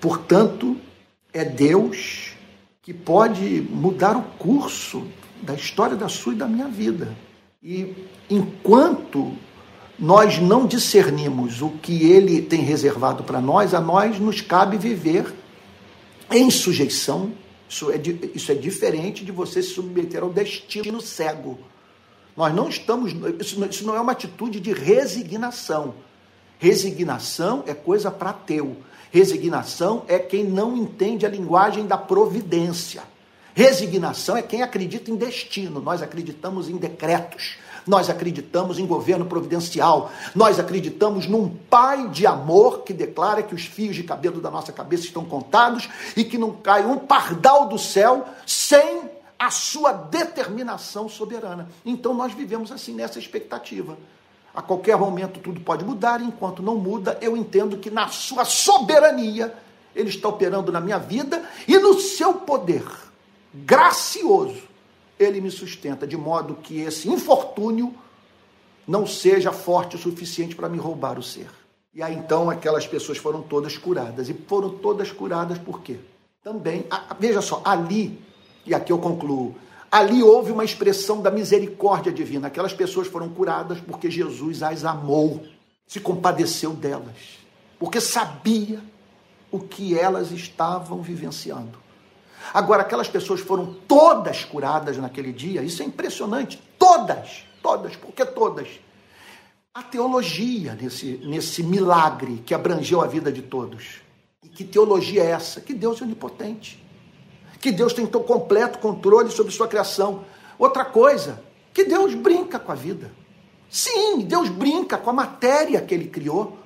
Portanto, 0.03 0.75
é 1.31 1.45
Deus 1.45 2.33
que 2.81 2.93
pode 2.93 3.65
mudar 3.69 4.17
o 4.17 4.23
curso 4.37 5.07
da 5.41 5.53
história 5.53 5.95
da 5.95 6.09
sua 6.09 6.33
e 6.33 6.35
da 6.35 6.45
minha 6.45 6.67
vida. 6.67 7.15
E 7.63 7.95
enquanto 8.29 9.31
nós 9.97 10.39
não 10.39 10.67
discernimos 10.67 11.61
o 11.61 11.69
que 11.69 12.11
ele 12.11 12.41
tem 12.41 12.59
reservado 12.59 13.23
para 13.23 13.39
nós, 13.39 13.73
a 13.73 13.79
nós 13.79 14.19
nos 14.19 14.41
cabe 14.41 14.75
viver 14.75 15.33
em 16.29 16.51
sujeição. 16.51 17.31
Isso 17.69 17.89
é, 17.89 18.01
isso 18.35 18.51
é 18.51 18.55
diferente 18.55 19.23
de 19.23 19.31
você 19.31 19.63
se 19.63 19.69
submeter 19.69 20.21
ao 20.21 20.29
destino 20.29 20.99
cego. 20.99 21.57
Nós 22.35 22.53
não 22.53 22.67
estamos. 22.67 23.13
Isso, 23.39 23.85
não 23.85 23.95
é 23.95 24.01
uma 24.01 24.11
atitude 24.11 24.59
de 24.59 24.73
resignação. 24.73 25.93
Resignação 26.57 27.63
é 27.67 27.73
coisa 27.73 28.09
para 28.09 28.31
ateu. 28.31 28.77
Resignação 29.11 30.03
é 30.07 30.17
quem 30.17 30.43
não 30.43 30.75
entende 30.75 31.25
a 31.25 31.29
linguagem 31.29 31.85
da 31.85 31.97
providência. 31.97 33.03
Resignação 33.53 34.35
é 34.35 34.41
quem 34.41 34.63
acredita 34.63 35.11
em 35.11 35.15
destino. 35.15 35.79
Nós 35.79 36.01
acreditamos 36.01 36.69
em 36.69 36.77
decretos. 36.77 37.57
Nós 37.85 38.09
acreditamos 38.09 38.79
em 38.79 38.85
governo 38.85 39.25
providencial. 39.25 40.11
Nós 40.33 40.59
acreditamos 40.59 41.27
num 41.27 41.49
pai 41.49 42.09
de 42.09 42.25
amor 42.25 42.83
que 42.83 42.93
declara 42.93 43.43
que 43.43 43.53
os 43.53 43.65
fios 43.65 43.95
de 43.95 44.03
cabelo 44.03 44.41
da 44.41 44.49
nossa 44.49 44.71
cabeça 44.71 45.03
estão 45.03 45.25
contados 45.25 45.89
e 46.15 46.23
que 46.23 46.37
não 46.37 46.51
cai 46.51 46.85
um 46.85 46.97
pardal 46.97 47.67
do 47.67 47.77
céu 47.77 48.25
sem 48.47 49.01
a 49.45 49.51
sua 49.51 49.91
determinação 49.91 51.09
soberana. 51.09 51.67
Então 51.85 52.13
nós 52.13 52.33
vivemos 52.33 52.71
assim 52.71 52.93
nessa 52.93 53.19
expectativa. 53.19 53.97
A 54.55 54.61
qualquer 54.61 54.97
momento 54.97 55.39
tudo 55.39 55.59
pode 55.59 55.83
mudar, 55.83 56.21
enquanto 56.21 56.63
não 56.63 56.77
muda, 56.77 57.17
eu 57.21 57.35
entendo 57.35 57.77
que 57.77 57.89
na 57.89 58.07
sua 58.07 58.45
soberania 58.45 59.53
ele 59.93 60.09
está 60.09 60.29
operando 60.29 60.71
na 60.71 60.79
minha 60.79 60.97
vida 60.97 61.43
e 61.67 61.77
no 61.77 61.99
seu 61.99 62.35
poder 62.35 62.85
gracioso 63.53 64.63
ele 65.19 65.41
me 65.41 65.51
sustenta, 65.51 66.07
de 66.07 66.15
modo 66.15 66.55
que 66.55 66.79
esse 66.79 67.09
infortúnio 67.09 67.93
não 68.87 69.05
seja 69.05 69.51
forte 69.51 69.95
o 69.95 69.99
suficiente 69.99 70.55
para 70.55 70.69
me 70.69 70.77
roubar 70.77 71.19
o 71.19 71.23
ser. 71.23 71.49
E 71.93 72.01
aí 72.01 72.15
então 72.15 72.49
aquelas 72.49 72.87
pessoas 72.87 73.17
foram 73.17 73.41
todas 73.41 73.77
curadas. 73.77 74.29
E 74.29 74.33
foram 74.33 74.69
todas 74.69 75.11
curadas 75.11 75.57
por 75.57 75.81
quê? 75.81 75.97
Também, 76.43 76.85
veja 77.19 77.41
só, 77.41 77.61
ali, 77.63 78.19
e 78.65 78.73
aqui 78.73 78.91
eu 78.91 78.97
concluo, 78.97 79.55
Ali 79.93 80.23
houve 80.23 80.51
uma 80.51 80.65
expressão 80.65 81.21
da 81.21 81.29
misericórdia 81.29 82.11
divina. 82.11 82.47
Aquelas 82.47 82.73
pessoas 82.73 83.07
foram 83.07 83.29
curadas 83.29 83.79
porque 83.79 84.09
Jesus 84.09 84.63
as 84.63 84.83
amou, 84.83 85.45
se 85.85 85.99
compadeceu 85.99 86.71
delas, 86.71 87.37
porque 87.77 88.01
sabia 88.01 88.81
o 89.51 89.59
que 89.59 89.95
elas 89.95 90.31
estavam 90.31 91.03
vivenciando. 91.03 91.77
Agora, 92.51 92.81
aquelas 92.81 93.07
pessoas 93.07 93.39
foram 93.39 93.75
todas 93.87 94.43
curadas 94.43 94.97
naquele 94.97 95.31
dia, 95.31 95.61
isso 95.61 95.83
é 95.83 95.85
impressionante. 95.85 96.59
Todas, 96.79 97.43
todas, 97.61 97.95
porque 97.95 98.25
todas. 98.25 98.67
A 99.75 99.83
teologia 99.83 100.73
nesse, 100.73 101.21
nesse 101.23 101.61
milagre 101.61 102.41
que 102.43 102.55
abrangeu 102.55 102.99
a 102.99 103.05
vida 103.05 103.31
de 103.31 103.43
todos. 103.43 104.01
E 104.41 104.49
que 104.49 104.63
teologia 104.63 105.21
é 105.21 105.29
essa? 105.29 105.61
Que 105.61 105.75
Deus 105.75 106.01
é 106.01 106.03
onipotente 106.03 106.82
que 107.63 107.71
Deus 107.71 107.93
tem 107.93 108.05
completo 108.05 108.77
controle 108.79 109.31
sobre 109.31 109.53
sua 109.53 109.69
criação. 109.69 110.25
Outra 110.59 110.83
coisa, 110.83 111.41
que 111.73 111.85
Deus 111.85 112.13
brinca 112.13 112.59
com 112.59 112.73
a 112.73 112.75
vida. 112.75 113.09
Sim, 113.69 114.19
Deus 114.19 114.49
brinca 114.49 114.97
com 114.97 115.09
a 115.09 115.13
matéria 115.13 115.79
que 115.79 115.93
ele 115.93 116.09
criou. 116.09 116.57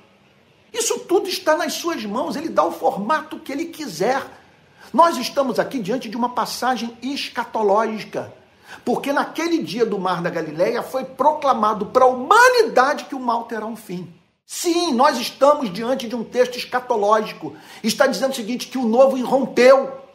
Isso 0.72 0.98
tudo 0.98 1.28
está 1.28 1.56
nas 1.56 1.74
suas 1.74 2.04
mãos, 2.04 2.34
ele 2.34 2.48
dá 2.48 2.64
o 2.64 2.72
formato 2.72 3.38
que 3.38 3.52
ele 3.52 3.66
quiser. 3.66 4.20
Nós 4.92 5.16
estamos 5.16 5.60
aqui 5.60 5.78
diante 5.78 6.08
de 6.08 6.16
uma 6.16 6.30
passagem 6.30 6.98
escatológica, 7.00 8.34
porque 8.84 9.12
naquele 9.12 9.62
dia 9.62 9.86
do 9.86 10.00
Mar 10.00 10.20
da 10.20 10.30
Galileia 10.30 10.82
foi 10.82 11.04
proclamado 11.04 11.86
para 11.86 12.06
a 12.06 12.08
humanidade 12.08 13.04
que 13.04 13.14
o 13.14 13.20
mal 13.20 13.44
terá 13.44 13.66
um 13.66 13.76
fim. 13.76 14.12
Sim, 14.44 14.94
nós 14.94 15.16
estamos 15.16 15.72
diante 15.72 16.08
de 16.08 16.16
um 16.16 16.24
texto 16.24 16.56
escatológico. 16.56 17.54
Está 17.84 18.08
dizendo 18.08 18.32
o 18.32 18.34
seguinte: 18.34 18.66
que 18.66 18.78
o 18.78 18.88
novo 18.88 19.16
irrompeu 19.16 20.07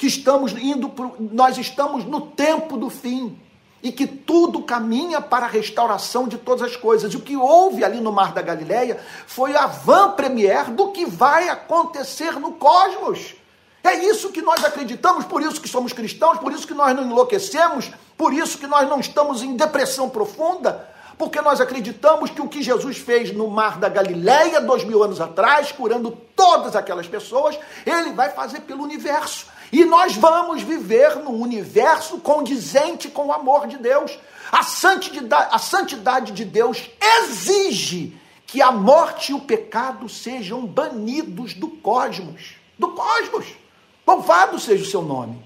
que 0.00 0.06
estamos 0.06 0.52
indo 0.52 0.88
pro, 0.88 1.14
nós 1.18 1.58
estamos 1.58 2.06
no 2.06 2.22
tempo 2.22 2.78
do 2.78 2.88
fim 2.88 3.38
e 3.82 3.92
que 3.92 4.06
tudo 4.06 4.62
caminha 4.62 5.20
para 5.20 5.44
a 5.44 5.48
restauração 5.48 6.26
de 6.26 6.38
todas 6.38 6.62
as 6.62 6.74
coisas. 6.74 7.14
O 7.14 7.20
que 7.20 7.36
houve 7.36 7.84
ali 7.84 8.00
no 8.00 8.10
Mar 8.10 8.32
da 8.32 8.40
Galileia 8.40 8.98
foi 9.26 9.54
a 9.54 9.66
van 9.66 10.12
premier 10.12 10.70
do 10.70 10.90
que 10.90 11.04
vai 11.04 11.50
acontecer 11.50 12.32
no 12.40 12.52
cosmos. 12.52 13.34
É 13.84 13.94
isso 14.06 14.30
que 14.30 14.40
nós 14.40 14.64
acreditamos, 14.64 15.26
por 15.26 15.42
isso 15.42 15.60
que 15.60 15.68
somos 15.68 15.92
cristãos, 15.92 16.38
por 16.38 16.50
isso 16.50 16.66
que 16.66 16.72
nós 16.72 16.96
não 16.96 17.04
enlouquecemos, 17.04 17.90
por 18.16 18.32
isso 18.32 18.56
que 18.56 18.66
nós 18.66 18.88
não 18.88 19.00
estamos 19.00 19.42
em 19.42 19.54
depressão 19.54 20.08
profunda, 20.08 20.88
porque 21.18 21.42
nós 21.42 21.60
acreditamos 21.60 22.30
que 22.30 22.40
o 22.40 22.48
que 22.48 22.62
Jesus 22.62 22.96
fez 22.96 23.36
no 23.36 23.48
mar 23.48 23.78
da 23.78 23.90
Galileia, 23.90 24.62
dois 24.62 24.82
mil 24.82 25.02
anos 25.02 25.20
atrás, 25.20 25.70
curando 25.70 26.10
todas 26.34 26.74
aquelas 26.74 27.06
pessoas, 27.06 27.58
ele 27.84 28.12
vai 28.12 28.30
fazer 28.30 28.60
pelo 28.60 28.82
universo. 28.82 29.49
E 29.72 29.84
nós 29.84 30.16
vamos 30.16 30.62
viver 30.62 31.16
num 31.16 31.40
universo 31.40 32.18
condizente 32.18 33.08
com 33.08 33.26
o 33.26 33.32
amor 33.32 33.66
de 33.66 33.76
Deus. 33.76 34.18
A 34.50 34.62
santidade, 34.62 35.48
a 35.52 35.58
santidade 35.58 36.32
de 36.32 36.44
Deus 36.44 36.90
exige 37.00 38.18
que 38.46 38.60
a 38.60 38.72
morte 38.72 39.30
e 39.30 39.34
o 39.34 39.40
pecado 39.40 40.08
sejam 40.08 40.66
banidos 40.66 41.54
do 41.54 41.68
cosmos. 41.68 42.56
Do 42.76 42.88
cosmos. 42.88 43.46
Louvado 44.04 44.58
seja 44.58 44.82
o 44.82 44.88
seu 44.88 45.02
nome. 45.02 45.40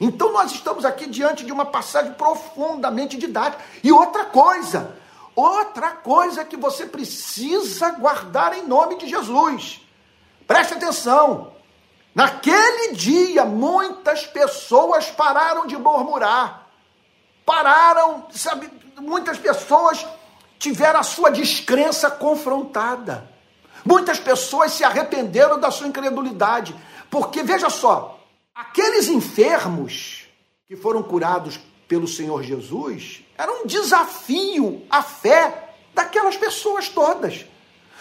Então 0.00 0.32
nós 0.32 0.50
estamos 0.50 0.84
aqui 0.84 1.08
diante 1.08 1.44
de 1.44 1.52
uma 1.52 1.64
passagem 1.64 2.14
profundamente 2.14 3.16
didática. 3.16 3.62
E 3.82 3.92
outra 3.92 4.24
coisa, 4.24 4.96
outra 5.36 5.90
coisa 5.90 6.44
que 6.44 6.56
você 6.56 6.84
precisa 6.84 7.90
guardar 7.92 8.58
em 8.58 8.66
nome 8.66 8.96
de 8.96 9.08
Jesus. 9.08 9.80
Preste 10.48 10.74
atenção. 10.74 11.52
Naquele 12.18 12.94
dia, 12.94 13.44
muitas 13.44 14.26
pessoas 14.26 15.08
pararam 15.08 15.68
de 15.68 15.76
murmurar. 15.76 16.66
Pararam, 17.46 18.26
sabe, 18.32 18.68
muitas 18.96 19.38
pessoas 19.38 20.04
tiveram 20.58 20.98
a 20.98 21.04
sua 21.04 21.30
descrença 21.30 22.10
confrontada. 22.10 23.30
Muitas 23.84 24.18
pessoas 24.18 24.72
se 24.72 24.82
arrependeram 24.82 25.60
da 25.60 25.70
sua 25.70 25.86
incredulidade. 25.86 26.74
Porque, 27.08 27.44
veja 27.44 27.70
só, 27.70 28.18
aqueles 28.52 29.06
enfermos 29.06 30.26
que 30.66 30.74
foram 30.74 31.04
curados 31.04 31.60
pelo 31.86 32.08
Senhor 32.08 32.42
Jesus 32.42 33.22
era 33.38 33.52
um 33.52 33.64
desafio 33.64 34.84
à 34.90 35.02
fé 35.04 35.72
daquelas 35.94 36.36
pessoas 36.36 36.88
todas. 36.88 37.46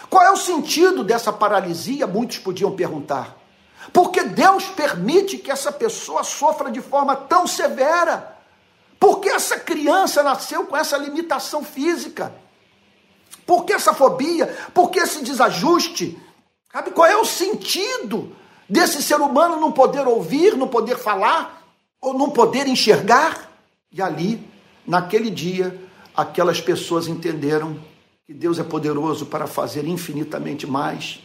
Qual 0.10 0.24
é 0.24 0.32
o 0.32 0.38
sentido 0.38 1.04
dessa 1.04 1.32
paralisia? 1.32 2.08
Muitos 2.08 2.40
podiam 2.40 2.76
perguntar. 2.76 3.46
Porque 3.94 4.24
Deus 4.24 4.66
permite 4.66 5.38
que 5.38 5.52
essa 5.52 5.72
pessoa 5.72 6.24
sofra 6.24 6.70
de 6.72 6.82
forma 6.82 7.16
tão 7.16 7.48
severa? 7.48 8.38
Porque 9.00 9.30
essa 9.30 9.60
criança 9.60 10.24
nasceu 10.24 10.66
com 10.66 10.76
essa 10.76 10.98
limitação 10.98 11.64
física? 11.64 12.34
Por 13.46 13.64
que 13.64 13.74
essa 13.74 13.94
fobia? 13.94 14.48
Por 14.74 14.90
que 14.90 15.00
esse 15.00 15.24
desajuste? 15.24 16.20
Sabe 16.72 16.92
qual 16.92 17.08
é 17.08 17.16
o 17.16 17.26
sentido 17.26 18.36
desse 18.70 19.02
ser 19.02 19.22
humano 19.22 19.60
não 19.60 19.72
poder 19.72 20.08
ouvir, 20.08 20.56
não 20.56 20.68
poder 20.68 20.98
falar, 20.98 21.64
ou 22.02 22.14
não 22.14 22.30
poder 22.30 22.68
enxergar? 22.68 23.50
E 23.92 24.02
ali, 24.02 24.46
naquele 24.86 25.30
dia, 25.30 25.80
aquelas 26.16 26.60
pessoas 26.60 27.08
entenderam 27.08 27.80
que 28.26 28.34
Deus 28.34 28.60
é 28.60 28.64
poderoso 28.64 29.26
para 29.28 29.48
fazer 29.48 29.88
infinitamente 29.88 30.68
mais 30.68 31.22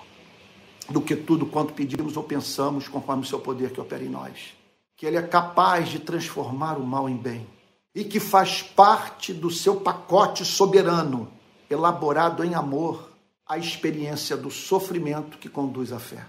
do 0.91 1.01
que 1.01 1.17
tudo 1.17 1.47
quanto 1.47 1.73
pedimos 1.73 2.17
ou 2.17 2.23
pensamos, 2.23 2.89
conforme 2.89 3.23
o 3.23 3.27
seu 3.27 3.39
poder 3.39 3.71
que 3.71 3.81
opera 3.81 4.03
em 4.03 4.09
nós. 4.09 4.55
Que 4.97 5.07
Ele 5.07 5.17
é 5.17 5.23
capaz 5.23 5.89
de 5.89 5.99
transformar 5.99 6.79
o 6.79 6.87
mal 6.87 7.09
em 7.09 7.17
bem 7.17 7.47
e 7.95 8.05
que 8.05 8.19
faz 8.19 8.63
parte 8.63 9.33
do 9.33 9.51
seu 9.51 9.77
pacote 9.77 10.45
soberano 10.45 11.31
elaborado 11.69 12.45
em 12.45 12.55
amor, 12.55 13.11
a 13.47 13.59
experiência 13.59 14.37
do 14.37 14.51
sofrimento 14.51 15.39
que 15.39 15.49
conduz 15.49 15.93
à 15.93 15.99
fé. 15.99 16.25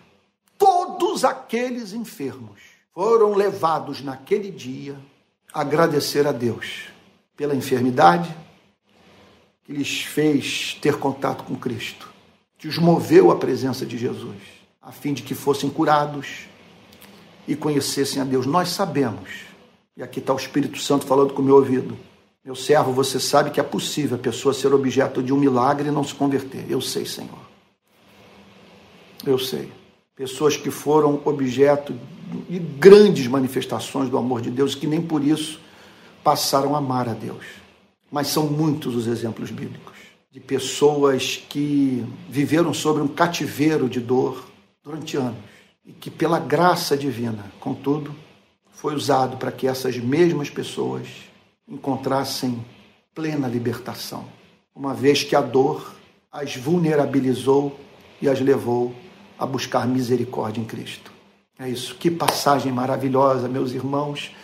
Todos 0.57 1.23
aqueles 1.23 1.93
enfermos 1.93 2.59
foram 2.93 3.33
levados 3.33 4.01
naquele 4.01 4.51
dia 4.51 4.97
a 5.53 5.61
agradecer 5.61 6.27
a 6.27 6.31
Deus 6.31 6.85
pela 7.35 7.55
enfermidade 7.55 8.33
que 9.63 9.73
lhes 9.73 10.01
fez 10.01 10.77
ter 10.81 10.97
contato 10.97 11.43
com 11.43 11.55
Cristo, 11.55 12.11
que 12.63 12.69
os 12.69 12.77
moveu 12.77 13.29
à 13.29 13.35
presença 13.35 13.85
de 13.85 13.97
Jesus, 13.97 14.37
a 14.81 14.89
fim 14.89 15.13
de 15.13 15.21
que 15.21 15.35
fossem 15.35 15.69
curados 15.69 16.47
e 17.45 17.57
conhecessem 17.57 18.21
a 18.21 18.23
Deus. 18.23 18.45
Nós 18.45 18.69
sabemos, 18.69 19.41
e 19.97 20.01
aqui 20.01 20.19
está 20.19 20.33
o 20.33 20.37
Espírito 20.37 20.79
Santo 20.79 21.05
falando 21.05 21.33
com 21.33 21.41
o 21.41 21.45
meu 21.45 21.55
ouvido, 21.55 21.97
meu 22.41 22.55
servo, 22.55 22.93
você 22.93 23.19
sabe 23.19 23.49
que 23.49 23.59
é 23.59 23.63
possível 23.63 24.15
a 24.15 24.17
pessoa 24.17 24.53
ser 24.53 24.73
objeto 24.73 25.21
de 25.21 25.33
um 25.33 25.37
milagre 25.37 25.89
e 25.89 25.91
não 25.91 26.05
se 26.05 26.15
converter. 26.15 26.65
Eu 26.69 26.79
sei, 26.79 27.05
Senhor. 27.05 27.37
Eu 29.25 29.37
sei. 29.37 29.69
Pessoas 30.15 30.55
que 30.55 30.71
foram 30.71 31.21
objeto 31.25 31.93
de 32.49 32.59
grandes 32.59 33.27
manifestações 33.27 34.07
do 34.07 34.17
amor 34.17 34.39
de 34.39 34.49
Deus 34.49 34.73
que 34.73 34.87
nem 34.87 35.01
por 35.01 35.21
isso 35.21 35.59
passaram 36.23 36.75
a 36.75 36.77
amar 36.77 37.09
a 37.09 37.13
Deus. 37.13 37.43
Mas 38.09 38.27
são 38.27 38.47
muitos 38.47 38.95
os 38.95 39.05
exemplos 39.05 39.51
bíblicos 39.51 40.12
de 40.33 40.39
pessoas 40.39 41.37
que 41.47 42.03
viveram 42.27 42.73
sobre 42.73 43.03
um 43.03 43.07
cativeiro 43.07 43.87
de 43.87 43.99
dor 43.99 44.43
durante 44.83 45.15
anos 45.15 45.37
e 45.85 45.93
que, 45.93 46.09
pela 46.09 46.39
graça 46.39 46.97
divina, 46.97 47.51
contudo, 47.59 48.15
foi 48.71 48.95
usado 48.95 49.37
para 49.37 49.51
que 49.51 49.67
essas 49.67 49.95
mesmas 49.97 50.49
pessoas 50.49 51.07
encontrassem 51.69 52.65
plena 53.13 53.47
libertação, 53.47 54.25
uma 54.75 54.91
vez 54.91 55.23
que 55.23 55.35
a 55.35 55.41
dor 55.41 55.93
as 56.31 56.55
vulnerabilizou 56.55 57.79
e 58.19 58.27
as 58.27 58.41
levou 58.41 58.91
a 59.37 59.45
buscar 59.45 59.87
misericórdia 59.87 60.59
em 60.59 60.65
Cristo. 60.65 61.11
É 61.59 61.69
isso. 61.69 61.93
Que 61.93 62.09
passagem 62.09 62.71
maravilhosa, 62.71 63.47
meus 63.47 63.71
irmãos. 63.71 64.35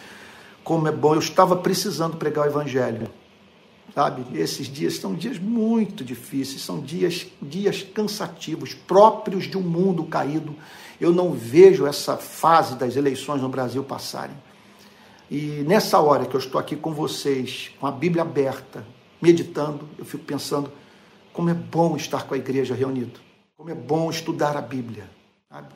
Como 0.64 0.88
é 0.88 0.92
bom. 0.92 1.16
Eu 1.16 1.20
estava 1.20 1.56
precisando 1.56 2.16
pregar 2.16 2.46
o 2.46 2.48
Evangelho. 2.48 3.10
Sabe? 4.00 4.40
Esses 4.40 4.68
dias 4.68 4.96
são 4.96 5.14
dias 5.14 5.38
muito 5.38 6.06
difíceis, 6.06 6.62
são 6.62 6.80
dias, 6.80 7.28
dias 7.42 7.84
cansativos, 7.84 8.74
próprios 8.74 9.44
de 9.44 9.58
um 9.58 9.62
mundo 9.62 10.06
caído. 10.06 10.56
Eu 11.02 11.12
não 11.12 11.34
vejo 11.34 11.86
essa 11.86 12.16
fase 12.16 12.78
das 12.78 12.96
eleições 12.96 13.42
no 13.42 13.50
Brasil 13.50 13.84
passarem. 13.84 14.38
E 15.30 15.66
nessa 15.68 16.00
hora 16.00 16.26
que 16.26 16.34
eu 16.34 16.40
estou 16.40 16.62
aqui 16.62 16.78
com 16.78 16.94
vocês, 16.94 17.72
com 17.78 17.88
a 17.88 17.92
Bíblia 17.92 18.22
aberta, 18.22 18.88
meditando, 19.22 19.86
eu 19.98 20.06
fico 20.06 20.24
pensando 20.24 20.72
como 21.34 21.50
é 21.50 21.54
bom 21.54 21.98
estar 21.98 22.26
com 22.26 22.34
a 22.34 22.38
igreja 22.38 22.74
reunido, 22.74 23.20
como 23.58 23.70
é 23.70 23.76
bom 23.76 24.10
estudar 24.10 24.56
a 24.56 24.62
Bíblia, 24.62 25.10
sabe? 25.50 25.76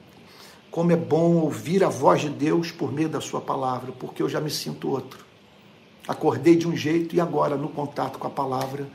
como 0.71 0.93
é 0.93 0.95
bom 0.95 1.41
ouvir 1.41 1.83
a 1.83 1.89
voz 1.89 2.21
de 2.21 2.29
Deus 2.29 2.71
por 2.71 2.89
meio 2.89 3.09
da 3.09 3.19
Sua 3.19 3.41
palavra, 3.41 3.91
porque 3.91 4.23
eu 4.23 4.29
já 4.29 4.39
me 4.39 4.49
sinto 4.49 4.89
outro. 4.89 5.32
Acordei 6.07 6.55
de 6.55 6.67
um 6.67 6.75
jeito 6.75 7.15
e 7.15 7.21
agora, 7.21 7.55
no 7.55 7.69
contato 7.69 8.19
com 8.19 8.27
a 8.27 8.29
palavra, 8.29 8.87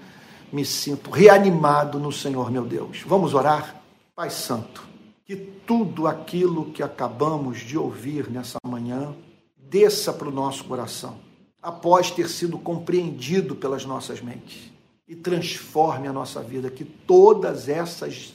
me 0.53 0.65
sinto 0.65 1.11
reanimado 1.11 1.99
no 1.99 2.13
Senhor 2.13 2.51
meu 2.51 2.65
Deus. 2.65 3.03
Vamos 3.07 3.35
orar? 3.35 3.83
Pai 4.15 4.31
Santo, 4.31 4.83
que 5.25 5.37
tudo 5.37 6.07
aquilo 6.07 6.67
que 6.67 6.83
acabamos 6.83 7.59
de 7.59 7.79
ouvir 7.79 8.31
nessa 8.31 8.59
manhã, 8.67 9.15
desça 9.57 10.13
para 10.13 10.29
o 10.29 10.33
nosso 10.33 10.65
coração, 10.65 11.17
após 11.63 12.11
ter 12.11 12.29
sido 12.29 12.59
compreendido 12.59 13.55
pelas 13.55 13.85
nossas 13.85 14.21
mentes, 14.21 14.73
e 15.07 15.15
transforme 15.15 16.09
a 16.09 16.13
nossa 16.13 16.43
vida, 16.43 16.71
que 16.71 16.85
todas 16.85 17.69
essas 17.69 18.35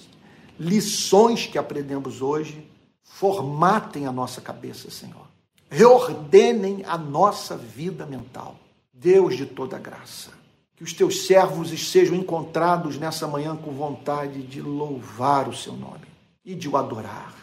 lições 0.59 1.45
que 1.45 1.57
aprendemos 1.57 2.21
hoje 2.21 2.67
formatem 3.03 4.07
a 4.07 4.11
nossa 4.11 4.41
cabeça, 4.41 4.89
Senhor. 4.89 5.28
Reordenem 5.69 6.84
a 6.88 6.97
nossa 6.97 7.55
vida 7.57 8.05
mental. 8.05 8.55
Deus 9.03 9.35
de 9.35 9.45
toda 9.45 9.77
graça. 9.77 10.31
Que 10.77 10.83
os 10.83 10.93
teus 10.93 11.27
servos 11.27 11.69
sejam 11.91 12.15
encontrados 12.15 12.97
nessa 12.97 13.27
manhã 13.27 13.55
com 13.55 13.71
vontade 13.71 14.41
de 14.41 14.61
louvar 14.61 15.49
o 15.49 15.55
seu 15.55 15.73
nome 15.73 16.07
e 16.45 16.55
de 16.55 16.69
o 16.69 16.77
adorar. 16.77 17.35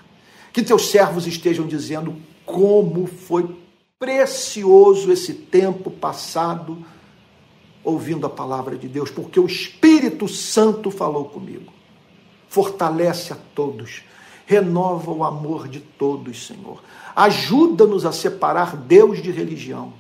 Que 0.53 0.63
teus 0.63 0.91
servos 0.91 1.27
estejam 1.27 1.67
dizendo 1.67 2.17
como 2.45 3.07
foi 3.07 3.57
precioso 3.99 5.13
esse 5.13 5.35
tempo 5.35 5.91
passado 5.91 6.85
ouvindo 7.85 8.27
a 8.27 8.31
palavra 8.31 8.77
de 8.77 8.89
Deus, 8.89 9.11
porque 9.11 9.39
o 9.39 9.47
Espírito 9.47 10.27
Santo 10.27 10.91
falou 10.91 11.27
comigo. 11.27 11.73
Fortalece 12.49 13.33
a 13.33 13.37
todos, 13.55 14.03
renova 14.45 15.13
o 15.13 15.23
amor 15.23 15.69
de 15.69 15.81
todos, 15.81 16.47
Senhor. 16.47 16.83
Ajuda-nos 17.15 18.05
a 18.05 18.13
separar 18.13 18.77
Deus 18.77 19.23
de 19.23 19.31
religião. 19.31 20.00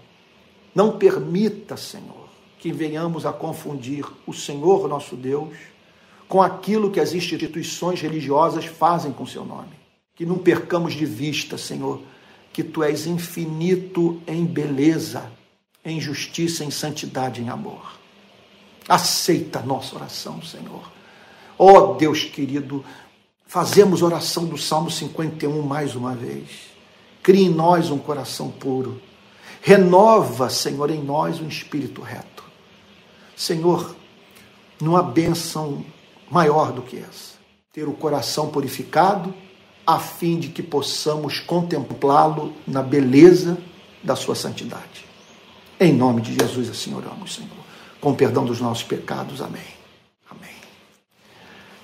Não 0.75 0.99
permita, 0.99 1.77
Senhor, 1.77 2.29
que 2.59 2.73
venhamos 2.73 3.27
a 3.27 3.33
confundir 3.33 4.05
o 4.27 4.33
Senhor 4.33 4.89
nosso 4.89 5.17
Deus 5.17 5.57
com 6.29 6.41
aquilo 6.41 6.91
que 6.91 7.01
as 7.01 7.13
instituições 7.13 8.01
religiosas 8.01 8.65
fazem 8.65 9.13
com 9.13 9.27
seu 9.27 9.45
nome. 9.45 9.81
Que 10.15 10.25
não 10.25 10.39
percamos 10.39 10.93
de 10.93 11.05
vista, 11.05 11.59
Senhor, 11.59 12.01
que 12.53 12.63
tu 12.63 12.85
és 12.85 13.07
infinito 13.07 14.23
em 14.27 14.45
beleza, 14.45 15.31
em 15.85 16.01
justiça, 16.01 16.65
em 16.65 16.71
santidade, 16.71 17.41
em 17.43 17.49
amor. 17.49 17.99
Aceita 18.89 19.59
a 19.59 19.63
nossa 19.63 19.97
oração, 19.97 20.43
Senhor. 20.43 20.91
Ó 21.59 21.73
oh, 21.73 21.95
Deus 21.95 22.25
querido, 22.25 22.85
fazemos 23.47 24.03
oração 24.03 24.47
do 24.47 24.57
Salmo 24.57 24.91
51 24.91 25.63
mais 25.63 25.97
uma 25.97 26.15
vez. 26.15 26.49
Cria 27.23 27.47
em 27.47 27.51
nós 27.51 27.91
um 27.91 27.99
coração 27.99 28.51
puro. 28.51 29.01
Renova, 29.61 30.49
Senhor, 30.49 30.91
em 30.91 31.03
nós 31.03 31.41
um 31.41 31.49
espírito 31.49 32.01
reto. 32.01 32.45
Senhor, 33.37 33.97
Não 34.81 34.97
há 34.97 35.03
bênção 35.03 35.85
maior 36.31 36.73
do 36.73 36.81
que 36.81 36.97
essa. 36.97 37.35
Ter 37.71 37.87
o 37.87 37.93
coração 37.93 38.49
purificado, 38.49 39.35
a 39.87 39.99
fim 39.99 40.39
de 40.39 40.49
que 40.49 40.63
possamos 40.63 41.39
contemplá-lo 41.39 42.55
na 42.67 42.83
beleza 42.83 43.59
da 44.03 44.17
sua 44.17 44.35
santidade. 44.35 45.05
Em 45.79 45.93
nome 45.93 46.23
de 46.23 46.35
Jesus 46.35 46.71
assim 46.71 46.95
oramos, 46.95 47.35
Senhor. 47.35 47.51
Com 48.01 48.15
perdão 48.15 48.45
dos 48.45 48.61
nossos 48.61 48.85
pecados. 48.85 49.43
Amém. 49.43 49.61
Amém. 50.31 50.55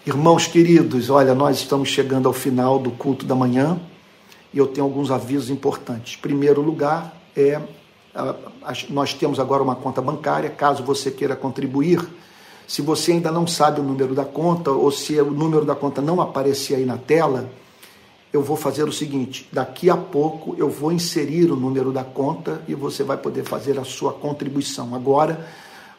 Irmãos 0.06 0.46
queridos, 0.46 1.10
olha, 1.10 1.34
nós 1.34 1.58
estamos 1.58 1.90
chegando 1.90 2.28
ao 2.28 2.32
final 2.32 2.78
do 2.78 2.90
culto 2.90 3.26
da 3.26 3.34
manhã 3.34 3.78
e 4.54 4.58
eu 4.58 4.66
tenho 4.66 4.86
alguns 4.86 5.10
avisos 5.10 5.50
importantes. 5.50 6.16
Primeiro 6.16 6.62
lugar, 6.62 7.14
é 7.36 7.60
nós 8.88 9.12
temos 9.12 9.38
agora 9.38 9.62
uma 9.62 9.76
conta 9.76 10.00
bancária, 10.00 10.48
caso 10.48 10.82
você 10.82 11.10
queira 11.10 11.36
contribuir. 11.36 12.00
Se 12.66 12.82
você 12.82 13.12
ainda 13.12 13.30
não 13.30 13.46
sabe 13.46 13.80
o 13.80 13.84
número 13.84 14.14
da 14.14 14.24
conta 14.24 14.70
ou 14.70 14.90
se 14.90 15.20
o 15.20 15.30
número 15.30 15.64
da 15.64 15.74
conta 15.74 16.00
não 16.00 16.20
aparecer 16.20 16.76
aí 16.76 16.84
na 16.84 16.96
tela, 16.96 17.48
eu 18.32 18.42
vou 18.42 18.56
fazer 18.56 18.84
o 18.84 18.92
seguinte: 18.92 19.48
daqui 19.52 19.88
a 19.88 19.96
pouco 19.96 20.54
eu 20.58 20.68
vou 20.68 20.90
inserir 20.90 21.52
o 21.52 21.56
número 21.56 21.92
da 21.92 22.02
conta 22.02 22.62
e 22.66 22.74
você 22.74 23.04
vai 23.04 23.16
poder 23.16 23.44
fazer 23.44 23.78
a 23.78 23.84
sua 23.84 24.12
contribuição. 24.12 24.94
Agora, 24.94 25.46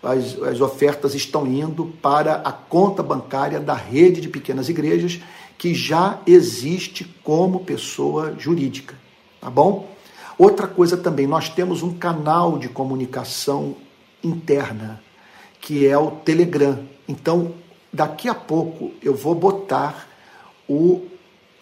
as, 0.03 0.41
as 0.41 0.59
ofertas 0.59 1.15
estão 1.15 1.47
indo 1.47 1.85
para 2.01 2.35
a 2.35 2.51
conta 2.51 3.01
bancária 3.01 3.59
da 3.59 3.73
rede 3.73 4.21
de 4.21 4.27
pequenas 4.27 4.67
igrejas, 4.67 5.21
que 5.57 5.73
já 5.73 6.19
existe 6.27 7.05
como 7.23 7.61
pessoa 7.61 8.35
jurídica. 8.37 8.95
Tá 9.39 9.49
bom? 9.49 9.96
Outra 10.37 10.67
coisa 10.67 10.95
também, 10.95 11.25
nós 11.25 11.49
temos 11.49 11.81
um 11.81 11.97
canal 11.97 12.59
de 12.59 12.69
comunicação 12.69 13.75
interna, 14.23 15.01
que 15.59 15.87
é 15.87 15.97
o 15.97 16.11
Telegram. 16.11 16.79
Então, 17.07 17.53
daqui 17.91 18.29
a 18.29 18.35
pouco 18.35 18.91
eu 19.01 19.15
vou 19.15 19.33
botar 19.33 20.07
o 20.69 21.01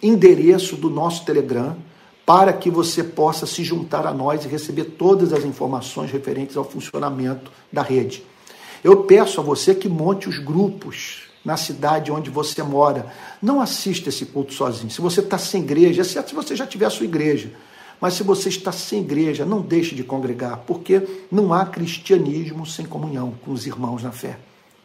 endereço 0.04 0.76
do 0.76 0.90
nosso 0.90 1.24
Telegram 1.24 1.78
para 2.26 2.52
que 2.52 2.70
você 2.70 3.04
possa 3.04 3.46
se 3.46 3.64
juntar 3.64 4.06
a 4.06 4.14
nós 4.14 4.44
e 4.44 4.48
receber 4.48 4.86
todas 4.86 5.32
as 5.32 5.46
informações 5.46 6.12
referentes 6.12 6.58
ao 6.58 6.64
funcionamento 6.64 7.52
da 7.72 7.82
rede. 7.82 8.24
Eu 8.84 9.04
peço 9.04 9.40
a 9.40 9.44
você 9.44 9.74
que 9.74 9.88
monte 9.88 10.28
os 10.28 10.40
grupos 10.40 11.24
na 11.46 11.56
cidade 11.56 12.12
onde 12.12 12.30
você 12.30 12.62
mora. 12.64 13.12
Não 13.42 13.62
assista 13.62 14.10
esse 14.10 14.26
culto 14.26 14.54
sozinho. 14.54 14.90
Se 14.90 15.00
você 15.00 15.22
está 15.22 15.38
sem 15.38 15.62
igreja, 15.62 16.04
se 16.04 16.20
você 16.34 16.56
já 16.56 16.66
tiver 16.66 16.88
a 16.88 16.90
sua 16.90 17.06
igreja. 17.06 17.52
Mas 18.06 18.14
se 18.14 18.22
você 18.22 18.50
está 18.50 18.72
sem 18.72 19.02
igreja, 19.02 19.46
não 19.46 19.62
deixe 19.62 19.96
de 19.96 20.04
congregar, 20.04 20.58
porque 20.68 21.02
não 21.32 21.52
há 21.52 21.66
cristianismo 21.66 22.64
sem 22.64 22.86
comunhão 22.86 23.34
com 23.44 23.52
os 23.52 23.66
irmãos 23.66 24.04
na 24.04 24.12
fé. 24.12 24.38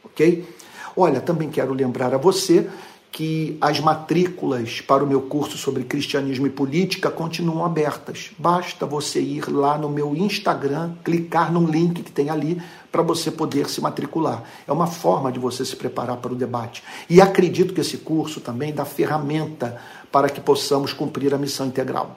Ok? 0.02 0.48
Olha, 0.96 1.20
também 1.20 1.50
quero 1.50 1.74
lembrar 1.74 2.14
a 2.14 2.16
você 2.16 2.66
que 3.12 3.58
as 3.60 3.78
matrículas 3.78 4.80
para 4.80 5.04
o 5.04 5.06
meu 5.06 5.20
curso 5.20 5.58
sobre 5.58 5.84
cristianismo 5.84 6.46
e 6.46 6.50
política 6.50 7.10
continuam 7.10 7.62
abertas. 7.62 8.30
Basta 8.38 8.86
você 8.86 9.20
ir 9.20 9.50
lá 9.50 9.76
no 9.76 9.90
meu 9.90 10.16
Instagram, 10.16 10.94
clicar 11.04 11.52
no 11.52 11.70
link 11.70 12.02
que 12.02 12.10
tem 12.10 12.30
ali 12.30 12.58
para 12.90 13.02
você 13.02 13.30
poder 13.30 13.68
se 13.68 13.82
matricular. 13.82 14.44
É 14.66 14.72
uma 14.72 14.86
forma 14.86 15.30
de 15.30 15.38
você 15.38 15.62
se 15.62 15.76
preparar 15.76 16.16
para 16.16 16.32
o 16.32 16.36
debate. 16.36 16.82
E 17.10 17.20
acredito 17.20 17.74
que 17.74 17.82
esse 17.82 17.98
curso 17.98 18.40
também 18.40 18.72
dá 18.72 18.86
ferramenta 18.86 19.78
para 20.10 20.30
que 20.30 20.40
possamos 20.40 20.94
cumprir 20.94 21.34
a 21.34 21.38
missão 21.38 21.66
integral. 21.66 22.16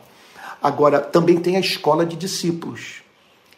Agora, 0.64 1.02
também 1.02 1.38
tem 1.42 1.58
a 1.58 1.60
escola 1.60 2.06
de 2.06 2.16
discípulos. 2.16 3.04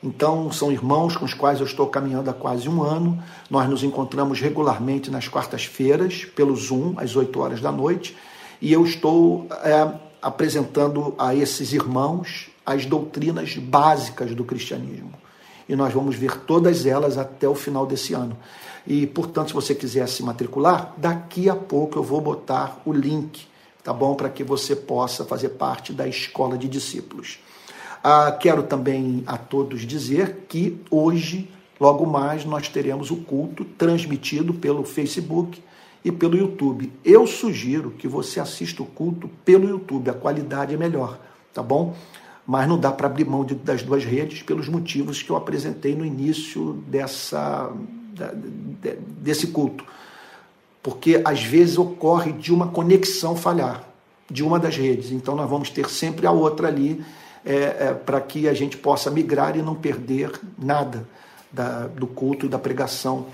Então, 0.04 0.52
são 0.52 0.72
irmãos 0.72 1.16
com 1.16 1.24
os 1.24 1.36
quais 1.36 1.60
eu 1.60 1.66
estou 1.68 1.86
caminhando 1.86 2.32
há 2.32 2.34
quase 2.34 2.68
um 2.68 2.82
ano. 2.82 3.24
Nós 3.48 3.70
nos 3.70 3.84
encontramos 3.84 4.42
regularmente 4.42 5.12
nas 5.12 5.28
quartas-feiras, 5.28 6.26
pelo 6.26 6.56
Zoom, 6.56 6.96
às 6.98 7.16
8 7.16 7.40
horas 7.40 7.62
da 7.62 7.72
noite, 7.72 8.18
e 8.60 8.74
eu 8.74 8.84
estou 8.84 9.46
é, 9.64 9.88
apresentando 10.20 11.14
a 11.16 11.36
esses 11.36 11.74
irmãos 11.74 12.50
as 12.66 12.88
doutrinas 12.88 13.56
básicas 13.56 14.34
do 14.34 14.44
cristianismo. 14.44 15.14
E 15.70 15.76
nós 15.76 15.94
vamos 15.94 16.16
ver 16.16 16.40
todas 16.42 16.88
elas 16.88 17.20
até 17.20 17.48
o 17.48 17.54
final 17.54 17.86
desse 17.86 18.16
ano. 18.16 18.36
E, 18.88 19.06
portanto, 19.06 19.50
se 19.50 19.54
você 19.54 19.76
quiser 19.76 20.08
se 20.08 20.24
matricular, 20.24 20.92
daqui 20.98 21.52
a 21.52 21.56
pouco 21.56 22.00
eu 22.00 22.04
vou 22.04 22.20
botar 22.20 22.82
o 22.84 22.92
link 22.92 23.46
tá 23.86 23.94
bom? 23.94 24.16
Para 24.16 24.30
que 24.30 24.44
você 24.44 24.76
possa 24.76 25.24
fazer 25.24 25.50
parte 25.50 25.94
da 25.94 26.08
escola 26.08 26.58
de 26.58 26.68
discípulos. 26.68 27.38
Ah, 28.04 28.32
quero 28.32 28.64
também 28.64 29.24
a 29.28 29.38
todos 29.38 29.82
dizer 29.82 30.46
que 30.50 30.82
hoje, 30.90 31.52
logo 31.80 32.04
mais, 32.04 32.44
nós 32.44 32.68
teremos 32.68 33.12
o 33.12 33.18
culto 33.18 33.64
transmitido 33.64 34.56
pelo 34.56 34.84
Facebook 34.84 35.62
e 36.04 36.12
pelo 36.12 36.36
YouTube. 36.36 36.92
Eu 37.06 37.28
sugiro 37.28 37.92
que 37.92 38.08
você 38.08 38.40
assista 38.40 38.82
o 38.82 38.88
culto 38.88 39.30
pelo 39.46 39.70
YouTube, 39.70 40.10
a 40.10 40.14
qualidade 40.14 40.74
é 40.74 40.78
melhor, 40.78 41.20
tá 41.54 41.62
bom? 41.62 41.96
Mas 42.46 42.68
não 42.68 42.80
dá 42.80 42.92
para 42.92 43.06
abrir 43.06 43.26
mão 43.26 43.46
de, 43.46 43.54
das 43.54 43.84
duas 43.84 44.04
redes 44.04 44.42
pelos 44.42 44.68
motivos 44.68 45.22
que 45.22 45.30
eu 45.30 45.36
apresentei 45.36 45.96
no 45.96 46.06
início 46.06 46.74
dessa, 46.88 47.72
desse 49.22 49.48
culto 49.48 49.86
porque 50.86 51.20
às 51.26 51.42
vezes 51.42 51.80
ocorre 51.80 52.32
de 52.32 52.54
uma 52.54 52.68
conexão 52.68 53.36
falhar 53.36 53.84
de 54.30 54.44
uma 54.44 54.60
das 54.60 54.78
redes. 54.78 55.10
Então 55.10 55.36
nós 55.36 55.50
vamos 55.50 55.72
ter 55.72 55.90
sempre 55.90 56.28
a 56.28 56.32
outra 56.32 56.68
ali 56.68 57.04
é, 57.44 57.54
é, 57.56 57.94
para 57.96 58.22
que 58.22 58.48
a 58.48 58.54
gente 58.54 58.78
possa 58.78 59.10
migrar 59.10 59.58
e 59.58 59.64
não 59.64 59.74
perder 59.74 60.40
nada 60.56 61.10
da, 61.52 61.88
do 61.88 62.06
culto 62.06 62.46
e 62.46 62.50
da 62.50 62.60
pregação 62.60 63.26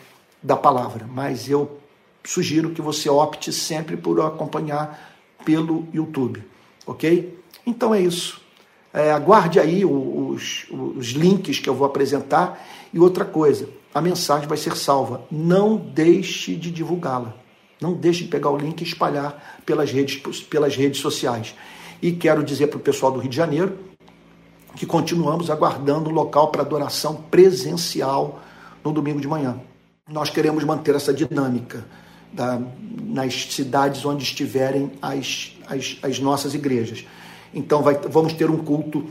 da 0.41 0.55
palavra. 0.55 1.05
Mas 1.13 1.49
eu 1.49 1.77
sugiro 2.23 2.69
que 2.69 2.81
você 2.81 3.09
opte 3.09 3.51
sempre 3.51 3.97
por 3.97 4.21
acompanhar 4.21 5.13
pelo 5.43 5.85
YouTube, 5.93 6.41
ok? 6.87 7.37
Então 7.65 7.93
é 7.93 7.99
isso. 7.99 8.39
É, 8.93 9.11
aguarde 9.11 9.59
aí 9.59 9.83
os, 9.83 10.67
os 10.69 11.07
links 11.07 11.59
que 11.59 11.67
eu 11.67 11.75
vou 11.75 11.85
apresentar. 11.85 12.65
E 12.93 12.99
outra 12.99 13.25
coisa, 13.25 13.67
a 13.93 13.99
mensagem 13.99 14.47
vai 14.47 14.57
ser 14.57 14.77
salva. 14.77 15.25
Não 15.29 15.75
deixe 15.75 16.55
de 16.55 16.71
divulgá-la. 16.71 17.40
Não 17.81 17.93
deixe 17.93 18.25
de 18.25 18.29
pegar 18.29 18.51
o 18.51 18.57
link 18.57 18.79
e 18.81 18.83
espalhar 18.83 19.59
pelas 19.65 19.91
redes, 19.91 20.21
pelas 20.43 20.75
redes 20.75 21.01
sociais. 21.01 21.55
E 21.99 22.11
quero 22.11 22.43
dizer 22.43 22.67
para 22.67 22.77
o 22.77 22.79
pessoal 22.79 23.11
do 23.11 23.19
Rio 23.19 23.29
de 23.29 23.35
Janeiro 23.35 23.75
que 24.75 24.85
continuamos 24.85 25.49
aguardando 25.49 26.09
um 26.09 26.13
local 26.13 26.49
para 26.49 26.61
adoração 26.61 27.15
presencial 27.15 28.39
no 28.83 28.91
domingo 28.91 29.19
de 29.19 29.27
manhã. 29.27 29.59
Nós 30.07 30.29
queremos 30.29 30.63
manter 30.63 30.93
essa 30.93 31.11
dinâmica 31.11 31.83
da, 32.31 32.61
nas 33.03 33.45
cidades 33.45 34.05
onde 34.05 34.23
estiverem 34.23 34.91
as, 35.01 35.57
as, 35.67 35.97
as 36.03 36.19
nossas 36.19 36.53
igrejas. 36.53 37.03
Então 37.51 37.81
vai, 37.81 37.95
vamos 37.95 38.33
ter 38.33 38.49
um 38.49 38.57
culto 38.57 39.07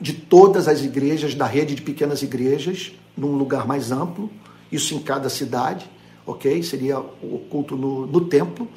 de 0.00 0.12
todas 0.12 0.66
as 0.66 0.82
igrejas 0.82 1.34
da 1.34 1.46
rede 1.46 1.76
de 1.76 1.82
pequenas 1.82 2.22
igrejas 2.22 2.92
num 3.16 3.36
lugar 3.36 3.66
mais 3.66 3.92
amplo, 3.92 4.30
isso 4.70 4.94
em 4.94 4.98
cada 4.98 5.30
cidade 5.30 5.88
ok? 6.28 6.62
Seria 6.62 6.98
o 6.98 7.38
culto 7.50 7.76
no, 7.76 8.06
no 8.06 8.20
templo 8.26 8.68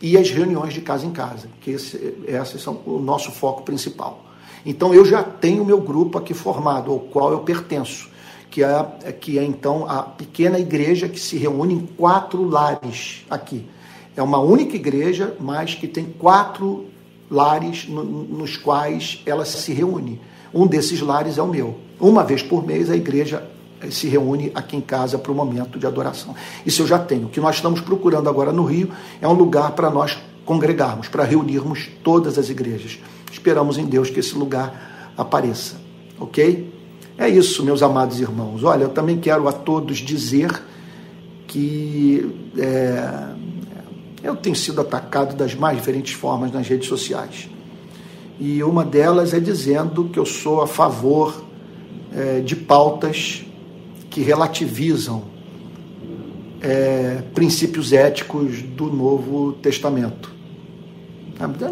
e 0.00 0.16
as 0.16 0.30
reuniões 0.30 0.72
de 0.72 0.80
casa 0.80 1.06
em 1.06 1.10
casa, 1.10 1.48
que 1.60 1.72
esse, 1.72 2.14
esses 2.26 2.62
são 2.62 2.80
o 2.86 2.98
nosso 2.98 3.30
foco 3.32 3.62
principal. 3.62 4.24
Então 4.64 4.94
eu 4.94 5.04
já 5.04 5.22
tenho 5.22 5.64
meu 5.64 5.80
grupo 5.80 6.18
aqui 6.18 6.34
formado, 6.34 6.90
ao 6.90 7.00
qual 7.00 7.32
eu 7.32 7.40
pertenço, 7.40 8.10
que 8.50 8.62
é, 8.62 9.12
que 9.18 9.38
é 9.38 9.44
então 9.44 9.88
a 9.88 10.02
pequena 10.02 10.58
igreja 10.58 11.08
que 11.08 11.18
se 11.18 11.36
reúne 11.36 11.74
em 11.74 11.86
quatro 11.86 12.46
lares 12.46 13.24
aqui. 13.30 13.66
É 14.16 14.22
uma 14.22 14.38
única 14.38 14.76
igreja, 14.76 15.34
mas 15.40 15.74
que 15.74 15.88
tem 15.88 16.04
quatro 16.04 16.86
lares 17.30 17.88
no, 17.88 18.04
nos 18.04 18.56
quais 18.56 19.22
ela 19.24 19.44
se 19.44 19.72
reúne. 19.72 20.20
Um 20.52 20.66
desses 20.66 21.00
lares 21.00 21.38
é 21.38 21.42
o 21.42 21.46
meu. 21.46 21.78
Uma 21.98 22.24
vez 22.24 22.42
por 22.42 22.66
mês 22.66 22.90
a 22.90 22.96
igreja 22.96 23.48
se 23.88 24.08
reúne 24.08 24.50
aqui 24.54 24.76
em 24.76 24.80
casa 24.80 25.18
para 25.18 25.32
o 25.32 25.34
momento 25.34 25.78
de 25.78 25.86
adoração. 25.86 26.34
Isso 26.66 26.82
eu 26.82 26.86
já 26.86 26.98
tenho. 26.98 27.26
O 27.26 27.30
que 27.30 27.40
nós 27.40 27.56
estamos 27.56 27.80
procurando 27.80 28.28
agora 28.28 28.52
no 28.52 28.64
Rio 28.64 28.90
é 29.20 29.28
um 29.28 29.32
lugar 29.32 29.72
para 29.72 29.88
nós 29.88 30.18
congregarmos, 30.44 31.08
para 31.08 31.24
reunirmos 31.24 31.88
todas 32.02 32.36
as 32.36 32.50
igrejas. 32.50 32.98
Esperamos 33.30 33.78
em 33.78 33.86
Deus 33.86 34.10
que 34.10 34.20
esse 34.20 34.36
lugar 34.36 35.12
apareça, 35.16 35.76
ok? 36.18 36.72
É 37.16 37.28
isso, 37.28 37.64
meus 37.64 37.82
amados 37.82 38.20
irmãos. 38.20 38.64
Olha, 38.64 38.84
eu 38.84 38.88
também 38.88 39.18
quero 39.18 39.46
a 39.46 39.52
todos 39.52 39.98
dizer 39.98 40.50
que 41.46 42.34
é, 42.56 43.28
eu 44.22 44.36
tenho 44.36 44.56
sido 44.56 44.80
atacado 44.80 45.36
das 45.36 45.54
mais 45.54 45.76
diferentes 45.76 46.14
formas 46.14 46.52
nas 46.52 46.66
redes 46.66 46.88
sociais. 46.88 47.48
E 48.38 48.62
uma 48.62 48.84
delas 48.84 49.34
é 49.34 49.40
dizendo 49.40 50.04
que 50.04 50.18
eu 50.18 50.24
sou 50.24 50.62
a 50.62 50.66
favor 50.66 51.44
é, 52.14 52.40
de 52.40 52.56
pautas 52.56 53.44
que 54.10 54.20
relativizam 54.20 55.22
é, 56.60 57.22
princípios 57.32 57.92
éticos 57.92 58.60
do 58.60 58.92
Novo 58.92 59.52
Testamento. 59.52 60.30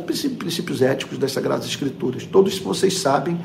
Princípios 0.07 0.81
éticos 0.81 1.19
das 1.19 1.33
Sagradas 1.33 1.67
Escrituras. 1.67 2.25
Todos 2.25 2.59
vocês 2.59 2.99
sabem 2.99 3.39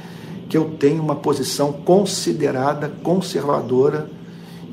que 0.47 0.55
eu 0.55 0.75
tenho 0.79 1.01
uma 1.01 1.15
posição 1.15 1.73
considerada 1.73 2.87
conservadora 3.01 4.09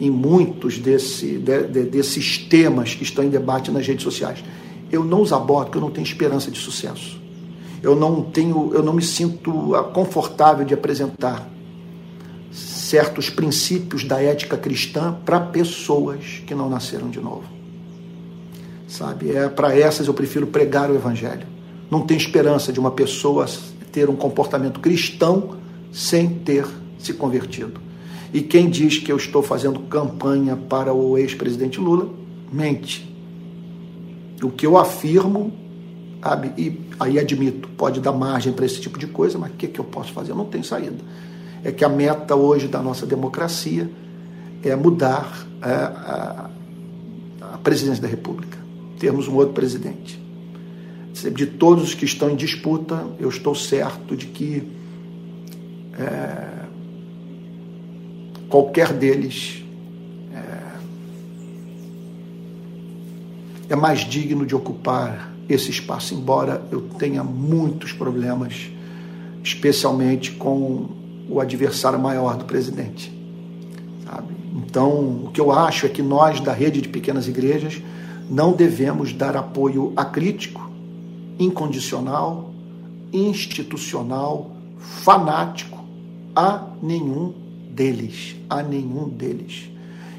em 0.01 0.11
muitos 0.11 0.79
desse, 0.79 1.39
de, 1.39 1.63
de, 1.65 1.83
desses 1.85 2.39
temas 2.39 2.95
que 2.95 3.03
estão 3.03 3.25
em 3.25 3.31
debate 3.31 3.71
nas 3.71 3.87
redes 3.87 4.05
sociais. 4.05 4.45
Eu 4.93 5.03
não 5.03 5.23
os 5.23 5.33
abordo 5.33 5.67
porque 5.67 5.79
eu 5.79 5.83
não 5.83 5.91
tenho 5.91 6.05
esperança 6.05 6.51
de 6.51 6.59
sucesso. 6.59 7.19
Eu 7.83 7.97
não 7.97 8.23
tenho, 8.23 8.73
eu 8.75 8.83
não 8.83 8.93
me 8.93 9.03
sinto 9.03 9.73
confortável 9.93 10.65
de 10.65 10.75
apresentar 10.75 11.49
certos 12.53 13.31
princípios 13.31 14.05
da 14.05 14.21
ética 14.21 14.57
cristã 14.57 15.17
para 15.25 15.39
pessoas 15.39 16.43
que 16.47 16.55
não 16.55 16.69
nasceram 16.69 17.09
de 17.09 17.21
novo. 17.21 17.45
Sabe? 18.89 19.31
É 19.31 19.49
para 19.49 19.77
essas 19.77 20.09
eu 20.09 20.15
prefiro 20.15 20.47
pregar 20.47 20.91
o 20.91 20.95
evangelho. 20.95 21.47
Não 21.91 22.03
tem 22.03 22.17
esperança 22.17 22.73
de 22.73 22.81
uma 22.81 22.91
pessoa 22.91 23.47
ter 23.93 24.09
um 24.09 24.17
comportamento 24.17 24.81
cristão 24.81 25.57
sem 25.93 26.29
ter 26.29 26.67
se 26.99 27.13
convertido. 27.13 27.81
E 28.33 28.41
quem 28.41 28.69
diz 28.69 28.99
que 28.99 29.11
eu 29.11 29.17
estou 29.17 29.43
fazendo 29.43 29.81
campanha 29.81 30.57
para 30.57 30.93
o 30.93 31.19
ex-presidente 31.19 31.81
Lula, 31.81 32.09
mente. 32.53 33.09
O 34.43 34.51
que 34.51 34.65
eu 34.65 34.77
afirmo, 34.77 35.53
sabe, 36.23 36.53
e 36.57 36.81
aí 36.99 37.19
admito, 37.19 37.69
pode 37.71 38.01
dar 38.01 38.13
margem 38.13 38.53
para 38.53 38.65
esse 38.65 38.81
tipo 38.81 38.99
de 38.99 39.09
coisa, 39.09 39.37
mas 39.37 39.51
o 39.51 39.55
que, 39.55 39.67
que 39.67 39.81
eu 39.81 39.85
posso 39.85 40.13
fazer? 40.13 40.31
Eu 40.31 40.37
não 40.37 40.45
tenho 40.45 40.65
saída 40.65 40.97
é 41.65 41.71
que 41.73 41.85
a 41.85 41.89
meta 41.89 42.35
hoje 42.35 42.69
da 42.69 42.81
nossa 42.83 43.07
democracia 43.07 43.91
é 44.63 44.75
mudar 44.75 45.47
é, 45.63 45.71
a, 45.71 46.51
a 47.53 47.59
presidência 47.59 48.03
da 48.03 48.09
República, 48.09 48.59
termos 48.99 49.29
um 49.29 49.35
outro 49.35 49.55
presidente. 49.55 50.21
De 51.35 51.45
todos 51.45 51.85
os 51.85 51.95
que 51.95 52.05
estão 52.05 52.31
em 52.31 52.37
disputa, 52.37 53.07
eu 53.19 53.29
estou 53.29 53.55
certo 53.55 54.17
de 54.17 54.27
que 54.27 54.67
é, 55.99 56.61
qualquer 58.49 58.93
deles 58.93 59.63
é, 60.33 60.73
é 63.75 63.77
mais 63.77 64.01
digno 64.01 64.47
de 64.47 64.55
ocupar 64.55 65.35
esse 65.49 65.71
espaço, 65.71 66.15
embora 66.15 66.63
eu 66.71 66.81
tenha 66.99 67.23
muitos 67.25 67.93
problemas, 67.93 68.71
especialmente 69.43 70.31
com 70.33 71.00
o 71.31 71.41
adversário 71.41 71.99
maior 71.99 72.37
do 72.37 72.45
presidente. 72.45 73.13
Sabe? 74.05 74.35
Então, 74.57 75.25
o 75.25 75.31
que 75.33 75.41
eu 75.41 75.53
acho 75.53 75.87
é 75.87 75.89
que 75.89 76.03
nós, 76.03 76.41
da 76.41 76.53
rede 76.53 76.81
de 76.81 76.89
pequenas 76.89 77.29
igrejas, 77.29 77.81
não 78.29 78.53
devemos 78.53 79.13
dar 79.13 79.37
apoio 79.37 79.93
acrítico, 79.97 80.71
incondicional, 81.39 82.51
institucional, 83.13 84.51
fanático 84.79 85.79
a 86.35 86.67
nenhum 86.83 87.33
deles, 87.71 88.37
a 88.49 88.63
nenhum 88.63 89.09
deles. 89.09 89.71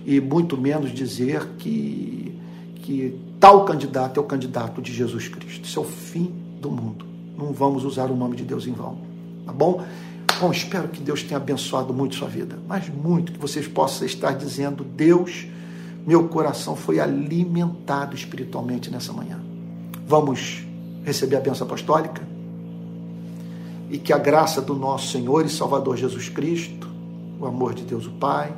E 0.05 0.20
muito 0.20 0.57
menos 0.57 0.91
dizer 0.91 1.47
que, 1.57 2.36
que 2.76 3.20
tal 3.39 3.66
candidato 3.66 4.20
é 4.20 4.24
o 4.24 4.26
candidato 4.26 4.82
de 4.82 4.91
Jesus 4.93 5.28
Cristo. 5.28 5.66
Isso 5.66 5.80
é 5.80 5.82
o 5.82 5.86
fim 5.86 6.34
do 6.59 6.70
mundo. 6.70 7.05
Não 7.38 7.53
vamos 7.53 7.86
usar 7.86 8.09
o 8.12 8.16
nome 8.16 8.36
de 8.36 8.43
Deus 8.43 8.68
em 8.68 8.74
vão. 8.74 8.97
Tá 9.45 9.51
bom? 9.51 9.84
Bom, 10.39 10.51
espero 10.51 10.88
que 10.88 11.01
Deus 11.01 11.23
tenha 11.23 11.38
abençoado 11.38 11.93
muito 11.93 12.15
sua 12.15 12.27
vida, 12.27 12.57
mas 12.67 12.89
muito 12.89 13.32
que 13.32 13.39
vocês 13.39 13.67
possam 13.67 14.05
estar 14.05 14.32
dizendo: 14.34 14.84
Deus, 14.84 15.45
meu 16.05 16.27
coração 16.27 16.75
foi 16.75 16.99
alimentado 16.99 18.15
espiritualmente 18.15 18.89
nessa 18.89 19.13
manhã. 19.13 19.39
Vamos 20.07 20.65
receber 21.03 21.38
a 21.38 21.39
bênção 21.39 21.65
apostólica? 21.65 22.21
E 23.89 23.97
que 23.97 24.13
a 24.13 24.17
graça 24.17 24.61
do 24.61 24.75
nosso 24.75 25.11
Senhor 25.11 25.45
e 25.45 25.49
Salvador 25.49 25.97
Jesus 25.97 26.29
Cristo, 26.29 26.88
o 27.39 27.45
amor 27.45 27.73
de 27.73 27.84
Deus 27.84 28.05
o 28.05 28.11
Pai 28.11 28.53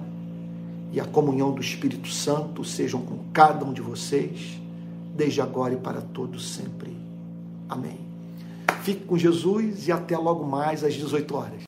e 0.91 0.99
a 0.99 1.05
comunhão 1.05 1.51
do 1.51 1.61
Espírito 1.61 2.07
Santo 2.09 2.63
sejam 2.63 3.01
com 3.01 3.17
cada 3.33 3.65
um 3.65 3.73
de 3.73 3.81
vocês, 3.81 4.59
desde 5.15 5.41
agora 5.41 5.73
e 5.73 5.77
para 5.77 6.01
todos 6.01 6.53
sempre. 6.53 6.95
Amém. 7.67 7.97
Fique 8.83 9.05
com 9.05 9.17
Jesus 9.17 9.87
e 9.87 9.91
até 9.91 10.17
logo 10.17 10.43
mais 10.45 10.83
às 10.83 10.93
18 10.93 11.35
horas. 11.35 11.61